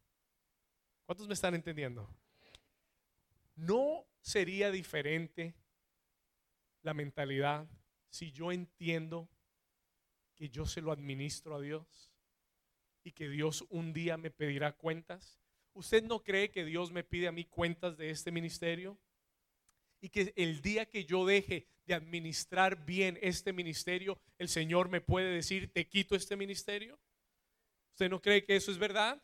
¿Cuántos 1.06 1.28
me 1.28 1.34
están 1.34 1.56
entendiendo? 1.56 2.10
¿No 3.56 4.06
sería 4.20 4.72
diferente 4.72 5.56
la 6.84 6.94
mentalidad 6.94 7.68
si 8.10 8.32
yo 8.32 8.52
entiendo 8.52 9.30
que 10.36 10.50
yo 10.50 10.66
se 10.66 10.82
lo 10.82 10.92
administro 10.92 11.56
a 11.56 11.62
Dios 11.62 12.12
y 13.04 13.12
que 13.12 13.30
Dios 13.30 13.66
un 13.70 13.94
día 13.94 14.18
me 14.18 14.32
pedirá 14.32 14.74
cuentas? 14.74 15.40
¿Usted 15.78 16.04
no 16.04 16.24
cree 16.24 16.50
que 16.50 16.66
Dios 16.66 16.92
me 16.92 17.04
pide 17.04 17.28
a 17.28 17.32
mí 17.32 17.46
cuentas 17.46 17.98
de 17.98 18.10
este 18.10 18.32
ministerio? 18.32 18.98
Y 20.02 20.10
que 20.10 20.34
el 20.36 20.64
día 20.64 20.90
que 20.90 21.06
yo 21.06 21.24
deje 21.24 21.68
de 21.86 21.94
administrar 21.94 22.84
bien 22.84 23.20
este 23.22 23.54
ministerio, 23.54 24.20
el 24.40 24.50
Señor 24.50 24.90
me 24.90 25.02
puede 25.02 25.32
decir, 25.32 25.72
te 25.72 25.88
quito 25.88 26.16
este 26.16 26.36
ministerio. 26.36 27.00
¿Usted 27.92 28.10
no 28.10 28.20
cree 28.20 28.44
que 28.44 28.56
eso 28.56 28.72
es 28.72 28.80
verdad? 28.80 29.22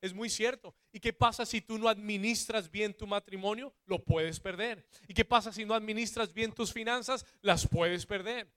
Es 0.00 0.14
muy 0.14 0.30
cierto. 0.30 0.76
¿Y 0.92 1.00
qué 1.00 1.12
pasa 1.12 1.44
si 1.44 1.60
tú 1.60 1.76
no 1.76 1.88
administras 1.88 2.70
bien 2.70 2.94
tu 2.94 3.08
matrimonio? 3.08 3.74
Lo 3.84 4.04
puedes 4.04 4.38
perder. 4.38 4.86
¿Y 5.08 5.14
qué 5.14 5.24
pasa 5.24 5.52
si 5.52 5.64
no 5.64 5.74
administras 5.74 6.32
bien 6.32 6.52
tus 6.52 6.72
finanzas? 6.72 7.26
Las 7.40 7.66
puedes 7.66 8.06
perder. 8.06 8.48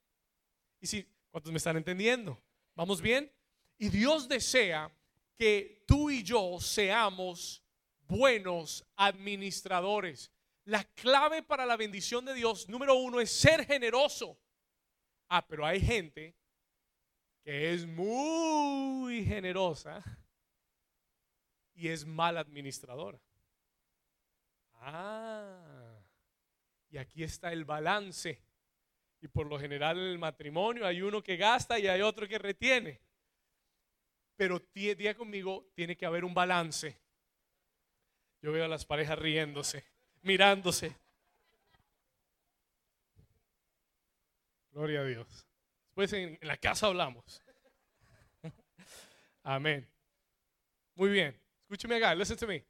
¿Y 0.80 0.86
si, 0.86 1.04
cuántos 1.30 1.50
me 1.50 1.58
están 1.58 1.76
entendiendo? 1.76 2.40
¿Vamos 2.76 3.02
bien? 3.02 3.28
Y 3.76 3.88
Dios 3.88 4.28
desea 4.28 4.88
que 5.40 5.84
tú 5.86 6.10
y 6.10 6.22
yo 6.22 6.60
seamos 6.60 7.64
buenos 8.06 8.84
administradores. 8.94 10.30
La 10.66 10.84
clave 10.84 11.42
para 11.42 11.64
la 11.64 11.78
bendición 11.78 12.26
de 12.26 12.34
Dios, 12.34 12.68
número 12.68 12.94
uno, 12.96 13.22
es 13.22 13.30
ser 13.30 13.64
generoso. 13.64 14.38
Ah, 15.30 15.42
pero 15.48 15.64
hay 15.64 15.80
gente 15.80 16.36
que 17.42 17.72
es 17.72 17.86
muy 17.86 19.24
generosa 19.24 20.04
y 21.72 21.88
es 21.88 22.04
mal 22.04 22.36
administradora. 22.36 23.18
Ah, 24.74 26.02
y 26.90 26.98
aquí 26.98 27.22
está 27.22 27.50
el 27.50 27.64
balance. 27.64 28.42
Y 29.22 29.28
por 29.28 29.46
lo 29.46 29.58
general 29.58 29.98
en 29.98 30.04
el 30.04 30.18
matrimonio 30.18 30.86
hay 30.86 31.00
uno 31.00 31.22
que 31.22 31.38
gasta 31.38 31.78
y 31.78 31.86
hay 31.86 32.02
otro 32.02 32.28
que 32.28 32.38
retiene 32.38 33.00
pero 34.40 34.58
día 34.72 35.14
conmigo, 35.14 35.70
tiene 35.74 35.98
que 35.98 36.06
haber 36.06 36.24
un 36.24 36.32
balance. 36.32 36.98
Yo 38.40 38.50
veo 38.52 38.64
a 38.64 38.68
las 38.68 38.86
parejas 38.86 39.18
riéndose, 39.18 39.84
mirándose. 40.22 40.96
Gloria 44.70 45.00
a 45.00 45.04
Dios. 45.04 45.46
Después 45.88 46.14
en, 46.14 46.38
la 46.40 46.56
casa 46.56 46.86
hablamos. 46.86 47.42
Amén. 49.42 49.86
Muy 50.94 51.10
bien. 51.10 51.38
Escúcheme 51.64 51.96
acá, 51.96 52.14
listen 52.14 52.38
to 52.38 52.46
me. 52.46 52.64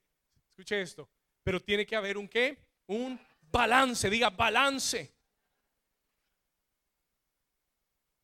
Escuche 0.49 0.83
esto. 0.83 1.09
Pero 1.45 1.61
tiene 1.61 1.87
que 1.87 1.95
haber 1.95 2.19
un 2.19 2.27
qué? 2.27 2.59
Un 2.89 3.17
balance. 3.43 4.11
Diga 4.11 4.29
balance. 4.31 5.15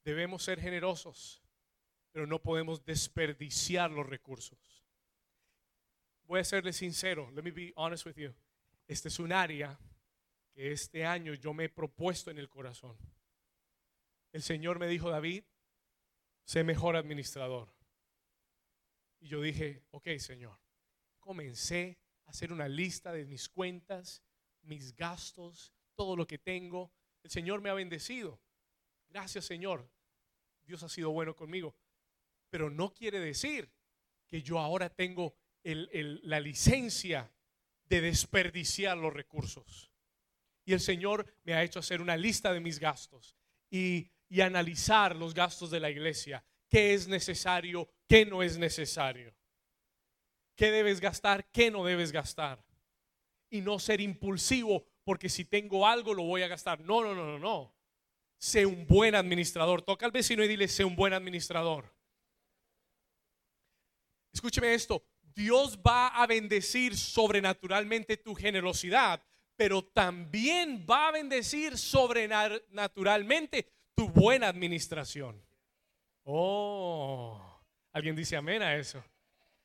Debemos 0.03 0.43
ser 0.43 0.61
generosos 0.61 1.46
pero 2.17 2.27
no 2.27 2.41
podemos 2.41 2.83
desperdiciar 2.83 3.91
los 3.91 4.07
recursos. 4.07 4.83
Voy 6.25 6.41
a 6.41 6.45
serle 6.45 6.73
sincero, 6.73 7.31
let 7.33 7.43
me 7.43 7.51
be 7.51 7.75
honest 7.77 8.07
with 8.07 8.15
you. 8.17 8.35
Este 8.89 9.09
es 9.09 9.19
un 9.19 9.35
área 9.35 9.79
que 10.55 10.73
este 10.73 11.05
año 11.05 11.35
yo 11.35 11.53
me 11.53 11.65
he 11.65 11.69
propuesto 11.69 12.31
en 12.31 12.39
el 12.39 12.49
corazón. 12.49 12.97
El 14.33 14.41
Señor 14.41 14.79
me 14.79 14.87
dijo, 14.87 15.11
David, 15.11 15.45
sé 16.47 16.65
mejor 16.65 16.97
administrador. 16.97 17.69
Y 19.21 19.29
yo 19.29 19.43
dije, 19.43 19.85
ok, 19.91 20.17
Señor. 20.17 20.59
Comencé 21.21 21.99
a 22.25 22.31
hacer 22.31 22.51
una 22.51 22.67
lista 22.67 23.13
de 23.13 23.27
mis 23.27 23.47
cuentas, 23.47 24.23
mis 24.63 24.97
gastos, 24.97 25.75
todo 25.95 26.17
lo 26.17 26.27
que 26.27 26.39
tengo. 26.39 26.91
El 27.23 27.31
Señor 27.31 27.61
me 27.61 27.69
ha 27.69 27.75
bendecido. 27.75 28.41
Gracias, 29.07 29.45
Señor. 29.45 29.87
Dios 30.65 30.83
ha 30.83 30.89
sido 30.89 31.11
bueno 31.11 31.37
conmigo 31.37 31.77
pero 32.51 32.71
no 32.71 32.93
quiere 32.93 33.21
decir 33.21 33.71
que 34.27 34.43
yo 34.43 34.59
ahora 34.59 34.91
tengo 34.91 35.37
la 35.63 36.41
licencia 36.41 37.33
de 37.89 38.01
desperdiciar 38.01 38.97
los 38.97 39.13
recursos. 39.13 39.91
Y 40.65 40.73
el 40.73 40.81
Señor 40.81 41.27
me 41.45 41.55
ha 41.55 41.63
hecho 41.63 41.79
hacer 41.79 42.01
una 42.01 42.17
lista 42.17 42.53
de 42.53 42.61
mis 42.61 42.79
gastos 42.79 43.37
y, 43.71 44.11
y 44.29 44.41
analizar 44.41 45.15
los 45.15 45.35
gastos 45.35 45.71
de 45.71 45.81
la 45.81 45.91
iglesia. 45.91 46.45
¿Qué 46.69 46.95
es 46.95 47.07
necesario? 47.07 47.89
¿Qué 48.09 48.27
no 48.27 48.43
es 48.43 48.59
necesario? 48.59 49.35
¿Qué 50.57 50.71
debes 50.71 51.01
gastar? 51.01 51.49
¿Qué 51.51 51.71
no 51.71 51.85
debes 51.85 52.11
gastar? 52.11 52.65
Y 53.51 53.61
no 53.61 53.79
ser 53.79 54.01
impulsivo 54.01 54.87
porque 55.05 55.29
si 55.29 55.45
tengo 55.45 55.87
algo 55.87 56.15
lo 56.15 56.25
voy 56.25 56.43
a 56.43 56.49
gastar. 56.49 56.81
No, 56.81 57.03
no, 57.03 57.15
no, 57.15 57.25
no, 57.25 57.39
no. 57.39 57.73
Sé 58.39 58.67
un 58.67 58.87
buen 58.87 59.15
administrador. 59.15 59.83
Toca 59.83 60.05
al 60.05 60.13
vecino 60.13 60.43
y 60.43 60.49
dile, 60.49 60.67
sé 60.67 60.85
un 60.85 60.97
buen 60.97 61.13
administrador. 61.13 61.96
Escúcheme 64.37 64.75
esto, 64.75 65.03
Dios 65.35 65.79
va 65.79 66.09
a 66.09 66.27
bendecir 66.27 66.95
sobrenaturalmente 66.95 68.19
tu 68.19 68.35
generosidad, 68.35 69.23
pero 69.57 69.83
también 69.83 70.85
va 70.89 71.09
a 71.09 71.13
bendecir 71.13 71.79
sobrenaturalmente 71.79 73.67
tu 73.95 74.11
buena 74.11 74.49
administración. 74.49 75.43
Oh, 76.25 77.41
alguien 77.93 78.15
dice 78.15 78.37
amén 78.37 78.61
a 78.61 78.77
eso. 78.77 79.03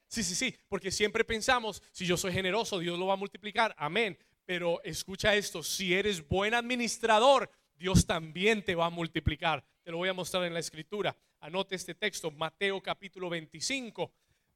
Sí, 0.07 0.23
sí, 0.23 0.35
sí, 0.35 0.57
porque 0.69 0.89
siempre 0.89 1.25
pensamos, 1.25 1.83
si 1.91 2.05
yo 2.05 2.15
soy 2.15 2.31
generoso, 2.31 2.79
Dios 2.79 2.97
lo 2.97 3.07
va 3.07 3.15
a 3.15 3.17
multiplicar. 3.17 3.75
Amén. 3.77 4.17
Pero 4.45 4.81
escucha 4.85 5.35
esto, 5.35 5.63
si 5.63 5.93
eres 5.93 6.25
buen 6.25 6.53
administrador, 6.53 7.51
Dios 7.75 8.05
también 8.05 8.63
te 8.63 8.75
va 8.75 8.85
a 8.85 8.89
multiplicar. 8.89 9.65
Te 9.83 9.91
lo 9.91 9.97
voy 9.97 10.07
a 10.07 10.13
mostrar 10.13 10.45
en 10.45 10.53
la 10.53 10.61
escritura. 10.61 11.13
Anote 11.41 11.75
este 11.75 11.93
texto, 11.93 12.31
Mateo 12.31 12.81
capítulo 12.81 13.29
25, 13.29 14.13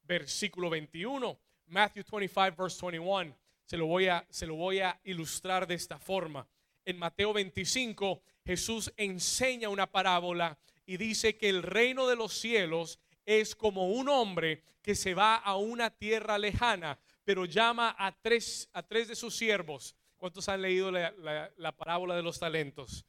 versículo 0.08 0.70
21. 0.70 1.38
Matthew 1.68 2.04
25, 2.12 2.56
verse 2.56 2.86
21. 2.86 3.36
Se 3.66 3.78
lo, 3.78 3.88
voy 3.88 4.08
a, 4.08 4.26
se 4.30 4.46
lo 4.46 4.56
voy 4.56 4.80
a 4.80 5.00
ilustrar 5.04 5.68
de 5.68 5.76
esta 5.76 5.98
forma. 5.98 6.48
En 6.86 6.98
Mateo 6.98 7.34
25, 7.34 8.22
Jesús 8.46 8.94
enseña 8.96 9.70
una 9.70 9.92
parábola 9.92 10.58
y 10.86 10.98
dice 10.98 11.36
que 11.36 11.50
el 11.50 11.64
reino 11.64 12.08
de 12.08 12.16
los 12.16 12.34
cielos 12.34 13.00
es 13.26 13.56
como 13.56 13.90
un 13.90 14.08
hombre 14.08 14.64
que 14.84 14.94
se 14.94 15.16
va 15.16 15.36
a 15.36 15.56
una 15.56 15.90
tierra 15.90 16.38
lejana, 16.38 17.00
pero 17.24 17.46
llama 17.46 17.96
a 17.98 18.12
tres, 18.12 18.70
a 18.72 18.84
tres 18.84 19.08
de 19.08 19.16
sus 19.16 19.36
siervos. 19.36 19.96
¿Cuántos 20.18 20.48
han 20.48 20.62
leído 20.62 20.92
la, 20.92 21.52
la 21.58 21.72
parábola 21.72 22.16
de 22.16 22.22
los 22.22 22.40
talentos? 22.40 23.04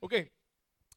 Ok, 0.00 0.14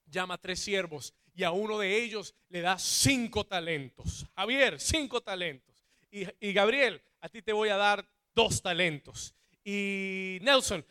llama 0.08 0.34
a 0.34 0.42
tres 0.42 0.60
siervos 0.60 1.14
y 1.36 1.44
a 1.44 1.52
uno 1.52 1.80
de 1.80 2.04
ellos 2.04 2.36
le 2.50 2.62
da 2.62 2.78
cinco 2.78 3.46
talentos. 3.46 4.26
Javier, 4.36 4.80
cinco 4.80 5.22
talentos. 5.22 5.84
Y, 6.12 6.54
Gabriel, 6.54 7.02
a 7.22 7.30
ti 7.30 7.42
te 7.42 7.54
voy 7.54 7.70
a 7.70 7.78
dar 7.78 8.08
dos 8.36 8.62
talentos. 8.62 9.34
Y 9.64 10.38
Nelson, 10.42 10.86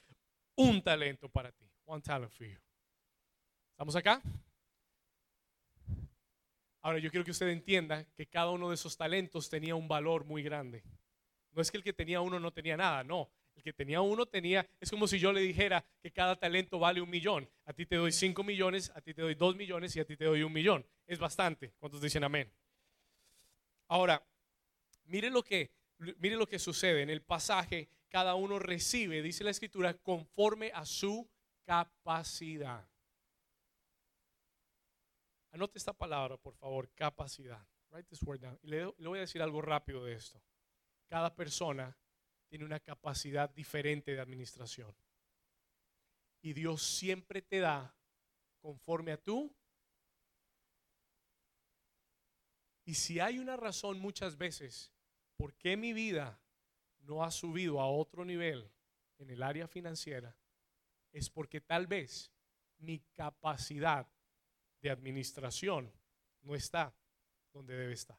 un 0.57 0.83
talento 0.83 1.29
para 1.29 1.53
ti. 1.53 1.65
One 1.85 2.03
talent 2.03 2.33
for 2.33 2.47
you. 2.47 2.59
¿Estamos 3.71 3.95
acá? 3.95 4.21
Ahora 6.81 6.99
yo 6.99 7.11
quiero 7.11 7.25
que 7.25 7.31
usted 7.31 7.49
entienda 7.49 8.05
que 8.17 8.27
cada 8.27 8.51
uno 8.51 8.69
de 8.69 8.75
esos 8.75 8.97
talentos 8.97 9.49
tenía 9.49 9.77
un 9.77 9.87
valor 9.87 10.25
muy 10.25 10.43
grande. 10.43 10.83
No 11.53 11.63
es 11.63 11.71
que 11.71 11.77
el 11.77 11.85
que 11.85 11.93
tenía 11.93 12.21
uno 12.21 12.41
no 12.41 12.51
tenía 12.51 12.77
nada, 12.77 13.05
no. 13.05 13.31
El 13.55 13.63
que 13.63 13.73
tenía 13.73 14.01
uno 14.01 14.27
tenía, 14.27 14.69
es 14.81 14.91
como 14.91 15.07
si 15.07 15.19
yo 15.19 15.33
le 15.33 15.41
dijera 15.41 15.85
que 16.01 16.11
cada 16.11 16.37
talento 16.37 16.79
vale 16.79 17.01
un 17.01 17.11
millón. 17.11 17.49
A 17.65 17.73
ti 17.73 17.87
te 17.87 17.97
doy 17.97 18.13
cinco 18.13 18.43
millones, 18.43 18.91
a 18.95 19.01
ti 19.01 19.13
te 19.15 19.23
doy 19.23 19.35
dos 19.35 19.57
millones 19.57 19.95
y 19.97 20.01
a 20.01 20.05
ti 20.05 20.17
te 20.17 20.25
doy 20.25 20.43
un 20.43 20.53
millón. 20.53 20.87
Es 21.07 21.19
bastante. 21.19 21.73
¿Cuántos 21.79 22.01
dicen 22.01 22.25
amén? 22.25 22.51
Ahora, 23.89 24.25
mire 25.05 25.31
lo 25.31 25.43
que, 25.43 25.71
mire 26.19 26.37
lo 26.37 26.49
que 26.49 26.59
sucede 26.59 27.03
en 27.03 27.11
el 27.11 27.23
pasaje. 27.23 27.89
Cada 28.09 28.35
uno 28.35 28.59
recibe, 28.59 29.23
dice 29.23 29.45
la 29.45 29.51
escritura, 29.51 29.95
conforme 29.95 30.71
a 30.75 30.85
su 30.85 31.29
capacidad. 31.65 32.87
Anote 35.51 35.79
esta 35.79 35.93
palabra, 35.93 36.37
por 36.39 36.55
favor, 36.55 36.89
capacidad. 36.95 37.67
Write 37.91 38.09
this 38.09 38.23
word 38.23 38.41
down. 38.41 38.59
Y 38.63 38.69
le, 38.69 38.93
le 38.97 39.09
voy 39.09 39.19
a 39.19 39.23
decir 39.23 39.43
algo 39.43 39.61
rápido 39.61 40.05
de 40.05 40.15
esto. 40.15 40.41
Cada 41.09 41.35
persona 41.35 41.95
tiene 42.53 42.67
una 42.67 42.81
capacidad 42.81 43.49
diferente 43.49 44.13
de 44.13 44.21
administración. 44.21 44.95
Y 46.43 46.53
Dios 46.53 46.83
siempre 46.83 47.41
te 47.41 47.61
da 47.61 47.97
conforme 48.61 49.13
a 49.13 49.17
tú. 49.17 49.57
Y 52.85 52.93
si 52.93 53.21
hay 53.21 53.39
una 53.39 53.57
razón 53.57 53.99
muchas 54.01 54.37
veces 54.37 54.93
por 55.39 55.55
qué 55.55 55.79
mi 55.79 55.95
vida 55.95 56.39
no 56.99 57.25
ha 57.25 57.31
subido 57.31 57.81
a 57.81 57.89
otro 57.89 58.23
nivel 58.23 58.71
en 59.17 59.31
el 59.31 59.43
área 59.43 59.67
financiera, 59.67 60.37
es 61.11 61.31
porque 61.31 61.63
tal 61.63 61.87
vez 61.87 62.31
mi 62.77 63.01
capacidad 63.15 64.07
de 64.83 64.91
administración 64.91 65.91
no 66.43 66.55
está 66.55 66.95
donde 67.51 67.75
debe 67.75 67.95
estar. 67.95 68.19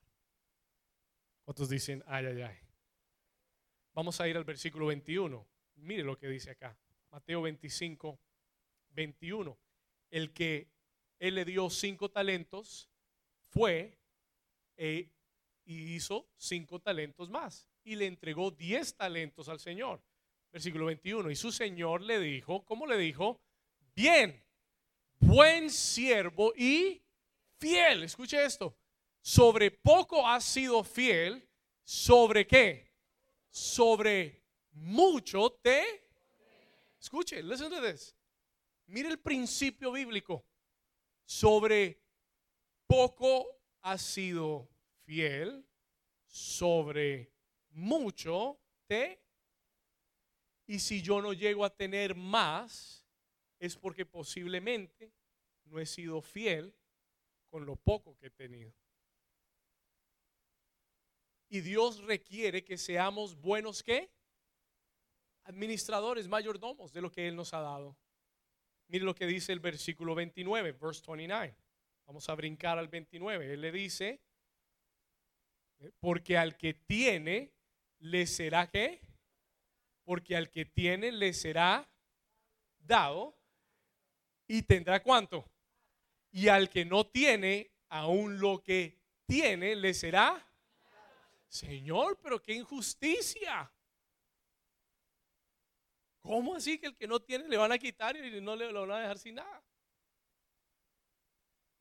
¿Cuántos 1.43 1.69
dicen, 1.69 2.03
ay, 2.07 2.25
ay, 2.25 2.41
ay? 2.41 2.62
Vamos 3.93 4.19
a 4.19 4.27
ir 4.27 4.35
al 4.37 4.43
versículo 4.43 4.87
21. 4.87 5.47
Mire 5.75 6.03
lo 6.03 6.17
que 6.17 6.27
dice 6.27 6.49
acá. 6.49 6.75
Mateo 7.11 7.43
25, 7.43 8.19
21. 8.89 9.57
El 10.09 10.33
que 10.33 10.71
él 11.19 11.35
le 11.35 11.45
dio 11.45 11.69
cinco 11.69 12.09
talentos 12.09 12.89
fue 13.51 13.99
e, 14.77 15.11
y 15.65 15.93
hizo 15.93 16.27
cinco 16.35 16.79
talentos 16.79 17.29
más. 17.29 17.69
Y 17.83 17.95
le 17.95 18.07
entregó 18.07 18.49
diez 18.49 18.95
talentos 18.95 19.47
al 19.47 19.59
Señor. 19.59 20.01
Versículo 20.51 20.85
21. 20.85 21.29
Y 21.29 21.35
su 21.35 21.51
Señor 21.51 22.01
le 22.01 22.19
dijo, 22.19 22.65
¿cómo 22.65 22.87
le 22.87 22.97
dijo? 22.97 23.41
Bien, 23.95 24.43
buen 25.19 25.69
siervo 25.69 26.51
y 26.55 27.03
fiel. 27.59 28.03
Escuche 28.03 28.43
esto. 28.43 28.75
Sobre 29.21 29.69
poco 29.69 30.27
has 30.27 30.43
sido 30.43 30.83
fiel. 30.83 31.47
¿Sobre 31.83 32.47
qué? 32.47 32.92
Sobre 33.53 34.41
mucho 34.71 35.51
te... 35.51 35.83
Escuche, 36.99 37.43
listen 37.43 37.69
to 37.69 37.79
this. 37.81 38.15
Mire 38.87 39.09
el 39.09 39.19
principio 39.19 39.91
bíblico. 39.91 40.43
Sobre 41.23 42.01
poco 42.87 43.45
has 43.81 44.01
sido 44.01 44.67
fiel, 45.05 45.63
sobre 46.25 47.31
mucho 47.69 48.59
te... 48.87 49.21
Y 50.65 50.79
si 50.79 51.01
yo 51.01 51.21
no 51.21 51.33
llego 51.33 51.63
a 51.63 51.75
tener 51.75 52.15
más, 52.15 53.05
es 53.59 53.77
porque 53.77 54.05
posiblemente 54.05 55.13
no 55.65 55.79
he 55.79 55.85
sido 55.85 56.21
fiel 56.21 56.73
con 57.49 57.65
lo 57.65 57.75
poco 57.75 58.17
que 58.17 58.27
he 58.27 58.31
tenido. 58.31 58.73
Y 61.53 61.61
Dios 61.61 62.01
requiere 62.01 62.63
que 62.63 62.79
seamos 62.79 63.39
buenos 63.39 63.83
¿qué? 63.83 64.09
Administradores, 65.43 66.27
mayordomos 66.27 66.91
de 66.91 66.99
lo 66.99 67.11
que 67.11 67.27
Él 67.27 67.35
nos 67.35 67.53
ha 67.53 67.59
dado. 67.59 67.95
Mire 68.87 69.05
lo 69.05 69.13
que 69.13 69.27
dice 69.27 69.53
el 69.53 69.59
versículo 69.59 70.15
29, 70.15 70.71
verse 70.71 71.03
29. 71.07 71.55
Vamos 72.07 72.27
a 72.27 72.33
brincar 72.33 72.79
al 72.79 72.87
29. 72.87 73.53
Él 73.53 73.61
le 73.61 73.71
dice, 73.71 74.19
porque 75.99 76.39
al 76.39 76.57
que 76.57 76.73
tiene, 76.73 77.53
le 77.99 78.25
será 78.25 78.67
qué? 78.67 78.99
Porque 80.05 80.35
al 80.35 80.49
que 80.49 80.65
tiene, 80.65 81.11
le 81.11 81.33
será 81.33 81.87
dado 82.79 83.37
y 84.47 84.63
tendrá 84.63 85.03
cuánto. 85.03 85.47
Y 86.31 86.47
al 86.47 86.71
que 86.71 86.83
no 86.83 87.05
tiene, 87.05 87.69
aún 87.89 88.39
lo 88.39 88.63
que 88.63 88.97
tiene, 89.27 89.75
le 89.75 89.93
será 89.93 90.49
Señor, 91.53 92.17
pero 92.19 92.41
qué 92.41 92.53
injusticia. 92.53 93.71
¿Cómo 96.19 96.55
así 96.55 96.79
que 96.79 96.87
el 96.87 96.95
que 96.95 97.05
no 97.05 97.19
tiene 97.19 97.47
le 97.47 97.57
van 97.57 97.71
a 97.71 97.77
quitar 97.77 98.17
y 98.17 98.41
no 98.41 98.55
le 98.55 98.73
van 98.73 98.91
a 98.91 98.99
dejar 99.01 99.19
sin 99.19 99.35
nada? 99.35 99.63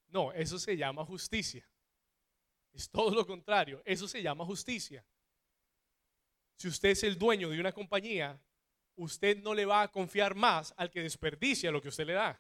No, 0.08 0.30
eso 0.32 0.58
se 0.58 0.76
llama 0.76 1.06
justicia. 1.06 1.66
Es 2.70 2.90
todo 2.90 3.14
lo 3.14 3.26
contrario. 3.26 3.80
Eso 3.86 4.06
se 4.06 4.22
llama 4.22 4.44
justicia. 4.44 5.02
Si 6.56 6.68
usted 6.68 6.90
es 6.90 7.02
el 7.04 7.18
dueño 7.18 7.48
de 7.48 7.58
una 7.58 7.72
compañía, 7.72 8.38
usted 8.96 9.38
no 9.38 9.54
le 9.54 9.64
va 9.64 9.80
a 9.80 9.90
confiar 9.90 10.34
más 10.34 10.74
al 10.76 10.90
que 10.90 11.00
desperdicia 11.00 11.70
lo 11.70 11.80
que 11.80 11.88
usted 11.88 12.04
le 12.04 12.12
da. 12.12 12.38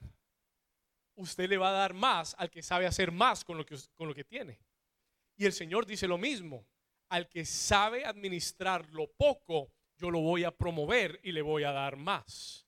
Usted 1.14 1.48
le 1.48 1.56
va 1.56 1.70
a 1.70 1.72
dar 1.72 1.94
más 1.94 2.34
al 2.36 2.50
que 2.50 2.62
sabe 2.62 2.84
hacer 2.84 3.10
más 3.10 3.42
con 3.42 3.56
lo 3.56 3.64
que, 3.64 3.78
con 3.94 4.06
lo 4.06 4.14
que 4.14 4.24
tiene. 4.24 4.60
Y 5.34 5.46
el 5.46 5.54
Señor 5.54 5.86
dice 5.86 6.06
lo 6.06 6.18
mismo 6.18 6.66
al 7.12 7.28
que 7.28 7.44
sabe 7.44 8.06
administrar 8.06 8.88
lo 8.88 9.06
poco, 9.06 9.70
yo 9.98 10.10
lo 10.10 10.20
voy 10.20 10.44
a 10.44 10.56
promover 10.56 11.20
y 11.22 11.32
le 11.32 11.42
voy 11.42 11.62
a 11.62 11.70
dar 11.70 11.96
más. 11.96 12.66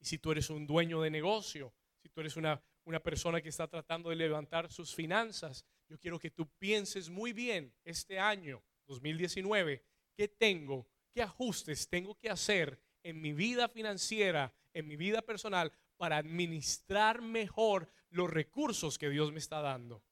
Y 0.00 0.06
si 0.06 0.16
tú 0.16 0.32
eres 0.32 0.48
un 0.48 0.66
dueño 0.66 1.02
de 1.02 1.10
negocio, 1.10 1.74
si 2.00 2.08
tú 2.08 2.22
eres 2.22 2.36
una, 2.38 2.64
una 2.84 3.00
persona 3.00 3.42
que 3.42 3.50
está 3.50 3.68
tratando 3.68 4.08
de 4.08 4.16
levantar 4.16 4.72
sus 4.72 4.94
finanzas, 4.94 5.66
yo 5.90 5.98
quiero 5.98 6.18
que 6.18 6.30
tú 6.30 6.48
pienses 6.58 7.10
muy 7.10 7.34
bien 7.34 7.74
este 7.84 8.18
año 8.18 8.64
2019, 8.86 9.84
¿qué 10.16 10.28
tengo? 10.28 10.88
¿Qué 11.12 11.20
ajustes 11.20 11.90
tengo 11.90 12.14
que 12.14 12.30
hacer 12.30 12.80
en 13.02 13.20
mi 13.20 13.34
vida 13.34 13.68
financiera, 13.68 14.54
en 14.72 14.88
mi 14.88 14.96
vida 14.96 15.20
personal, 15.20 15.70
para 15.98 16.16
administrar 16.16 17.20
mejor 17.20 17.90
los 18.08 18.30
recursos 18.30 18.96
que 18.96 19.10
Dios 19.10 19.32
me 19.32 19.38
está 19.38 19.60
dando? 19.60 20.02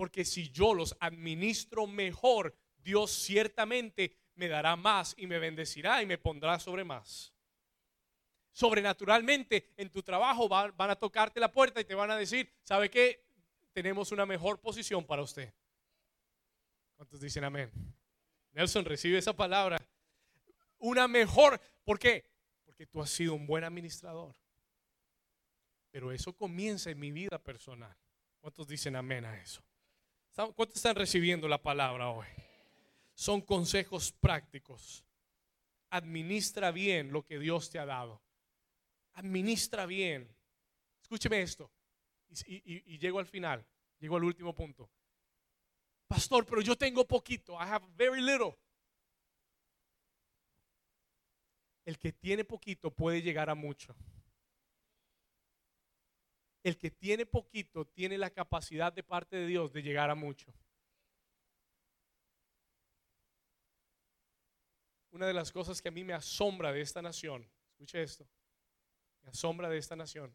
Porque 0.00 0.24
si 0.24 0.48
yo 0.48 0.72
los 0.72 0.96
administro 0.98 1.86
mejor, 1.86 2.56
Dios 2.78 3.10
ciertamente 3.10 4.16
me 4.34 4.48
dará 4.48 4.74
más 4.74 5.14
y 5.18 5.26
me 5.26 5.38
bendecirá 5.38 6.02
y 6.02 6.06
me 6.06 6.16
pondrá 6.16 6.58
sobre 6.58 6.84
más. 6.84 7.34
Sobrenaturalmente 8.50 9.74
en 9.76 9.90
tu 9.90 10.02
trabajo 10.02 10.48
van, 10.48 10.72
a 10.78 10.96
tocarte 10.96 11.38
la 11.38 11.52
puerta 11.52 11.82
y 11.82 11.84
te 11.84 11.94
van 11.94 12.10
a 12.10 12.16
decir, 12.16 12.50
¿sabe 12.62 12.88
qué? 12.90 13.26
Tenemos 13.74 14.10
una 14.10 14.24
mejor 14.24 14.58
posición 14.58 15.04
para 15.04 15.20
usted. 15.20 15.52
¿Cuántos 16.96 17.20
dicen 17.20 17.44
amén? 17.44 17.70
Nelson, 18.52 18.86
recibe 18.86 19.18
esa 19.18 19.36
palabra. 19.36 19.76
Una 20.78 21.08
mejor, 21.08 21.60
¿por 21.84 21.98
qué? 21.98 22.24
Porque 22.64 22.86
tú 22.86 23.02
has 23.02 23.10
sido 23.10 23.34
un 23.34 23.46
buen 23.46 23.64
administrador. 23.64 24.34
Pero 25.90 26.10
eso 26.10 26.32
comienza 26.32 26.88
en 26.88 26.98
mi 26.98 27.12
vida 27.12 27.38
personal. 27.38 27.94
¿Cuántos 28.40 28.66
dicen 28.66 28.96
amén 28.96 29.26
a 29.26 29.38
eso? 29.38 29.62
¿Cuántos 30.48 30.76
están 30.76 30.96
recibiendo 30.96 31.48
la 31.48 31.60
palabra 31.62 32.08
hoy? 32.08 32.26
Son 33.14 33.42
consejos 33.42 34.12
prácticos. 34.12 35.04
Administra 35.90 36.70
bien 36.70 37.12
lo 37.12 37.24
que 37.24 37.38
Dios 37.38 37.70
te 37.70 37.78
ha 37.78 37.84
dado. 37.84 38.22
Administra 39.14 39.84
bien. 39.84 40.34
Escúcheme 41.02 41.42
esto. 41.42 41.70
Y, 42.46 42.98
llego 42.98 43.18
al 43.18 43.26
final. 43.26 43.66
Llego 43.98 44.16
al 44.16 44.24
último 44.24 44.54
punto. 44.54 44.90
Pastor, 46.06 46.46
pero 46.46 46.62
yo 46.62 46.76
tengo 46.76 47.06
poquito. 47.06 47.54
I 47.54 47.64
have 47.64 47.86
very 47.94 48.22
little. 48.22 48.56
El 51.84 51.98
que 51.98 52.12
tiene 52.12 52.44
poquito 52.44 52.90
puede 52.90 53.20
llegar 53.20 53.50
a 53.50 53.54
mucho 53.54 53.94
el 56.62 56.76
que 56.76 56.90
tiene 56.90 57.26
poquito 57.26 57.86
tiene 57.86 58.18
la 58.18 58.30
capacidad 58.30 58.92
de 58.92 59.02
parte 59.02 59.36
de 59.36 59.46
Dios 59.46 59.72
de 59.72 59.82
llegar 59.82 60.10
a 60.10 60.14
mucho. 60.14 60.52
Una 65.10 65.26
de 65.26 65.34
las 65.34 65.50
cosas 65.50 65.80
que 65.80 65.88
a 65.88 65.92
mí 65.92 66.04
me 66.04 66.12
asombra 66.12 66.72
de 66.72 66.82
esta 66.82 67.02
nación, 67.02 67.50
escuche 67.70 68.02
esto, 68.02 68.28
me 69.22 69.30
asombra 69.30 69.68
de 69.68 69.78
esta 69.78 69.96
nación. 69.96 70.34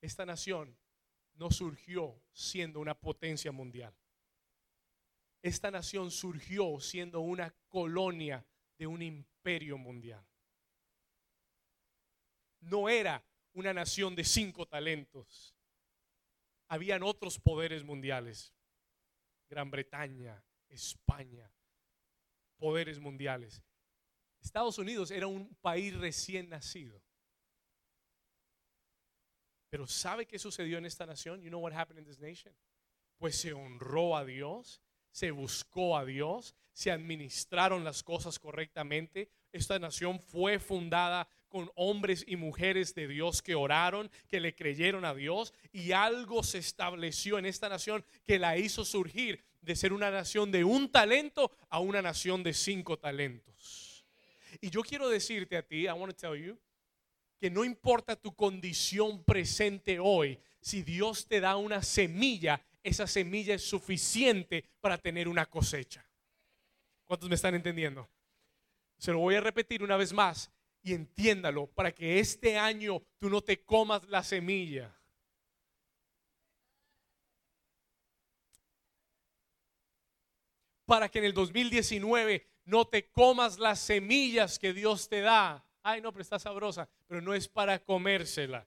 Esta 0.00 0.26
nación 0.26 0.76
no 1.34 1.50
surgió 1.50 2.20
siendo 2.32 2.80
una 2.80 2.94
potencia 2.94 3.52
mundial. 3.52 3.94
Esta 5.42 5.70
nación 5.70 6.10
surgió 6.10 6.80
siendo 6.80 7.20
una 7.20 7.54
colonia 7.68 8.44
de 8.76 8.86
un 8.86 9.00
imperio 9.00 9.78
mundial. 9.78 10.24
No 12.60 12.88
era 12.90 13.24
una 13.54 13.72
nación 13.72 14.14
de 14.14 14.24
cinco 14.24 14.66
talentos 14.66 15.54
habían 16.70 17.02
otros 17.02 17.38
poderes 17.38 17.82
mundiales. 17.82 18.54
Gran 19.48 19.70
Bretaña, 19.72 20.42
España, 20.68 21.52
poderes 22.56 23.00
mundiales. 23.00 23.60
Estados 24.40 24.78
Unidos 24.78 25.10
era 25.10 25.26
un 25.26 25.52
país 25.56 25.94
recién 25.96 26.48
nacido. 26.48 27.02
Pero 29.68 29.88
¿sabe 29.88 30.26
qué 30.26 30.38
sucedió 30.38 30.78
en 30.78 30.86
esta 30.86 31.04
nación? 31.06 31.42
You 31.42 31.48
know 31.48 31.60
what 31.60 31.72
happened 31.72 31.98
in 31.98 32.04
this 32.04 32.20
nation? 32.20 32.54
Pues 33.18 33.36
se 33.36 33.52
honró 33.52 34.16
a 34.16 34.24
Dios, 34.24 34.80
se 35.10 35.32
buscó 35.32 35.98
a 35.98 36.04
Dios, 36.04 36.54
se 36.72 36.92
administraron 36.92 37.82
las 37.82 38.04
cosas 38.04 38.38
correctamente. 38.38 39.28
Esta 39.50 39.80
nación 39.80 40.20
fue 40.20 40.60
fundada 40.60 41.28
con 41.50 41.70
hombres 41.74 42.24
y 42.26 42.36
mujeres 42.36 42.94
de 42.94 43.06
Dios 43.06 43.42
que 43.42 43.54
oraron, 43.54 44.10
que 44.28 44.40
le 44.40 44.54
creyeron 44.54 45.04
a 45.04 45.14
Dios 45.14 45.52
y 45.72 45.92
algo 45.92 46.42
se 46.42 46.58
estableció 46.58 47.38
en 47.38 47.44
esta 47.44 47.68
nación 47.68 48.04
que 48.24 48.38
la 48.38 48.56
hizo 48.56 48.84
surgir 48.86 49.44
de 49.60 49.76
ser 49.76 49.92
una 49.92 50.10
nación 50.10 50.50
de 50.50 50.64
un 50.64 50.90
talento 50.90 51.50
a 51.68 51.80
una 51.80 52.00
nación 52.00 52.42
de 52.42 52.54
cinco 52.54 52.98
talentos. 52.98 54.06
Y 54.60 54.70
yo 54.70 54.82
quiero 54.82 55.08
decirte 55.08 55.56
a 55.56 55.62
ti, 55.62 55.82
I 55.82 55.88
want 55.88 56.14
to 56.14 56.16
tell 56.16 56.42
you, 56.42 56.58
que 57.38 57.50
no 57.50 57.64
importa 57.64 58.16
tu 58.16 58.34
condición 58.34 59.24
presente 59.24 59.98
hoy, 59.98 60.38
si 60.60 60.82
Dios 60.82 61.26
te 61.26 61.40
da 61.40 61.56
una 61.56 61.82
semilla, 61.82 62.62
esa 62.82 63.06
semilla 63.06 63.54
es 63.54 63.62
suficiente 63.62 64.64
para 64.80 64.98
tener 64.98 65.28
una 65.28 65.46
cosecha. 65.46 66.06
¿Cuántos 67.04 67.28
me 67.28 67.34
están 67.34 67.54
entendiendo? 67.54 68.08
Se 68.98 69.12
lo 69.12 69.18
voy 69.18 69.34
a 69.34 69.40
repetir 69.40 69.82
una 69.82 69.96
vez 69.96 70.12
más 70.12 70.50
y 70.82 70.94
entiéndalo 70.94 71.66
para 71.66 71.92
que 71.92 72.20
este 72.20 72.58
año 72.58 73.02
tú 73.18 73.28
no 73.28 73.42
te 73.42 73.62
comas 73.62 74.08
la 74.08 74.22
semilla. 74.22 74.96
Para 80.86 81.08
que 81.08 81.18
en 81.18 81.26
el 81.26 81.34
2019 81.34 82.46
no 82.64 82.86
te 82.86 83.10
comas 83.10 83.58
las 83.58 83.78
semillas 83.80 84.58
que 84.58 84.72
Dios 84.72 85.08
te 85.08 85.20
da. 85.20 85.64
Ay, 85.82 86.00
no, 86.00 86.12
pero 86.12 86.22
está 86.22 86.38
sabrosa, 86.38 86.88
pero 87.06 87.20
no 87.20 87.34
es 87.34 87.48
para 87.48 87.78
comérsela. 87.78 88.66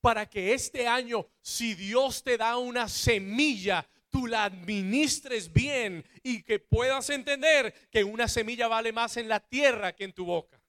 Para 0.00 0.28
que 0.28 0.52
este 0.52 0.86
año, 0.86 1.26
si 1.40 1.74
Dios 1.74 2.22
te 2.22 2.36
da 2.36 2.56
una 2.56 2.88
semilla, 2.88 3.88
tú 4.10 4.26
la 4.26 4.44
administres 4.44 5.52
bien 5.52 6.04
y 6.22 6.42
que 6.42 6.58
puedas 6.58 7.10
entender 7.10 7.72
que 7.90 8.04
una 8.04 8.28
semilla 8.28 8.68
vale 8.68 8.92
más 8.92 9.16
en 9.16 9.28
la 9.28 9.40
tierra 9.40 9.94
que 9.94 10.04
en 10.04 10.12
tu 10.12 10.24
boca. 10.24 10.60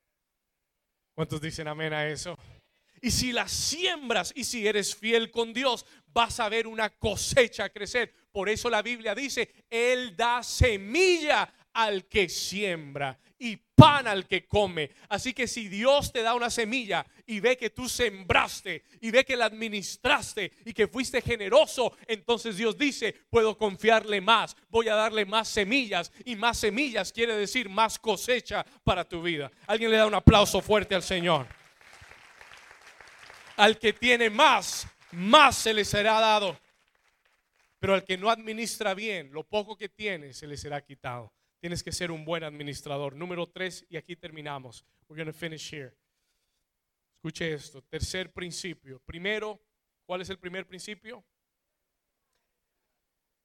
¿Cuántos 1.17 1.41
dicen 1.41 1.67
amén 1.67 1.93
a 1.93 2.07
eso? 2.07 2.37
Y 3.01 3.09
si 3.09 3.31
la 3.31 3.47
siembras 3.47 4.31
y 4.35 4.43
si 4.43 4.67
eres 4.67 4.95
fiel 4.95 5.31
con 5.31 5.51
Dios, 5.51 5.83
vas 6.13 6.39
a 6.39 6.47
ver 6.47 6.67
una 6.67 6.91
cosecha 6.91 7.69
crecer. 7.69 8.13
Por 8.31 8.49
eso 8.49 8.69
la 8.69 8.83
Biblia 8.83 9.15
dice, 9.15 9.49
Él 9.67 10.15
da 10.15 10.43
semilla 10.43 11.51
al 11.73 12.05
que 12.05 12.29
siembra 12.29 13.17
pan 13.77 14.07
al 14.07 14.25
que 14.25 14.47
come. 14.47 14.89
Así 15.07 15.33
que 15.33 15.47
si 15.47 15.69
Dios 15.69 16.11
te 16.11 16.23
da 16.23 16.33
una 16.33 16.49
semilla 16.49 17.05
y 17.27 17.39
ve 17.39 17.55
que 17.55 17.69
tú 17.69 17.87
sembraste 17.87 18.83
y 19.01 19.11
ve 19.11 19.23
que 19.23 19.37
la 19.37 19.45
administraste 19.45 20.51
y 20.65 20.73
que 20.73 20.87
fuiste 20.87 21.21
generoso, 21.21 21.95
entonces 22.07 22.57
Dios 22.57 22.75
dice, 22.75 23.13
puedo 23.29 23.55
confiarle 23.55 24.19
más, 24.19 24.57
voy 24.69 24.89
a 24.89 24.95
darle 24.95 25.27
más 25.27 25.47
semillas 25.47 26.11
y 26.25 26.35
más 26.35 26.57
semillas 26.57 27.13
quiere 27.13 27.35
decir 27.35 27.69
más 27.69 27.99
cosecha 27.99 28.65
para 28.83 29.07
tu 29.07 29.21
vida. 29.21 29.51
Alguien 29.67 29.91
le 29.91 29.97
da 29.97 30.07
un 30.07 30.15
aplauso 30.15 30.59
fuerte 30.59 30.95
al 30.95 31.03
Señor. 31.03 31.45
Al 33.57 33.77
que 33.77 33.93
tiene 33.93 34.31
más, 34.31 34.87
más 35.11 35.55
se 35.55 35.71
le 35.71 35.85
será 35.85 36.19
dado. 36.19 36.59
Pero 37.77 37.93
al 37.93 38.03
que 38.03 38.17
no 38.17 38.31
administra 38.31 38.95
bien, 38.95 39.31
lo 39.31 39.43
poco 39.43 39.77
que 39.77 39.87
tiene 39.87 40.33
se 40.33 40.47
le 40.47 40.57
será 40.57 40.81
quitado. 40.81 41.31
Tienes 41.59 41.83
que 41.83 41.91
ser 41.91 42.11
un 42.11 42.23
buen 42.23 42.43
administrador. 42.43 43.15
Número 43.15 43.47
tres, 43.47 43.85
y 43.89 43.97
aquí 43.97 44.15
terminamos. 44.15 44.85
We're 45.07 45.23
going 45.23 45.31
to 45.31 45.37
finish 45.37 45.73
here. 45.73 45.95
Escuche 47.15 47.53
esto. 47.53 47.81
Tercer 47.81 48.31
principio. 48.31 48.99
Primero, 48.99 49.59
¿cuál 50.05 50.21
es 50.21 50.29
el 50.29 50.37
primer 50.37 50.67
principio? 50.67 51.25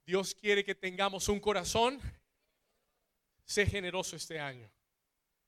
Dios 0.05 0.35
quiere 0.35 0.63
que 0.63 0.75
tengamos 0.75 1.27
un 1.29 1.39
corazón. 1.39 1.99
Sé 3.45 3.65
generoso 3.65 4.15
este 4.15 4.39
año. 4.39 4.71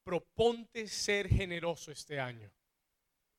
Proponte 0.03 0.87
ser 0.87 1.27
generoso 1.27 1.91
este 1.91 2.19
año. 2.19 2.51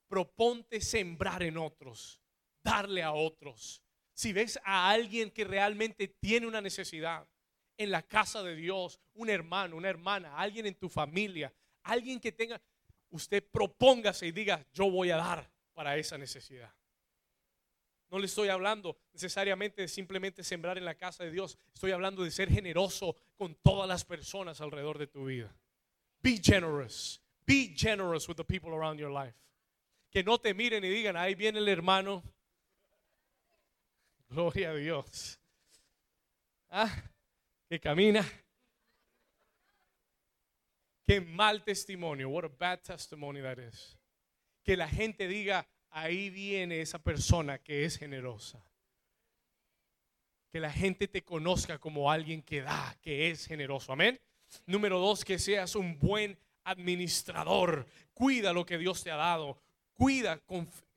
Proponte 0.09 0.81
sembrar 0.81 1.43
en 1.43 1.57
otros, 1.57 2.21
darle 2.63 3.03
a 3.03 3.13
otros. 3.13 3.83
Si 4.15 4.33
ves 4.33 4.59
a 4.65 4.91
alguien 4.91 5.31
que 5.31 5.45
realmente 5.45 6.09
tiene 6.09 6.47
una 6.47 6.61
necesidad, 6.61 7.29
en 7.77 7.91
la 7.91 8.03
casa 8.03 8.43
de 8.43 8.57
Dios, 8.57 9.01
un 9.15 9.31
hermano, 9.31 9.77
una 9.77 9.89
hermana, 9.89 10.37
alguien 10.37 10.67
en 10.67 10.75
tu 10.75 10.89
familia, 10.89 11.53
alguien 11.83 12.21
que 12.21 12.33
tenga, 12.33 12.61
usted 13.11 13.45
propóngase 13.51 14.27
y 14.27 14.33
diga, 14.33 14.65
yo 14.73 14.91
voy 14.91 15.11
a 15.11 15.17
dar 15.17 15.51
para 15.75 15.97
esa 15.97 16.17
necesidad. 16.19 16.73
No 18.11 18.19
le 18.19 18.27
estoy 18.27 18.49
hablando 18.49 18.97
necesariamente 19.13 19.83
de 19.83 19.89
simplemente 19.89 20.45
sembrar 20.45 20.79
en 20.79 20.85
la 20.85 20.95
casa 20.95 21.25
de 21.25 21.31
Dios. 21.31 21.59
Estoy 21.75 21.91
hablando 21.91 22.23
de 22.23 22.31
ser 22.31 22.49
generoso 22.49 23.17
con 23.37 23.55
todas 23.57 23.89
las 23.89 24.05
personas 24.05 24.61
alrededor 24.61 24.99
de 24.99 25.09
tu 25.09 25.27
vida. 25.27 25.55
Be 26.23 26.41
generous. 26.43 27.21
Be 27.45 27.75
generous 27.77 28.29
with 28.29 28.37
the 28.37 28.45
people 28.45 28.73
around 28.73 28.99
your 28.99 29.11
life. 29.11 29.37
Que 30.11 30.23
no 30.23 30.39
te 30.39 30.55
miren 30.55 30.85
y 30.85 30.89
digan, 30.89 31.17
ahí 31.17 31.35
viene 31.35 31.59
el 31.59 31.69
hermano. 31.69 32.23
Gloria 34.29 34.71
a 34.71 34.75
Dios. 34.75 35.39
Ah, 36.71 36.91
que 37.69 37.81
camina. 37.81 38.25
Qué 41.07 41.21
mal 41.21 41.63
testimonio. 41.63 42.29
What 42.29 42.45
a 42.45 42.49
bad 42.49 42.81
testimony 42.83 43.41
that 43.41 43.59
is. 43.59 43.97
Que 44.65 44.77
la 44.77 44.89
gente 44.89 45.29
diga, 45.29 45.67
ahí 45.91 46.31
viene 46.31 46.81
esa 46.81 46.99
persona 46.99 47.59
que 47.59 47.85
es 47.85 47.97
generosa. 47.97 48.61
Que 50.51 50.61
la 50.61 50.73
gente 50.73 51.07
te 51.07 51.23
conozca 51.23 51.79
como 51.79 52.11
alguien 52.11 52.43
que 52.43 52.63
da, 52.63 52.97
que 53.01 53.31
es 53.31 53.47
generoso. 53.47 53.93
Amén. 53.93 54.19
Número 54.65 54.99
dos, 54.99 55.25
que 55.25 55.39
seas 55.39 55.77
un 55.77 55.99
buen 55.99 56.37
administrador. 56.65 57.87
Cuida 58.13 58.53
lo 58.53 58.67
que 58.67 58.79
Dios 58.79 59.05
te 59.05 59.11
ha 59.11 59.17
dado. 59.17 59.61
Cuida 59.93 60.41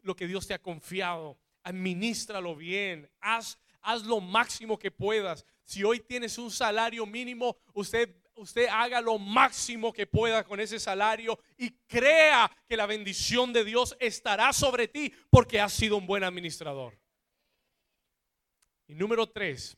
lo 0.02 0.16
que 0.16 0.28
Dios 0.28 0.48
te 0.48 0.56
ha 0.56 0.62
confiado. 0.62 1.38
Administralo 1.64 2.56
bien. 2.56 3.08
Haz, 3.20 3.60
haz 3.82 4.04
lo 4.04 4.22
máximo 4.22 4.80
que 4.80 4.90
puedas. 4.90 5.46
Si 5.70 5.84
hoy 5.84 6.00
tienes 6.00 6.40
un 6.40 6.50
salario 6.50 7.06
mínimo, 7.06 7.56
usted, 7.76 8.10
usted 8.34 8.66
haga 8.72 9.00
lo 9.02 9.20
máximo 9.20 9.94
que 9.94 10.08
pueda 10.08 10.44
con 10.44 10.60
ese 10.60 10.80
salario 10.80 11.40
y 11.60 11.70
crea 11.86 12.50
que 12.68 12.76
la 12.76 12.88
bendición 12.88 13.54
de 13.54 13.64
Dios 13.64 13.96
estará 14.00 14.52
sobre 14.52 14.88
ti 14.88 15.14
porque 15.30 15.62
has 15.62 15.72
sido 15.72 15.98
un 15.98 16.08
buen 16.08 16.24
administrador. 16.24 16.98
Y 18.88 18.96
número 18.96 19.30
tres, 19.30 19.78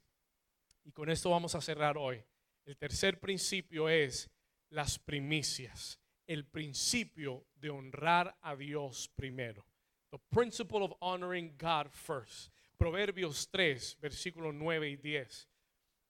y 0.85 0.93
con 0.93 1.09
esto 1.09 1.29
vamos 1.29 1.55
a 1.55 1.61
cerrar 1.61 1.97
hoy. 1.97 2.23
El 2.63 2.77
tercer 2.77 3.19
principio 3.19 3.89
es 3.89 4.29
las 4.69 4.97
primicias. 4.97 5.99
El 6.25 6.45
principio 6.45 7.47
de 7.55 7.69
honrar 7.69 8.37
a 8.41 8.55
Dios 8.55 9.09
primero. 9.13 9.65
The 10.09 10.19
principle 10.29 10.85
of 10.85 10.93
honoring 11.01 11.57
God 11.57 11.91
first. 11.91 12.49
Proverbios 12.77 13.49
3, 13.51 13.97
versículos 13.99 14.53
9 14.53 14.89
y 14.89 14.95
10 14.95 15.50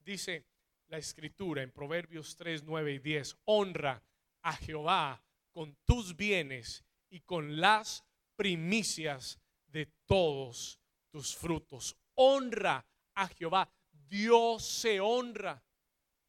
dice 0.04 0.46
la 0.88 0.98
escritura 0.98 1.62
en 1.62 1.70
Proverbios 1.70 2.36
3, 2.36 2.64
9 2.64 2.92
y 2.94 2.98
10, 2.98 3.36
honra 3.44 4.02
a 4.42 4.52
Jehová 4.56 5.22
con 5.52 5.76
tus 5.84 6.16
bienes 6.16 6.84
y 7.08 7.20
con 7.20 7.60
las 7.60 8.04
primicias 8.36 9.40
de 9.66 9.86
todos 10.06 10.80
tus 11.10 11.36
frutos. 11.36 11.96
Honra 12.14 12.86
a 13.14 13.28
Jehová. 13.28 13.70
Dios 13.90 14.66
se 14.66 15.00
honra 15.00 15.62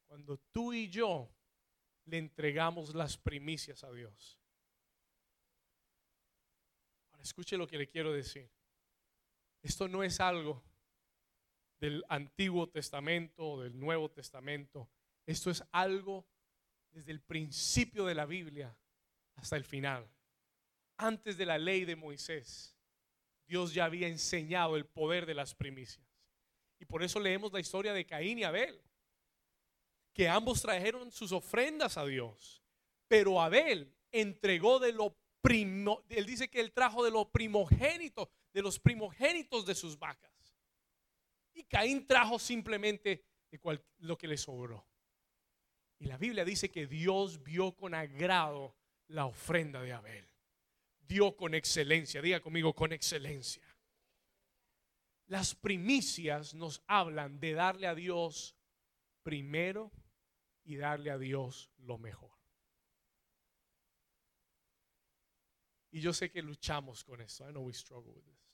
cuando 0.07 0.37
tú 0.51 0.73
y 0.73 0.89
yo 0.89 1.29
le 2.05 2.17
entregamos 2.17 2.93
las 2.93 3.17
primicias 3.17 3.83
a 3.83 3.91
Dios. 3.91 4.39
Ahora 7.11 7.23
escuche 7.23 7.57
lo 7.57 7.67
que 7.67 7.77
le 7.77 7.87
quiero 7.87 8.13
decir. 8.13 8.49
Esto 9.61 9.87
no 9.87 10.03
es 10.03 10.19
algo 10.19 10.63
del 11.83 12.05
Antiguo 12.07 12.69
Testamento 12.69 13.45
o 13.45 13.61
del 13.61 13.77
Nuevo 13.77 14.09
Testamento. 14.09 14.89
Esto 15.25 15.51
es 15.51 15.65
algo 15.73 16.25
desde 16.91 17.11
el 17.11 17.19
principio 17.19 18.05
de 18.05 18.15
la 18.15 18.25
Biblia 18.25 18.73
hasta 19.35 19.57
el 19.57 19.65
final. 19.65 20.09
Antes 20.95 21.35
de 21.35 21.45
la 21.45 21.57
ley 21.57 21.83
de 21.83 21.97
Moisés, 21.97 22.77
Dios 23.45 23.73
ya 23.73 23.83
había 23.83 24.07
enseñado 24.07 24.77
el 24.77 24.85
poder 24.85 25.25
de 25.25 25.33
las 25.33 25.55
primicias. 25.55 26.07
Y 26.79 26.85
por 26.85 27.03
eso 27.03 27.19
leemos 27.19 27.51
la 27.51 27.59
historia 27.59 27.91
de 27.91 28.05
Caín 28.05 28.39
y 28.39 28.45
Abel, 28.45 28.81
que 30.13 30.29
ambos 30.29 30.61
trajeron 30.61 31.11
sus 31.11 31.33
ofrendas 31.33 31.97
a 31.97 32.05
Dios, 32.05 32.63
pero 33.09 33.41
Abel 33.41 33.93
entregó 34.09 34.79
de 34.79 34.93
lo 34.93 35.17
primo, 35.41 36.05
él 36.07 36.25
dice 36.25 36.49
que 36.49 36.61
él 36.61 36.71
trajo 36.71 37.03
de 37.03 37.11
lo 37.11 37.29
primogénito, 37.29 38.31
de 38.53 38.61
los 38.61 38.79
primogénitos 38.79 39.65
de 39.65 39.75
sus 39.75 39.99
vacas. 39.99 40.32
Y 41.53 41.63
Caín 41.63 42.05
trajo 42.07 42.39
simplemente 42.39 43.25
lo 43.99 44.17
que 44.17 44.27
le 44.27 44.37
sobró. 44.37 44.85
Y 45.99 46.05
la 46.05 46.17
Biblia 46.17 46.43
dice 46.43 46.69
que 46.69 46.87
Dios 46.87 47.43
vio 47.43 47.75
con 47.75 47.93
agrado 47.93 48.75
la 49.07 49.25
ofrenda 49.25 49.81
de 49.81 49.93
Abel. 49.93 50.27
Dio 50.99 51.35
con 51.35 51.53
excelencia, 51.53 52.21
diga 52.21 52.39
conmigo, 52.39 52.73
con 52.73 52.91
excelencia. 52.91 53.63
Las 55.27 55.55
primicias 55.55 56.53
nos 56.53 56.83
hablan 56.87 57.39
de 57.39 57.53
darle 57.53 57.87
a 57.87 57.95
Dios 57.95 58.55
primero 59.21 59.91
y 60.63 60.75
darle 60.75 61.11
a 61.11 61.17
Dios 61.17 61.69
lo 61.77 61.97
mejor. 61.97 62.31
Y 65.91 66.01
yo 66.01 66.11
sé 66.11 66.31
que 66.31 66.41
luchamos 66.41 67.03
con 67.03 67.21
esto. 67.21 67.47
I 67.47 67.51
know 67.51 67.63
we 67.63 67.73
struggle 67.73 68.11
with 68.11 68.23
this. 68.23 68.49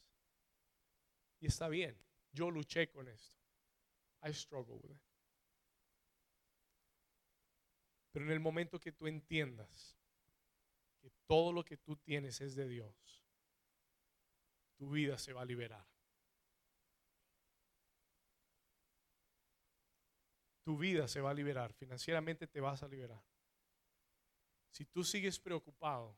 Y 1.39 1.47
está 1.47 1.70
bien. 1.70 1.97
Yo 2.32 2.49
luché 2.49 2.89
con 2.89 3.07
esto. 3.07 3.38
I 4.23 4.34
struggle 4.34 4.75
with 4.75 4.91
it. 4.91 5.01
Pero 8.11 8.25
en 8.25 8.32
el 8.32 8.39
momento 8.39 8.80
que 8.80 8.91
tú 8.91 9.07
entiendas 9.07 9.97
que 10.99 11.11
todo 11.25 11.53
lo 11.53 11.63
que 11.63 11.77
tú 11.77 11.95
tienes 11.95 12.41
es 12.41 12.55
de 12.55 12.67
Dios, 12.67 13.23
tu 14.77 14.89
vida 14.89 15.17
se 15.17 15.34
va 15.34 15.41
a 15.41 15.45
liberar. 15.45 15.86
Tu 20.63 20.77
vida 20.77 21.07
se 21.07 21.21
va 21.21 21.32
a 21.32 21.34
liberar, 21.34 21.73
financieramente 21.73 22.47
te 22.47 22.61
vas 22.61 22.84
a 22.84 22.88
liberar. 22.88 23.23
Si 24.71 24.86
tú 24.86 25.03
sigues 25.03 25.39
preocupado 25.39 26.17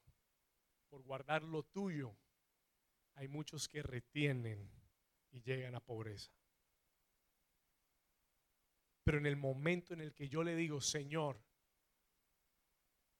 por 0.89 1.01
guardar 1.03 1.43
lo 1.43 1.63
tuyo, 1.63 2.15
hay 3.15 3.27
muchos 3.27 3.67
que 3.67 3.81
retienen 3.81 4.80
y 5.31 5.41
llegan 5.41 5.75
a 5.75 5.79
pobreza. 5.79 6.31
Pero 9.03 9.17
en 9.17 9.25
el 9.25 9.35
momento 9.35 9.93
en 9.93 10.01
el 10.01 10.13
que 10.13 10.29
yo 10.29 10.43
le 10.43 10.55
digo, 10.55 10.79
Señor, 10.79 11.41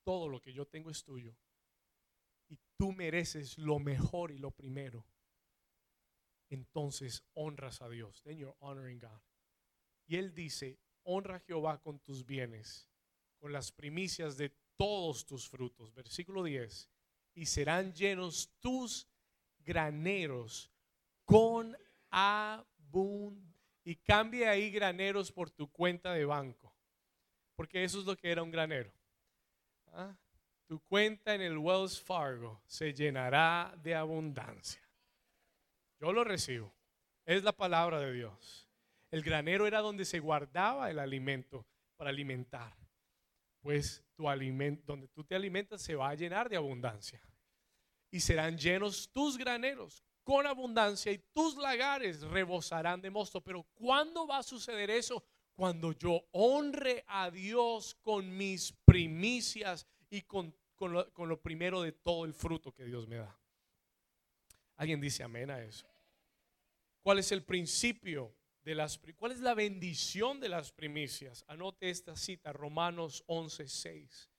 todo 0.03 0.27
lo 0.27 0.41
que 0.41 0.53
yo 0.53 0.65
tengo 0.67 0.89
es 0.89 1.03
tuyo 1.03 1.35
y 2.47 2.59
tú 2.77 2.91
mereces 2.91 3.57
lo 3.57 3.79
mejor 3.79 4.31
y 4.31 4.37
lo 4.37 4.51
primero, 4.51 5.05
entonces 6.49 7.23
honras 7.33 7.81
a 7.81 7.89
Dios. 7.89 8.21
Then 8.23 8.37
you're 8.37 8.57
honoring 8.59 8.99
God. 8.99 9.21
Y 10.05 10.17
él 10.17 10.33
dice, 10.33 10.79
honra 11.03 11.37
a 11.37 11.39
Jehová 11.39 11.81
con 11.81 11.99
tus 11.99 12.25
bienes, 12.25 12.89
con 13.37 13.53
las 13.53 13.71
primicias 13.71 14.37
de 14.37 14.49
todos 14.75 15.25
tus 15.25 15.47
frutos. 15.47 15.93
Versículo 15.93 16.43
10. 16.43 16.89
Y 17.35 17.45
serán 17.45 17.93
llenos 17.93 18.51
tus 18.59 19.07
graneros 19.59 20.69
con 21.23 21.77
Y 23.83 23.95
cambia 23.95 24.51
ahí 24.51 24.69
graneros 24.69 25.31
por 25.31 25.49
tu 25.49 25.71
cuenta 25.71 26.13
de 26.13 26.25
banco. 26.25 26.75
Porque 27.55 27.83
eso 27.83 27.99
es 27.99 28.05
lo 28.05 28.15
que 28.15 28.31
era 28.31 28.43
un 28.43 28.51
granero. 28.51 28.91
¿Ah? 29.87 30.15
Tu 30.67 30.79
cuenta 30.81 31.35
en 31.35 31.41
el 31.41 31.57
Wells 31.57 32.01
Fargo 32.01 32.61
se 32.65 32.93
llenará 32.93 33.73
de 33.81 33.95
abundancia. 33.95 34.81
Yo 35.99 36.13
lo 36.13 36.23
recibo. 36.23 36.73
Es 37.25 37.43
la 37.43 37.51
palabra 37.51 37.99
de 37.99 38.13
Dios. 38.13 38.69
El 39.11 39.21
granero 39.21 39.67
era 39.67 39.79
donde 39.79 40.05
se 40.05 40.19
guardaba 40.19 40.89
el 40.89 40.99
alimento 40.99 41.67
para 41.97 42.09
alimentar. 42.09 42.75
Pues 43.59 44.03
tu 44.15 44.29
alimento, 44.29 44.83
donde 44.87 45.07
tú 45.09 45.23
te 45.23 45.35
alimentas 45.35 45.81
se 45.81 45.95
va 45.95 46.09
a 46.09 46.15
llenar 46.15 46.49
de 46.49 46.55
abundancia. 46.55 47.21
Y 48.09 48.19
serán 48.19 48.57
llenos 48.57 49.11
tus 49.11 49.37
graneros 49.37 50.03
con 50.23 50.45
abundancia 50.45 51.11
y 51.11 51.17
tus 51.17 51.57
lagares 51.57 52.21
rebosarán 52.21 53.01
de 53.01 53.09
mosto. 53.09 53.41
Pero 53.41 53.63
¿cuándo 53.73 54.27
va 54.27 54.37
a 54.37 54.43
suceder 54.43 54.89
eso? 54.89 55.23
Cuando 55.55 55.91
yo 55.93 56.27
honre 56.31 57.03
a 57.07 57.29
Dios 57.29 57.95
con 58.01 58.35
mis 58.35 58.73
primicias 58.85 59.85
y 60.09 60.21
con, 60.21 60.55
con, 60.75 61.29
lo, 61.29 61.41
primero 61.41 61.81
de 61.81 61.91
todo 61.91 62.25
el 62.25 62.33
fruto 62.33 62.73
que 62.73 62.85
Dios 62.85 63.07
me 63.07 63.17
da. 63.17 63.39
¿Alguien 64.77 64.99
dice 64.99 65.23
amén 65.23 65.51
a 65.51 65.61
eso? 65.61 65.87
¿Cuál 67.01 67.19
es 67.19 67.31
el 67.31 67.43
principio 67.43 68.35
de 68.63 68.75
las 68.75 68.99
cuál 69.17 69.31
es 69.31 69.39
la 69.39 69.53
bendición 69.53 70.39
de 70.39 70.49
las 70.49 70.71
primicias? 70.71 71.45
Anote 71.47 71.89
esta 71.89 72.15
cita, 72.15 72.51
Romanos 72.53 73.23
11:6. 73.27 74.29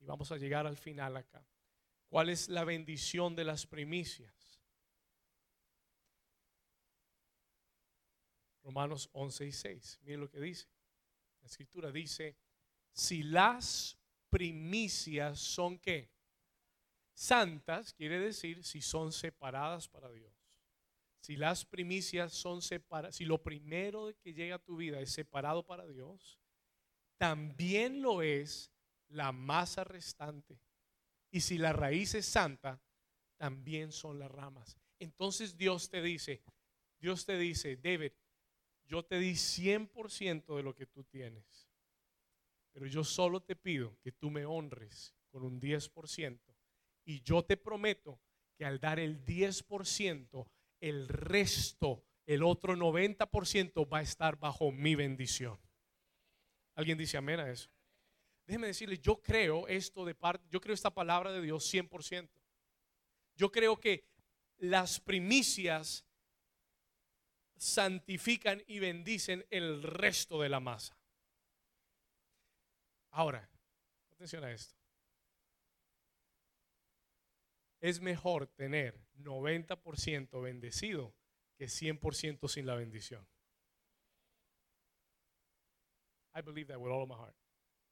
Y 0.00 0.04
vamos 0.04 0.32
a 0.32 0.36
llegar 0.36 0.66
al 0.66 0.76
final 0.76 1.16
acá. 1.16 1.46
¿Cuál 2.08 2.28
es 2.28 2.50
la 2.50 2.64
bendición 2.64 3.34
de 3.34 3.44
las 3.44 3.66
primicias? 3.66 4.41
Romanos 8.62 9.08
11 9.12 9.46
y 9.46 9.52
6. 9.52 10.00
Miren 10.02 10.20
lo 10.20 10.30
que 10.30 10.40
dice. 10.40 10.68
La 11.40 11.46
escritura 11.48 11.90
dice, 11.90 12.36
si 12.92 13.22
las 13.22 13.98
primicias 14.28 15.38
son 15.38 15.78
qué? 15.78 16.10
Santas, 17.12 17.92
quiere 17.92 18.18
decir 18.18 18.64
si 18.64 18.80
son 18.80 19.12
separadas 19.12 19.88
para 19.88 20.10
Dios. 20.10 20.32
Si 21.20 21.36
las 21.36 21.64
primicias 21.64 22.32
son 22.32 22.62
separadas, 22.62 23.16
si 23.16 23.24
lo 23.24 23.42
primero 23.42 24.12
que 24.22 24.32
llega 24.32 24.56
a 24.56 24.62
tu 24.62 24.76
vida 24.76 25.00
es 25.00 25.12
separado 25.12 25.64
para 25.64 25.86
Dios, 25.86 26.40
también 27.16 28.02
lo 28.02 28.22
es 28.22 28.72
la 29.08 29.30
masa 29.30 29.84
restante. 29.84 30.58
Y 31.30 31.40
si 31.40 31.58
la 31.58 31.72
raíz 31.72 32.14
es 32.14 32.26
santa, 32.26 32.80
también 33.36 33.92
son 33.92 34.18
las 34.18 34.30
ramas. 34.30 34.76
Entonces 34.98 35.56
Dios 35.56 35.90
te 35.90 36.02
dice, 36.02 36.42
Dios 36.98 37.24
te 37.24 37.38
dice, 37.38 37.76
David, 37.76 38.12
yo 38.86 39.04
te 39.04 39.18
di 39.18 39.32
100% 39.32 40.56
de 40.56 40.62
lo 40.62 40.74
que 40.74 40.86
tú 40.86 41.04
tienes, 41.04 41.70
pero 42.72 42.86
yo 42.86 43.04
solo 43.04 43.42
te 43.42 43.56
pido 43.56 43.98
que 44.00 44.12
tú 44.12 44.30
me 44.30 44.44
honres 44.44 45.14
con 45.30 45.42
un 45.42 45.60
10% 45.60 46.40
y 47.04 47.20
yo 47.22 47.44
te 47.44 47.56
prometo 47.56 48.20
que 48.56 48.64
al 48.64 48.78
dar 48.78 48.98
el 48.98 49.24
10%, 49.24 50.46
el 50.80 51.08
resto, 51.08 52.04
el 52.26 52.42
otro 52.42 52.74
90% 52.74 53.90
va 53.92 53.98
a 53.98 54.02
estar 54.02 54.38
bajo 54.38 54.70
mi 54.70 54.94
bendición. 54.94 55.58
¿Alguien 56.74 56.98
dice 56.98 57.16
amén 57.16 57.40
a 57.40 57.50
eso? 57.50 57.70
Déjeme 58.46 58.66
decirle, 58.66 58.98
yo 58.98 59.20
creo 59.22 59.68
esto 59.68 60.04
de 60.04 60.14
parte, 60.14 60.46
yo 60.50 60.60
creo 60.60 60.74
esta 60.74 60.92
palabra 60.92 61.32
de 61.32 61.40
Dios 61.40 61.72
100%. 61.72 62.28
Yo 63.34 63.50
creo 63.50 63.78
que 63.78 64.04
las 64.58 65.00
primicias 65.00 66.04
santifican 67.62 68.60
y 68.66 68.80
bendicen 68.80 69.46
el 69.48 69.84
resto 69.84 70.40
de 70.40 70.48
la 70.48 70.58
masa. 70.58 70.98
Ahora, 73.12 73.48
atención 74.10 74.42
a 74.42 74.50
esto. 74.50 74.74
Es 77.80 78.00
mejor 78.00 78.48
tener 78.48 79.00
90% 79.14 80.42
bendecido 80.42 81.14
que 81.56 81.66
100% 81.66 82.48
sin 82.48 82.66
la 82.66 82.74
bendición. 82.74 83.24
I 86.34 86.40
believe 86.40 86.66
that 86.66 86.80
with 86.80 86.90
all 86.90 87.02
of 87.02 87.08
my 87.08 87.14
heart. 87.14 87.36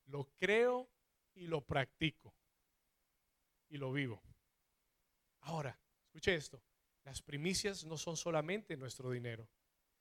Lo 0.06 0.32
creo 0.36 0.90
y 1.34 1.46
lo 1.46 1.64
practico 1.64 2.34
y 3.68 3.76
lo 3.76 3.92
vivo. 3.92 4.20
Ahora, 5.42 5.78
escuche 6.06 6.34
esto. 6.34 6.60
Las 7.04 7.22
primicias 7.22 7.84
no 7.84 7.96
son 7.96 8.16
solamente 8.16 8.76
nuestro 8.76 9.10
dinero. 9.10 9.48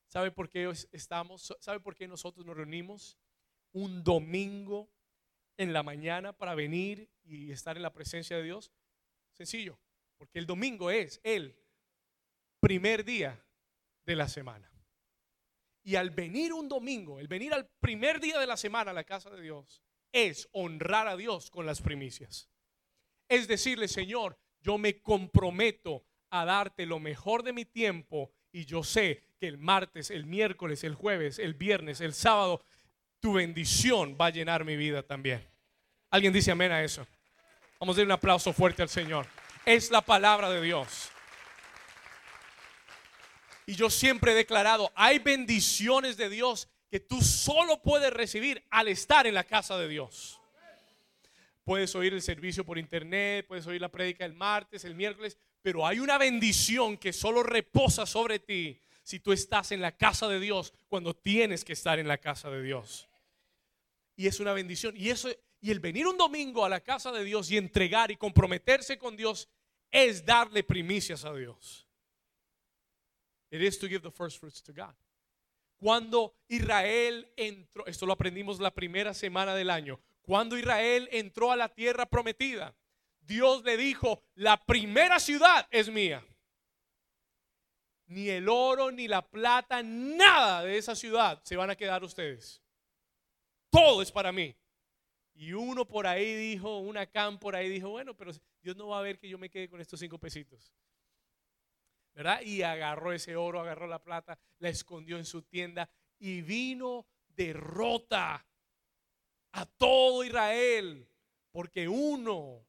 ¿Sabe 0.10 0.32
por 0.32 0.50
qué 0.50 0.72
estamos? 0.92 1.56
¿Sabe 1.60 1.80
por 1.80 1.96
qué 1.96 2.08
nosotros 2.08 2.46
nos 2.46 2.58
reunimos 2.58 3.18
un 3.72 4.04
domingo 4.04 4.90
en 5.56 5.72
la 5.72 5.84
mañana 5.84 6.34
para 6.34 6.56
venir 6.56 7.12
y 7.24 7.52
estar 7.52 7.78
en 7.78 7.84
la 7.84 7.94
presencia 7.94 8.36
de 8.36 8.44
Dios? 8.44 8.72
Sencillo, 9.34 9.80
porque 10.18 10.40
el 10.40 10.48
domingo 10.48 10.90
es 10.90 11.22
el 11.24 11.56
primer 12.60 13.06
día 13.06 13.46
de 14.04 14.16
la 14.16 14.28
semana. 14.28 14.72
Y 15.84 15.96
al 15.96 16.10
venir 16.10 16.54
un 16.54 16.68
domingo, 16.68 17.20
el 17.20 17.28
venir 17.28 17.54
al 17.54 17.70
primer 17.80 18.20
día 18.20 18.40
de 18.40 18.48
la 18.48 18.58
semana 18.58 18.92
a 18.92 18.96
la 18.96 19.04
casa 19.04 19.30
de 19.30 19.42
Dios, 19.42 19.84
es 20.12 20.50
honrar 20.54 21.08
a 21.08 21.18
Dios 21.18 21.52
con 21.52 21.68
las 21.68 21.82
primicias. 21.82 22.50
Es 23.28 23.48
decirle, 23.48 23.88
Señor, 23.88 24.40
yo 24.60 24.80
me 24.80 25.04
comprometo 25.04 26.04
a 26.32 26.46
darte 26.46 26.88
lo 26.88 27.00
mejor 27.00 27.44
de 27.44 27.54
mi 27.54 27.66
tiempo 27.66 28.34
y 28.52 28.66
yo 28.66 28.84
sé 28.84 29.24
que 29.40 29.48
el 29.48 29.58
martes, 29.58 30.12
el 30.12 30.26
miércoles, 30.26 30.84
el 30.84 30.96
jueves, 30.96 31.40
el 31.40 31.54
viernes, 31.54 32.02
el 32.02 32.14
sábado, 32.14 32.64
tu 33.20 33.34
bendición 33.34 34.18
va 34.20 34.28
a 34.28 34.32
llenar 34.32 34.66
mi 34.66 34.76
vida 34.76 35.04
también. 35.04 35.46
¿Alguien 36.10 36.34
dice 36.34 36.52
amén 36.52 36.72
a 36.72 36.84
eso? 36.84 37.06
Vamos 37.80 37.96
a 37.96 38.00
dar 38.00 38.08
un 38.08 38.12
aplauso 38.12 38.52
fuerte 38.52 38.82
al 38.82 38.90
Señor. 38.90 39.28
Es 39.66 39.92
la 39.92 40.02
palabra 40.02 40.50
de 40.50 40.62
Dios. 40.62 41.10
Y 43.66 43.76
yo 43.76 43.90
siempre 43.90 44.32
he 44.32 44.36
declarado, 44.36 44.92
hay 44.96 45.20
bendiciones 45.20 46.18
de 46.18 46.30
Dios 46.30 46.68
que 46.90 47.00
tú 47.00 47.22
solo 47.22 47.82
puedes 47.82 48.12
recibir 48.12 48.66
al 48.70 48.88
estar 48.88 49.28
en 49.28 49.36
la 49.36 49.44
casa 49.44 49.78
de 49.78 49.88
Dios. 49.88 50.42
Puedes 51.64 51.94
oír 51.94 52.14
el 52.14 52.22
servicio 52.24 52.66
por 52.66 52.80
internet, 52.80 53.46
puedes 53.48 53.68
oír 53.68 53.80
la 53.80 53.90
prédica 53.90 54.26
el 54.26 54.34
martes, 54.34 54.86
el 54.86 54.96
miércoles, 54.96 55.38
pero 55.62 55.86
hay 55.86 56.00
una 56.00 56.18
bendición 56.18 56.98
que 56.98 57.14
solo 57.14 57.44
reposa 57.44 58.06
sobre 58.06 58.40
ti 58.40 58.80
si 59.04 59.20
tú 59.20 59.32
estás 59.32 59.72
en 59.72 59.82
la 59.82 59.96
casa 59.98 60.28
de 60.28 60.40
Dios 60.40 60.74
cuando 60.88 61.16
tienes 61.16 61.66
que 61.66 61.74
estar 61.74 62.00
en 62.00 62.08
la 62.08 62.18
casa 62.18 62.50
de 62.50 62.62
Dios. 62.62 63.10
Y 64.16 64.28
es 64.28 64.40
una 64.40 64.54
bendición. 64.54 64.96
Y 64.96 65.10
eso 65.10 65.30
y 65.62 65.72
el 65.72 65.80
venir 65.80 66.08
un 66.08 66.18
domingo 66.18 66.64
a 66.64 66.70
la 66.70 66.80
casa 66.80 67.12
de 67.12 67.24
Dios 67.24 67.52
y 67.52 67.58
entregar 67.58 68.12
y 68.12 68.18
comprometerse 68.18 68.98
con 68.98 69.18
Dios 69.18 69.50
es 69.92 70.26
darle 70.26 70.64
primicias 70.64 71.26
a 71.26 71.34
Dios. 71.34 71.88
It 73.52 73.62
is 73.62 73.80
to 73.80 73.88
give 73.88 74.02
the 74.02 74.12
first 74.12 74.40
fruits 74.40 74.62
to 74.64 74.74
God. 74.74 74.94
Cuando 75.78 76.36
Israel 76.48 77.32
entró, 77.36 77.86
esto 77.88 78.06
lo 78.06 78.14
aprendimos 78.14 78.60
la 78.60 78.74
primera 78.74 79.14
semana 79.14 79.56
del 79.56 79.70
año, 79.70 80.00
cuando 80.22 80.58
Israel 80.58 81.10
entró 81.12 81.52
a 81.52 81.56
la 81.56 81.70
tierra 81.74 82.06
prometida, 82.06 82.76
Dios 83.20 83.64
le 83.64 83.78
dijo, 83.78 84.24
la 84.36 84.64
primera 84.66 85.20
ciudad 85.20 85.68
es 85.72 85.90
mía. 85.90 86.26
Ni 88.08 88.30
el 88.30 88.50
oro, 88.50 88.92
ni 88.92 89.08
la 89.08 89.22
plata, 89.28 89.84
nada 89.84 90.64
de 90.64 90.78
esa 90.78 90.96
ciudad 90.96 91.42
se 91.44 91.56
van 91.56 91.70
a 91.70 91.76
quedar 91.76 92.04
ustedes. 92.04 92.62
Todo 93.70 94.02
es 94.02 94.12
para 94.12 94.32
mí. 94.32 94.56
Y 95.36 95.54
uno 95.54 95.86
por 95.86 96.08
ahí 96.08 96.36
dijo, 96.36 96.80
una 96.80 97.06
cam 97.06 97.40
por 97.40 97.56
ahí 97.56 97.70
dijo, 97.70 97.90
bueno, 97.90 98.18
pero 98.18 98.32
Dios 98.62 98.76
no 98.76 98.88
va 98.88 99.00
a 99.00 99.04
ver 99.04 99.20
que 99.20 99.30
yo 99.30 99.38
me 99.38 99.50
quede 99.50 99.70
con 99.70 99.80
estos 99.80 100.00
cinco 100.00 100.18
pesitos. 100.18 100.74
¿Verdad? 102.14 102.42
Y 102.42 102.64
agarró 102.64 103.14
ese 103.14 103.36
oro, 103.36 103.62
agarró 103.62 103.88
la 103.88 104.04
plata, 104.04 104.38
la 104.58 104.70
escondió 104.70 105.18
en 105.18 105.26
su 105.26 105.44
tienda 105.44 105.90
y 106.18 106.42
vino 106.42 107.08
derrota 107.28 108.46
a 109.52 109.66
todo 109.66 110.24
Israel 110.24 111.08
porque 111.52 111.88
uno 111.88 112.66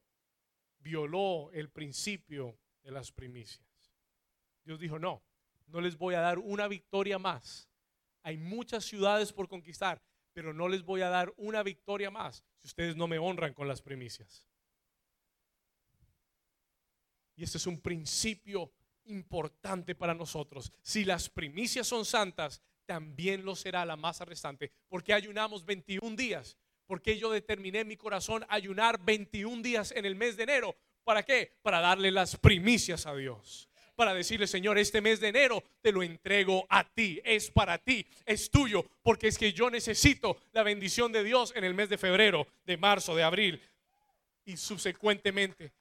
violó 0.81 1.51
el 1.51 1.69
principio 1.69 2.57
de 2.83 2.91
las 2.91 3.11
primicias. 3.11 3.65
Dios 4.63 4.79
dijo, 4.79 4.99
no, 4.99 5.23
no 5.67 5.81
les 5.81 5.97
voy 5.97 6.15
a 6.15 6.19
dar 6.19 6.39
una 6.39 6.67
victoria 6.67 7.17
más. 7.17 7.69
Hay 8.23 8.37
muchas 8.37 8.85
ciudades 8.85 9.33
por 9.33 9.47
conquistar 9.47 10.01
pero 10.33 10.53
no 10.53 10.67
les 10.67 10.83
voy 10.83 11.01
a 11.01 11.09
dar 11.09 11.33
una 11.37 11.63
victoria 11.63 12.09
más 12.09 12.43
si 12.59 12.67
ustedes 12.67 12.95
no 12.95 13.07
me 13.07 13.19
honran 13.19 13.53
con 13.53 13.67
las 13.67 13.81
primicias. 13.81 14.47
Y 17.35 17.43
este 17.43 17.57
es 17.57 17.67
un 17.67 17.81
principio 17.81 18.71
importante 19.05 19.95
para 19.95 20.13
nosotros. 20.13 20.71
Si 20.81 21.05
las 21.05 21.29
primicias 21.29 21.87
son 21.87 22.05
santas, 22.05 22.61
también 22.85 23.43
lo 23.43 23.55
será 23.55 23.85
la 23.85 23.95
masa 23.95 24.25
restante. 24.25 24.71
Porque 24.87 25.13
ayunamos 25.13 25.65
21 25.65 26.15
días. 26.15 26.57
Porque 26.91 27.17
yo 27.17 27.31
determiné 27.31 27.85
mi 27.85 27.95
corazón 27.95 28.45
ayunar 28.49 28.99
21 29.01 29.61
días 29.61 29.93
en 29.93 30.03
el 30.03 30.13
mes 30.13 30.35
de 30.35 30.43
enero. 30.43 30.75
¿Para 31.05 31.23
qué? 31.23 31.53
Para 31.61 31.79
darle 31.79 32.11
las 32.11 32.35
primicias 32.35 33.05
a 33.05 33.15
Dios 33.15 33.69
para 33.95 34.13
decirle, 34.13 34.45
Señor, 34.45 34.77
este 34.77 34.99
mes 34.99 35.21
de 35.21 35.29
enero 35.29 35.63
te 35.81 35.93
lo 35.93 36.03
entrego 36.03 36.65
a 36.69 36.83
ti, 36.83 37.21
es 37.23 37.49
para 37.49 37.77
ti, 37.77 38.05
es 38.25 38.51
tuyo, 38.51 38.83
porque 39.03 39.29
es 39.29 39.37
que 39.37 39.53
yo 39.53 39.69
necesito 39.69 40.37
la 40.51 40.63
bendición 40.63 41.13
de 41.13 41.23
Dios 41.23 41.53
en 41.55 41.63
el 41.63 41.73
mes 41.73 41.87
de 41.87 41.97
febrero, 41.97 42.45
de 42.65 42.75
marzo, 42.75 43.15
de 43.15 43.23
abril 43.23 43.61
y 44.43 44.57
subsecuentemente 44.57 45.71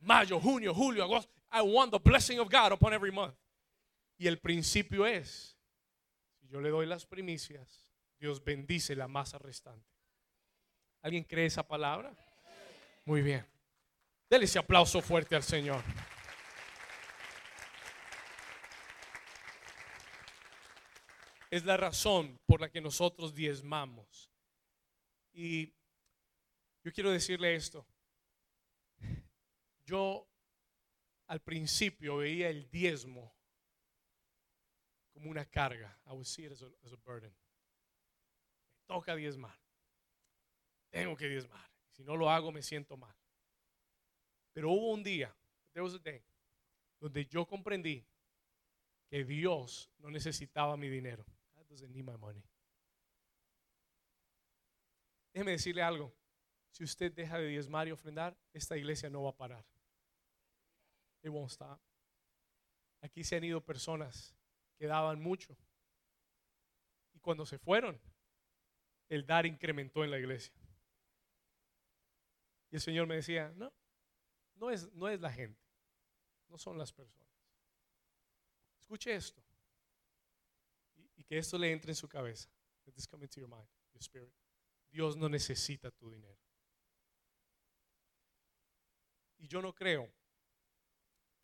mayo, 0.00 0.40
junio, 0.40 0.72
julio, 0.72 1.04
agosto. 1.04 1.30
I 1.52 1.60
want 1.60 1.90
the 1.90 1.98
blessing 1.98 2.38
of 2.38 2.48
God 2.48 2.72
upon 2.72 2.94
every 2.94 3.12
month. 3.12 3.34
Y 4.16 4.28
el 4.28 4.38
principio 4.38 5.04
es, 5.04 5.58
si 6.40 6.48
yo 6.48 6.62
le 6.62 6.70
doy 6.70 6.86
las 6.86 7.04
primicias, 7.04 7.86
Dios 8.18 8.42
bendice 8.42 8.96
la 8.96 9.08
masa 9.08 9.36
restante. 9.36 9.93
¿Alguien 11.04 11.22
cree 11.22 11.46
esa 11.46 11.62
palabra? 11.62 12.12
Muy 13.04 13.22
bien. 13.22 13.46
Dele 14.28 14.46
ese 14.46 14.58
aplauso 14.58 15.00
fuerte 15.00 15.36
al 15.36 15.44
Señor. 15.44 15.80
es 21.54 21.64
la 21.64 21.76
razón 21.76 22.40
por 22.46 22.60
la 22.60 22.68
que 22.68 22.80
nosotros 22.80 23.32
diezmamos. 23.32 24.28
Y 25.32 25.72
yo 26.82 26.92
quiero 26.92 27.12
decirle 27.12 27.54
esto. 27.54 27.86
Yo 29.86 30.28
al 31.28 31.40
principio 31.40 32.16
veía 32.16 32.48
el 32.48 32.68
diezmo 32.72 33.32
como 35.12 35.30
una 35.30 35.44
carga. 35.44 35.96
I 36.06 36.10
would 36.10 36.26
see 36.26 36.44
it 36.44 36.50
as 36.50 36.62
a, 36.62 36.96
burden. 37.04 37.30
Me 37.30 38.82
toca 38.88 39.14
diezmar. 39.14 39.56
Tengo 40.94 41.16
que 41.16 41.28
diezmar. 41.28 41.68
Si 41.90 42.04
no 42.04 42.16
lo 42.16 42.30
hago 42.30 42.52
me 42.52 42.62
siento 42.62 42.96
mal. 42.96 43.14
Pero 44.52 44.70
hubo 44.70 44.92
un 44.92 45.02
día, 45.02 45.34
there 45.72 45.82
was 45.82 45.94
a 45.94 45.98
day, 45.98 46.22
donde 47.00 47.26
yo 47.26 47.44
comprendí 47.46 48.06
que 49.10 49.24
Dios 49.24 49.90
no 49.98 50.10
necesitaba 50.10 50.76
mi 50.76 50.88
dinero 50.88 51.24
doesn't 51.74 51.92
need 51.92 52.04
my 52.04 52.16
money. 52.16 52.42
Déjeme 55.32 55.50
decirle 55.50 55.82
algo. 55.82 56.14
Si 56.70 56.84
usted 56.84 57.12
deja 57.12 57.38
de 57.38 57.48
diezmar 57.48 57.88
y 57.88 57.92
ofrendar, 57.92 58.36
esta 58.52 58.76
iglesia 58.76 59.10
no 59.10 59.24
va 59.24 59.30
a 59.30 59.36
parar. 59.36 59.64
It 61.22 61.30
won't 61.30 61.50
stop. 61.50 61.80
Aquí 63.00 63.24
se 63.24 63.36
han 63.36 63.44
ido 63.44 63.60
personas 63.60 64.36
que 64.76 64.86
daban 64.86 65.20
mucho. 65.20 65.56
Y 67.12 67.18
cuando 67.18 67.44
se 67.44 67.58
fueron, 67.58 68.00
el 69.08 69.26
dar 69.26 69.46
incrementó 69.46 70.04
en 70.04 70.10
la 70.10 70.18
iglesia. 70.18 70.54
Y 72.74 72.76
el 72.76 72.80
Señor 72.80 73.06
me 73.06 73.14
decía, 73.14 73.52
no, 73.54 73.72
no 74.56 74.68
es, 74.68 74.92
no 74.94 75.08
es 75.08 75.20
la 75.20 75.30
gente, 75.30 75.62
no 76.48 76.58
son 76.58 76.76
las 76.76 76.92
personas. 76.92 77.30
Escuche 78.80 79.14
esto 79.14 79.40
y 81.14 81.22
que 81.22 81.38
esto 81.38 81.56
le 81.56 81.70
entre 81.70 81.92
en 81.92 81.94
su 81.94 82.08
cabeza. 82.08 82.50
Dios 84.90 85.16
no 85.16 85.28
necesita 85.28 85.92
tu 85.92 86.10
dinero. 86.10 86.42
Y 89.38 89.46
yo 89.46 89.62
no 89.62 89.72
creo 89.72 90.12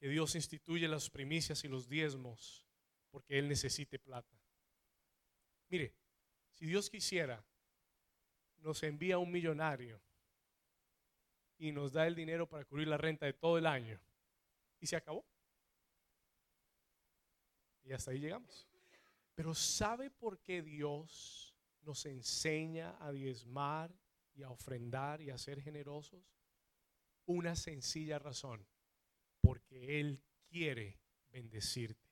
que 0.01 0.09
Dios 0.09 0.35
instituye 0.35 0.89
las 0.89 1.11
primicias 1.11 1.63
y 1.63 1.69
los 1.69 1.89
diezmos 1.89 2.67
porque 3.09 3.39
Él 3.39 3.49
necesite 3.49 4.01
plata. 4.01 4.37
Mire, 5.69 5.95
si 6.55 6.67
Dios 6.67 6.91
quisiera, 6.91 7.47
nos 8.57 8.83
envía 8.83 9.19
un 9.19 9.31
millonario 9.31 10.03
y 11.61 11.73
nos 11.73 11.93
da 11.93 12.07
el 12.07 12.15
dinero 12.15 12.49
para 12.49 12.65
cubrir 12.65 12.89
la 12.89 12.97
renta 12.97 13.27
de 13.27 13.35
todo 13.35 13.59
el 13.59 13.67
año 13.67 14.01
y 14.81 14.87
se 14.87 14.97
acabó. 14.97 15.27
Y 17.85 17.93
hasta 17.93 18.13
ahí 18.13 18.19
llegamos. 18.19 18.67
Pero 19.35 19.55
¿sabe 19.55 20.11
por 20.11 20.41
qué 20.41 20.63
Dios 20.63 21.55
nos 21.83 22.07
enseña 22.07 22.97
a 22.99 23.13
diezmar 23.13 23.95
y 24.35 24.43
a 24.43 24.49
ofrendar 24.49 25.21
y 25.21 25.29
a 25.29 25.37
ser 25.37 25.61
generosos? 25.61 26.25
Una 27.27 27.55
sencilla 27.55 28.19
razón, 28.19 28.67
porque 29.43 30.01
Él 30.01 30.23
quiere 30.49 30.99
bendecirte. 31.31 32.09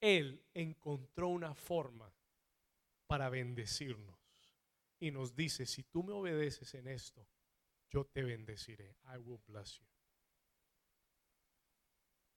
Él 0.00 0.44
encontró 0.54 1.28
una 1.28 1.54
forma 1.54 2.12
para 3.06 3.28
bendecirnos 3.28 4.19
y 5.00 5.10
nos 5.10 5.34
dice, 5.34 5.66
si 5.66 5.82
tú 5.84 6.02
me 6.04 6.12
obedeces 6.12 6.74
en 6.74 6.86
esto, 6.86 7.26
yo 7.88 8.04
te 8.04 8.22
bendeciré. 8.22 8.96
I 9.12 9.16
will 9.16 9.40
bless 9.46 9.78
you. 9.78 9.86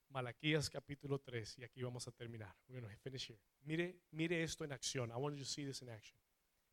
Malaquías 0.09 0.69
capítulo 0.69 1.19
3 1.19 1.59
y 1.59 1.63
aquí 1.63 1.81
vamos 1.83 2.07
a 2.07 2.11
terminar. 2.11 2.55
Bueno, 2.67 2.87
finish 3.01 3.31
here. 3.31 3.41
Mire, 3.63 3.99
mire 4.11 4.43
esto 4.43 4.63
en 4.63 4.71
acción. 4.71 5.09
I 5.09 5.15
want 5.15 5.35
you 5.35 5.43
to 5.43 5.49
see 5.49 5.65
this 5.65 5.81
in 5.81 5.89
action. 5.89 6.17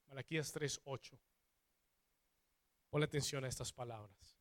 Malaquías 0.06 0.52
3:8. 0.52 1.18
Ponle 2.90 3.06
atención 3.06 3.44
a 3.44 3.48
estas 3.48 3.72
palabras. 3.72 4.38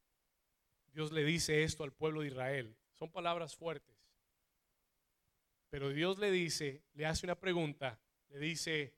Dios 0.91 1.11
le 1.11 1.23
dice 1.23 1.63
esto 1.63 1.83
al 1.83 1.93
pueblo 1.93 2.21
de 2.21 2.27
Israel. 2.27 2.75
Son 2.93 3.11
palabras 3.11 3.55
fuertes. 3.55 3.95
Pero 5.69 5.89
Dios 5.89 6.17
le 6.19 6.31
dice, 6.31 6.83
le 6.93 7.05
hace 7.05 7.25
una 7.25 7.39
pregunta, 7.39 8.01
le 8.29 8.39
dice, 8.39 8.95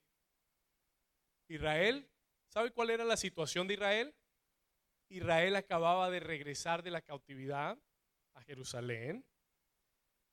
Israel, 1.50 2.11
¿sabe 2.52 2.72
cuál 2.72 2.92
era 2.92 3.04
la 3.04 3.18
situación 3.18 3.68
de 3.68 3.74
Israel? 3.74 4.16
Israel 5.10 5.56
acababa 5.56 6.10
de 6.10 6.20
regresar 6.20 6.84
de 6.84 6.92
la 6.92 7.02
cautividad 7.02 7.78
a 8.34 8.42
Jerusalén 8.44 9.26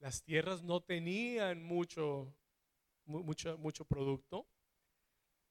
las 0.00 0.22
tierras 0.22 0.62
no 0.62 0.80
tenían 0.80 1.62
mucho, 1.62 2.32
mucho, 3.04 3.58
mucho 3.58 3.84
producto. 3.84 4.46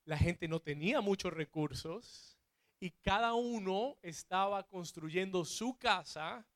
La 0.06 0.18
gente 0.18 0.48
no 0.48 0.62
tenía 0.62 1.02
muchos 1.02 1.34
recursos. 1.34 2.40
Y 2.80 2.92
cada 2.92 3.34
uno 3.34 3.98
estaba 4.02 4.64
construyendo 4.68 5.44
su 5.44 5.78
casa 5.78 6.48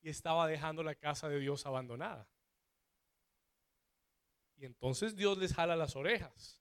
y 0.00 0.10
estaba 0.10 0.46
dejando 0.46 0.82
la 0.82 0.94
casa 0.94 1.28
de 1.28 1.40
Dios 1.40 1.66
abandonada. 1.66 2.28
Y 4.56 4.66
entonces 4.66 5.16
Dios 5.16 5.38
les 5.38 5.54
jala 5.54 5.74
las 5.74 5.96
orejas 5.96 6.60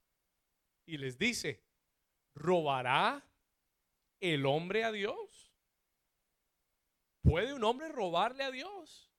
y 0.85 0.97
les 0.97 1.17
dice, 1.17 1.61
¿robará 2.39 3.23
el 4.19 4.47
hombre 4.47 4.83
a 4.83 4.91
Dios? 4.91 5.53
¿Puede 7.21 7.53
un 7.53 7.63
hombre 7.63 7.89
robarle 7.89 8.43
a 8.43 8.51
Dios? 8.51 9.09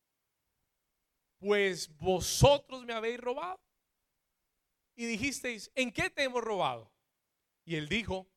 pues 1.41 1.89
vosotros 1.97 2.85
me 2.85 2.93
habéis 2.93 3.19
robado. 3.19 3.61
y 4.95 5.07
dijisteis, 5.07 5.73
¿en 5.75 5.91
qué 5.91 6.11
te 6.11 6.25
hemos 6.25 6.45
robado? 6.45 6.93
Y 7.65 7.77
él 7.77 7.89
dijo, 7.89 8.31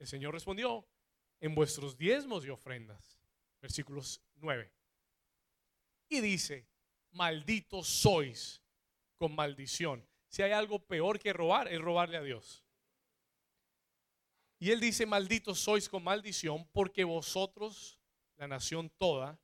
el 0.00 0.08
Señor 0.08 0.34
respondió, 0.34 0.88
en 1.38 1.54
vuestros 1.54 1.96
diezmos 1.96 2.44
y 2.44 2.50
ofrendas. 2.50 3.20
Versículos 3.62 4.20
9. 4.36 4.72
Y 6.08 6.20
dice, 6.20 6.66
malditos 7.12 7.86
sois 7.86 8.60
con 9.16 9.36
maldición. 9.36 10.04
Si 10.26 10.42
hay 10.42 10.50
algo 10.50 10.80
peor 10.80 11.20
que 11.20 11.32
robar, 11.32 11.68
es 11.68 11.80
robarle 11.80 12.16
a 12.16 12.22
Dios. 12.22 12.64
Y 14.58 14.70
él 14.70 14.80
dice, 14.80 15.06
malditos 15.06 15.60
sois 15.60 15.88
con 15.88 16.02
maldición, 16.02 16.66
porque 16.72 17.04
vosotros, 17.04 18.00
la 18.36 18.48
nación 18.48 18.90
toda, 18.90 19.40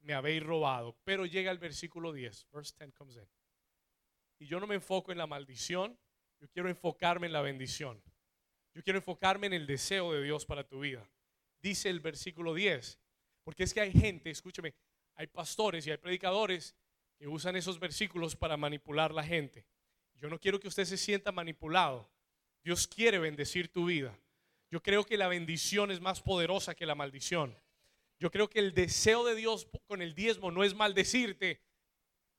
me 0.00 0.14
habéis 0.14 0.42
robado. 0.42 0.96
Pero 1.04 1.26
llega 1.26 1.50
el 1.50 1.58
versículo 1.58 2.12
10, 2.12 2.48
verse 2.52 2.74
10 2.78 2.94
comes 2.94 3.16
in. 3.16 3.28
Y 4.38 4.46
yo 4.46 4.60
no 4.60 4.66
me 4.66 4.76
enfoco 4.76 5.12
en 5.12 5.18
la 5.18 5.26
maldición, 5.26 5.98
yo 6.40 6.48
quiero 6.48 6.68
enfocarme 6.68 7.26
en 7.26 7.32
la 7.32 7.40
bendición. 7.40 8.02
Yo 8.74 8.82
quiero 8.82 8.98
enfocarme 8.98 9.46
en 9.46 9.52
el 9.52 9.66
deseo 9.66 10.12
de 10.12 10.22
Dios 10.22 10.44
para 10.44 10.66
tu 10.66 10.80
vida. 10.80 11.08
Dice 11.62 11.88
el 11.88 12.00
versículo 12.00 12.54
10, 12.54 13.00
porque 13.44 13.62
es 13.62 13.72
que 13.72 13.80
hay 13.80 13.92
gente, 13.92 14.30
escúcheme, 14.30 14.74
hay 15.14 15.26
pastores 15.28 15.86
y 15.86 15.90
hay 15.90 15.96
predicadores 15.96 16.74
que 17.16 17.28
usan 17.28 17.56
esos 17.56 17.78
versículos 17.78 18.34
para 18.34 18.56
manipular 18.56 19.14
la 19.14 19.22
gente. 19.22 19.64
Yo 20.16 20.28
no 20.28 20.38
quiero 20.40 20.58
que 20.58 20.68
usted 20.68 20.84
se 20.84 20.96
sienta 20.96 21.32
manipulado. 21.32 22.10
Dios 22.62 22.86
quiere 22.86 23.18
bendecir 23.18 23.68
tu 23.68 23.86
vida. 23.86 24.18
Yo 24.74 24.82
creo 24.82 25.06
que 25.06 25.16
la 25.16 25.28
bendición 25.28 25.92
es 25.92 26.00
más 26.00 26.20
poderosa 26.20 26.74
que 26.74 26.84
la 26.84 26.96
maldición. 26.96 27.56
Yo 28.18 28.28
creo 28.32 28.50
que 28.50 28.58
el 28.58 28.74
deseo 28.74 29.24
de 29.24 29.36
Dios 29.36 29.68
con 29.86 30.02
el 30.02 30.16
diezmo 30.16 30.50
no 30.50 30.64
es 30.64 30.74
maldecirte 30.74 31.62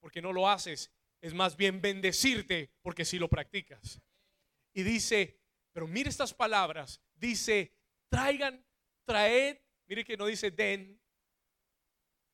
porque 0.01 0.21
no 0.21 0.33
lo 0.33 0.49
haces, 0.49 0.91
es 1.21 1.33
más 1.33 1.55
bien 1.55 1.79
bendecirte 1.79 2.73
porque 2.81 3.05
si 3.05 3.19
lo 3.19 3.29
practicas. 3.29 4.01
Y 4.73 4.83
dice, 4.83 5.39
pero 5.71 5.87
mire 5.87 6.09
estas 6.09 6.33
palabras, 6.33 6.99
dice, 7.13 7.71
traigan, 8.09 8.61
traed, 9.05 9.57
mire 9.87 10.03
que 10.03 10.17
no 10.17 10.25
dice 10.25 10.51
den, 10.51 10.99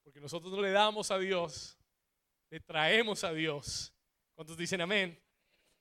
porque 0.02 0.20
nosotros 0.20 0.52
no 0.52 0.64
le 0.64 0.72
damos 0.72 1.12
a 1.12 1.20
Dios, 1.20 1.78
le 2.50 2.60
traemos 2.60 3.24
a 3.24 3.32
Dios. 3.34 3.94
¿Cuántos 4.34 4.58
dicen 4.58 4.82
amén? 4.82 5.22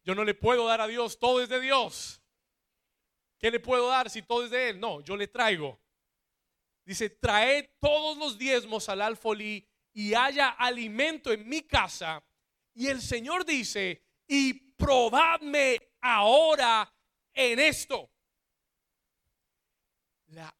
Yo 0.05 0.14
no 0.14 0.24
le 0.24 0.34
puedo 0.34 0.66
dar 0.66 0.82
a 0.82 0.88
Dios, 0.88 1.18
todo 1.18 1.40
es 1.40 1.48
de 1.48 1.59
Dios. 1.59 2.19
¿Qué 3.40 3.50
le 3.50 3.58
puedo 3.58 3.88
dar 3.88 4.10
si 4.10 4.22
todo 4.22 4.44
es 4.44 4.50
de 4.50 4.68
Él? 4.68 4.80
No, 4.80 5.00
yo 5.00 5.16
le 5.16 5.26
traigo. 5.26 5.80
Dice, 6.84 7.08
traed 7.08 7.70
todos 7.80 8.18
los 8.18 8.36
diezmos 8.36 8.88
al 8.90 9.00
alfolí 9.00 9.66
y 9.92 10.12
haya 10.12 10.50
alimento 10.50 11.32
en 11.32 11.48
mi 11.48 11.62
casa. 11.62 12.22
Y 12.74 12.88
el 12.88 13.00
Señor 13.00 13.46
dice, 13.46 14.04
y 14.26 14.52
probadme 14.52 15.80
ahora 16.00 16.92
en 17.32 17.58
esto. 17.58 18.10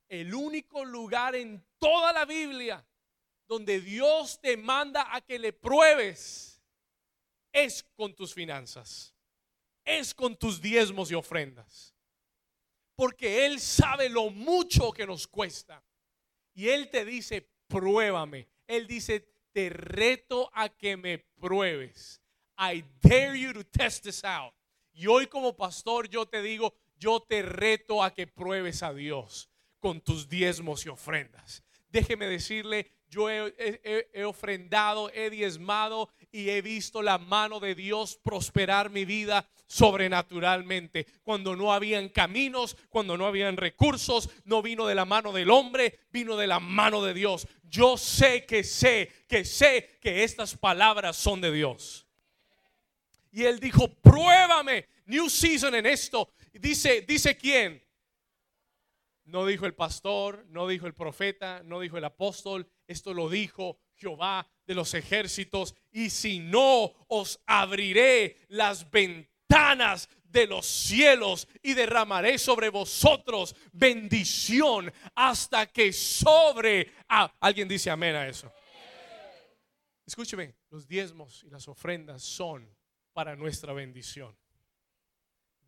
el 0.09 0.35
único 0.35 0.85
lugar 0.85 1.37
en 1.37 1.65
toda 1.79 2.13
la 2.13 2.25
Biblia 2.25 2.85
donde 3.47 3.81
Dios 3.81 4.41
te 4.41 4.57
manda 4.57 5.15
a 5.15 5.21
que 5.21 5.39
le 5.39 5.53
pruebes 5.53 6.63
es 7.53 7.83
con 7.95 8.15
tus 8.15 8.33
finanzas, 8.33 9.15
es 9.85 10.15
con 10.15 10.37
tus 10.37 10.61
diezmos 10.61 11.11
y 11.11 11.15
ofrendas. 11.15 11.95
Porque 13.01 13.47
Él 13.47 13.61
sabe 13.61 14.11
lo 14.11 14.29
mucho 14.29 14.93
que 14.93 15.07
nos 15.07 15.27
cuesta. 15.27 15.83
Y 16.53 16.69
Él 16.69 16.91
te 16.91 17.07
dice, 17.07 17.49
pruébame. 17.67 18.47
Él 18.67 18.87
dice, 18.87 19.27
te 19.53 19.71
reto 19.71 20.51
a 20.53 20.69
que 20.69 20.99
me 20.99 21.17
pruebes. 21.17 22.21
I 22.59 22.85
dare 23.01 23.41
you 23.41 23.55
to 23.55 23.65
test 23.65 24.05
this 24.05 24.23
out. 24.23 24.53
Y 24.93 25.07
hoy 25.07 25.29
como 25.29 25.57
pastor 25.57 26.11
yo 26.11 26.27
te 26.27 26.43
digo, 26.43 26.75
yo 26.99 27.21
te 27.21 27.41
reto 27.41 28.05
a 28.05 28.13
que 28.13 28.27
pruebes 28.27 28.83
a 28.83 28.93
Dios 28.93 29.49
con 29.79 30.03
tus 30.03 30.29
diezmos 30.29 30.85
y 30.85 30.91
ofrendas. 30.91 31.65
Déjeme 31.89 32.27
decirle, 32.27 32.93
yo 33.09 33.31
he, 33.31 34.25
ofrendado, 34.27 35.11
he 35.15 35.31
diezmado 35.31 36.11
y 36.33 36.51
he 36.51 36.63
visto 36.63 37.03
la 37.03 37.19
mano 37.19 37.61
de 37.61 37.75
Dios 37.75 38.19
prosperar 38.23 38.91
mi 38.91 39.05
vida 39.05 39.49
sobrenaturalmente. 39.67 41.07
Cuando 41.23 41.57
no 41.57 41.73
habían 41.73 42.09
caminos, 42.09 42.77
cuando 42.89 43.17
no 43.17 43.27
habían 43.27 43.57
recursos, 43.57 44.31
no 44.45 44.63
vino 44.63 44.87
de 44.87 44.95
la 44.95 45.05
mano 45.05 45.33
del 45.33 45.51
hombre, 45.51 46.01
vino 46.11 46.37
de 46.37 46.47
la 46.47 46.61
mano 46.61 47.03
de 47.03 47.15
Dios. 47.15 47.47
Yo 47.63 47.97
sé 47.97 48.47
que 48.47 48.65
sé, 48.65 49.11
que 49.29 49.45
sé 49.45 49.99
que 50.01 50.25
estas 50.25 50.57
palabras 50.57 51.17
son 51.17 51.41
de 51.41 51.53
Dios. 51.53 52.07
Y 53.33 53.45
él 53.45 53.61
dijo, 53.61 53.89
pruébame, 53.89 54.89
new 55.07 55.29
season 55.29 55.75
en 55.75 55.87
esto. 55.87 56.33
Dice, 56.53 57.03
dice 57.03 57.37
quién? 57.37 57.83
No 59.25 59.47
dijo 59.47 59.67
el 59.67 59.75
pastor, 59.75 60.45
no 60.49 60.67
dijo 60.67 60.89
el 60.89 60.95
profeta, 60.95 61.63
no 61.65 61.79
dijo 61.79 61.97
el 61.97 62.05
apóstol, 62.05 62.69
esto 62.89 63.15
lo 63.15 63.29
dijo 63.29 63.79
Jehová 63.95 64.49
de 64.71 64.77
los 64.77 64.95
ejércitos. 64.95 65.75
Y 65.91 66.11
si 66.11 66.39
no, 66.39 66.93
os 67.09 67.41
abriré 67.45 68.37
las 68.51 68.89
ventanas 68.89 70.09
de 70.23 70.47
los 70.47 70.65
cielos 70.65 71.49
y 71.61 71.75
derramaré 71.75 72.39
sobre 72.39 72.69
vosotros 72.69 73.57
bendición 73.73 74.93
hasta 75.17 75.67
que 75.67 75.93
sobre... 75.93 76.93
Ah, 77.09 77.35
alguien 77.41 77.67
dice 77.67 77.91
amén 77.91 78.15
a 78.15 78.29
eso. 78.29 78.53
Escúcheme, 80.07 80.55
los 80.71 80.87
diezmos 80.87 81.43
y 81.43 81.51
las 81.51 81.67
ofrendas 81.67 82.23
son 82.23 82.73
para 83.13 83.35
nuestra 83.35 83.73
bendición. 83.73 84.37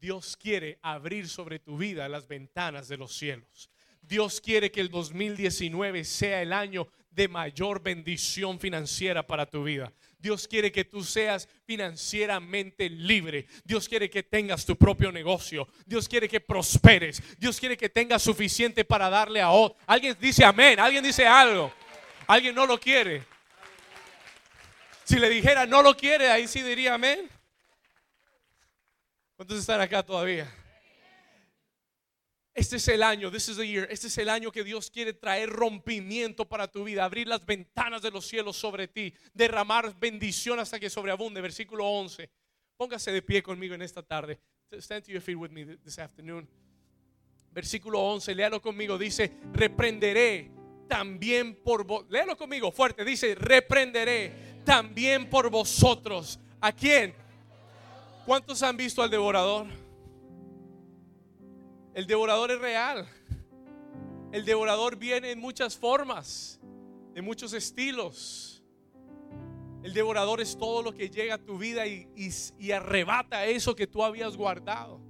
Dios 0.01 0.37
quiere 0.37 0.79
abrir 0.81 1.29
sobre 1.29 1.59
tu 1.59 1.77
vida 1.77 2.09
las 2.09 2.29
ventanas 2.29 2.87
de 2.87 2.99
los 2.99 3.13
cielos. 3.17 3.69
Dios 4.01 4.41
quiere 4.41 4.71
que 4.71 4.81
el 4.81 4.91
2019 4.91 6.05
sea 6.05 6.41
el 6.43 6.53
año 6.53 6.87
de 7.15 7.29
mayor 7.29 7.83
bendición 7.83 8.59
financiera 8.59 9.27
para 9.27 9.47
tu 9.47 9.65
vida. 9.65 9.93
Dios 10.19 10.47
quiere 10.47 10.71
que 10.71 10.85
tú 10.85 11.03
seas 11.03 11.49
financieramente 11.65 12.89
libre. 12.89 13.47
Dios 13.65 13.89
quiere 13.89 14.09
que 14.09 14.23
tengas 14.23 14.65
tu 14.65 14.77
propio 14.77 15.11
negocio. 15.11 15.69
Dios 15.85 16.09
quiere 16.09 16.29
que 16.29 16.41
prosperes. 16.41 17.23
Dios 17.39 17.59
quiere 17.59 17.77
que 17.77 17.89
tengas 17.89 18.23
suficiente 18.23 18.85
para 18.85 19.11
darle 19.11 19.41
a 19.41 19.51
otro. 19.51 19.79
Alguien 19.87 20.17
dice 20.21 20.45
amén. 20.45 20.79
Alguien 20.79 21.03
dice 21.03 21.27
algo. 21.27 21.73
Alguien 22.27 22.55
no 22.55 22.67
lo 22.67 22.79
quiere. 22.79 23.25
Si 25.05 25.19
le 25.19 25.29
dijera 25.29 25.67
no 25.67 25.83
lo 25.83 25.97
quiere, 25.97 26.31
ahí 26.31 26.47
sí 26.47 26.63
diría 26.63 26.95
amén. 26.95 27.29
¿Cuántos 29.37 29.59
están 29.59 29.81
acá 29.81 30.03
todavía? 30.03 30.49
Este 32.55 32.77
es 32.77 32.87
el 32.89 33.03
año, 33.03 33.31
this 33.31 33.49
is 33.49 33.57
the 33.57 33.67
year. 33.67 33.89
Este 33.91 34.09
es 34.09 34.19
el 34.19 34.29
año 34.29 34.53
que 34.53 34.63
Dios 34.63 34.91
quiere 34.91 35.15
traer 35.15 35.49
rompimiento 35.49 36.47
para 36.47 36.69
tu 36.69 36.85
vida, 36.85 37.05
abrir 37.05 37.27
las 37.27 37.47
ventanas 37.47 38.03
de 38.03 38.11
los 38.11 38.27
cielos 38.27 38.57
sobre 38.57 38.89
ti, 38.89 39.15
derramar 39.33 39.99
bendición 39.99 40.59
hasta 40.59 40.79
que 40.79 40.91
sobreabunde. 40.91 41.41
Versículo 41.41 41.87
11. 41.87 42.31
Póngase 42.77 43.11
de 43.11 43.23
pie 43.23 43.43
conmigo 43.43 43.75
en 43.75 43.83
esta 43.83 44.03
tarde. 44.03 44.39
Stand 44.71 45.05
to 45.05 45.13
your 45.13 45.23
feet 45.23 45.37
with 45.37 45.51
me 45.51 45.65
this 45.65 45.99
afternoon. 45.99 46.47
Versículo 47.53 48.01
11, 48.01 48.35
léalo 48.35 48.61
conmigo. 48.61 48.99
Dice, 48.99 49.33
reprenderé 49.53 50.51
también 50.89 51.55
por 51.55 51.85
vos. 51.85 52.05
Léalo 52.11 52.37
conmigo 52.37 52.71
fuerte. 52.71 53.05
Dice, 53.05 53.35
reprenderé 53.35 54.33
también 54.65 55.29
por 55.29 55.51
vosotros. 55.51 56.39
¿A 56.61 56.73
quién? 56.73 57.15
¿Cuántos 58.27 58.63
han 58.63 58.77
visto 58.77 59.03
al 59.03 59.11
devorador? 59.11 59.82
El 61.95 62.07
devorador 62.07 62.51
es 62.51 62.61
real. 62.61 63.07
El 64.33 64.47
devorador 64.47 64.97
viene 64.97 65.31
en 65.31 65.39
muchas 65.39 65.77
formas, 65.77 66.59
de 67.13 67.21
muchos 67.21 67.53
estilos. 67.53 68.63
El 69.83 69.93
devorador 69.93 70.41
es 70.41 70.57
todo 70.57 70.83
lo 70.83 70.95
que 70.95 71.11
llega 71.11 71.35
a 71.35 71.39
tu 71.39 71.59
vida 71.59 71.87
y, 71.87 72.73
arrebata 72.73 73.45
eso 73.45 73.75
que 73.75 73.87
tú 73.87 74.03
habías 74.03 74.37
guardado. 74.37 75.01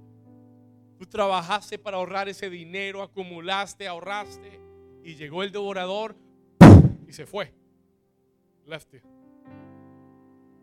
Tú 0.97 1.05
trabajaste 1.05 1.79
para 1.79 1.97
ahorrar 1.97 2.27
ese 2.27 2.49
dinero, 2.49 3.01
acumulaste, 3.01 3.87
ahorraste 3.87 4.59
y 5.03 5.15
llegó 5.15 5.43
el 5.43 5.51
devorador 5.51 6.17
y 7.07 7.13
se 7.13 7.25
fue. 7.25 7.53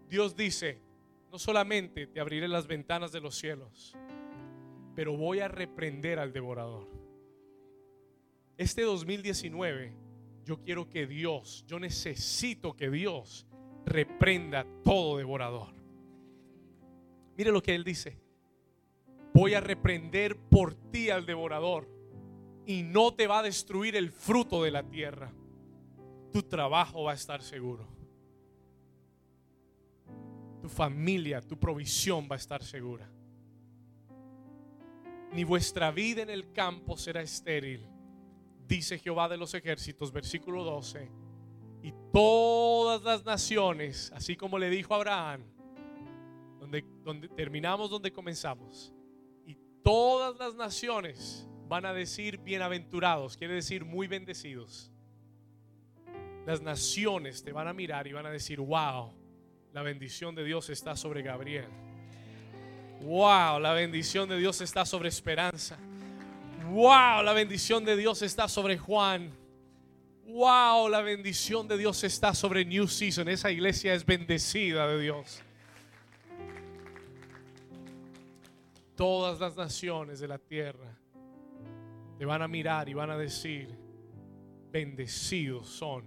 Dios 0.09 0.36
dice, 0.36 0.80
no 1.30 1.38
solamente 1.38 2.06
te 2.09 2.20
abriré 2.20 2.48
las 2.48 2.66
ventanas 2.66 3.12
de 3.12 3.20
los 3.20 3.36
cielos, 3.36 3.97
pero 4.94 5.16
voy 5.16 5.40
a 5.40 5.48
reprender 5.48 6.18
al 6.18 6.32
devorador. 6.32 6.88
Este 8.56 8.82
2019, 8.82 9.94
yo 10.44 10.60
quiero 10.62 10.88
que 10.88 11.06
Dios, 11.06 11.64
yo 11.66 11.78
necesito 11.78 12.76
que 12.76 12.90
Dios 12.90 13.46
reprenda 13.86 14.66
todo 14.84 15.16
devorador. 15.16 15.72
Mire 17.36 17.52
lo 17.52 17.62
que 17.62 17.74
él 17.74 17.84
dice. 17.84 18.18
Voy 19.32 19.54
a 19.54 19.60
reprender 19.60 20.36
por 20.36 20.74
ti 20.74 21.08
al 21.08 21.24
devorador 21.24 21.88
y 22.66 22.82
no 22.82 23.14
te 23.14 23.26
va 23.26 23.38
a 23.38 23.42
destruir 23.42 23.96
el 23.96 24.10
fruto 24.10 24.62
de 24.62 24.70
la 24.70 24.82
tierra. 24.82 25.32
Tu 26.32 26.42
trabajo 26.42 27.04
va 27.04 27.12
a 27.12 27.14
estar 27.14 27.42
seguro. 27.42 28.00
tu 30.60 30.68
familia, 30.68 31.40
tu 31.40 31.58
provisión 31.58 32.28
va 32.30 32.34
a 32.34 32.38
estar 32.38 32.62
segura. 32.62 33.10
Ni 35.32 35.44
vuestra 35.44 35.90
vida 35.90 36.23
en 36.23 36.31
el 36.31 36.52
campo 36.52 36.97
será 36.97 37.23
estéril, 37.23 37.86
dice 38.66 38.98
Jehová 38.98 39.28
de 39.28 39.36
los 39.36 39.55
ejércitos, 39.55 40.12
versículo 40.12 40.65
12. 40.65 41.11
Y 41.82 41.93
todas 42.12 43.02
las 43.02 43.24
naciones, 43.24 44.12
así 44.15 44.36
como 44.36 44.59
le 44.59 44.69
dijo 44.70 44.93
a 44.94 44.97
Abraham, 44.97 45.44
donde, 46.59 46.85
donde 47.02 47.28
terminamos 47.28 47.90
donde 47.90 48.12
comenzamos, 48.12 48.93
y 49.47 49.57
todas 49.82 50.39
las 50.39 50.55
naciones 50.55 51.48
van 51.69 51.86
a 51.86 51.93
decir 51.93 52.39
bienaventurados, 52.39 53.36
quiere 53.36 53.55
decir 53.55 53.85
muy 53.85 54.09
bendecidos. 54.09 54.90
Las 56.44 56.61
naciones 56.61 57.44
te 57.44 57.52
van 57.52 57.69
a 57.69 57.73
mirar 57.73 58.09
y 58.09 58.12
van 58.12 58.27
a 58.27 58.31
decir, 58.31 58.59
wow, 58.59 59.15
la 59.73 59.82
bendición 59.82 60.35
de 60.35 60.44
Dios 60.44 60.69
está 60.70 60.97
sobre 60.97 61.23
Gabriel. 61.23 61.69
Wow, 63.01 63.59
la 63.60 63.72
bendición 63.72 64.28
de 64.28 64.39
Dios 64.39 64.60
está 64.60 64.85
sobre 64.85 65.09
Esperanza. 65.09 65.78
Wow, 66.70 67.22
la 67.22 67.32
bendición 67.32 67.82
de 67.85 67.97
Dios 67.97 68.20
está 68.20 68.47
sobre 68.47 68.77
Juan. 68.77 69.32
Wow, 70.27 70.89
la 70.89 71.01
bendición 71.01 71.66
de 71.66 71.78
Dios 71.78 72.05
está 72.05 72.35
sobre 72.35 72.64
New 72.64 72.86
Season. 72.86 73.27
Esa 73.28 73.51
iglesia 73.51 73.94
es 73.94 74.05
bendecida 74.05 74.86
de 74.86 75.01
Dios. 75.01 75.43
Todas 78.94 79.40
las 79.40 79.56
naciones 79.56 80.20
de 80.20 80.28
la 80.28 80.39
tierra 80.39 80.94
te 82.18 82.27
van 82.27 82.43
a 82.43 82.48
mirar 82.48 82.86
y 82.90 82.93
van 82.93 83.10
a 83.10 83.16
decir, 83.16 83.74
bendecidos 84.70 85.68
son, 85.68 86.05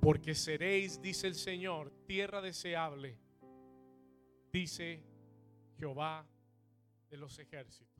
porque 0.00 0.34
seréis, 0.34 1.00
dice 1.00 1.28
el 1.28 1.34
Señor, 1.34 1.90
tierra 2.06 2.42
deseable, 2.42 3.16
dice 4.52 5.13
Jehová 5.84 6.26
de 7.10 7.18
los 7.18 7.38
ejércitos. 7.38 7.93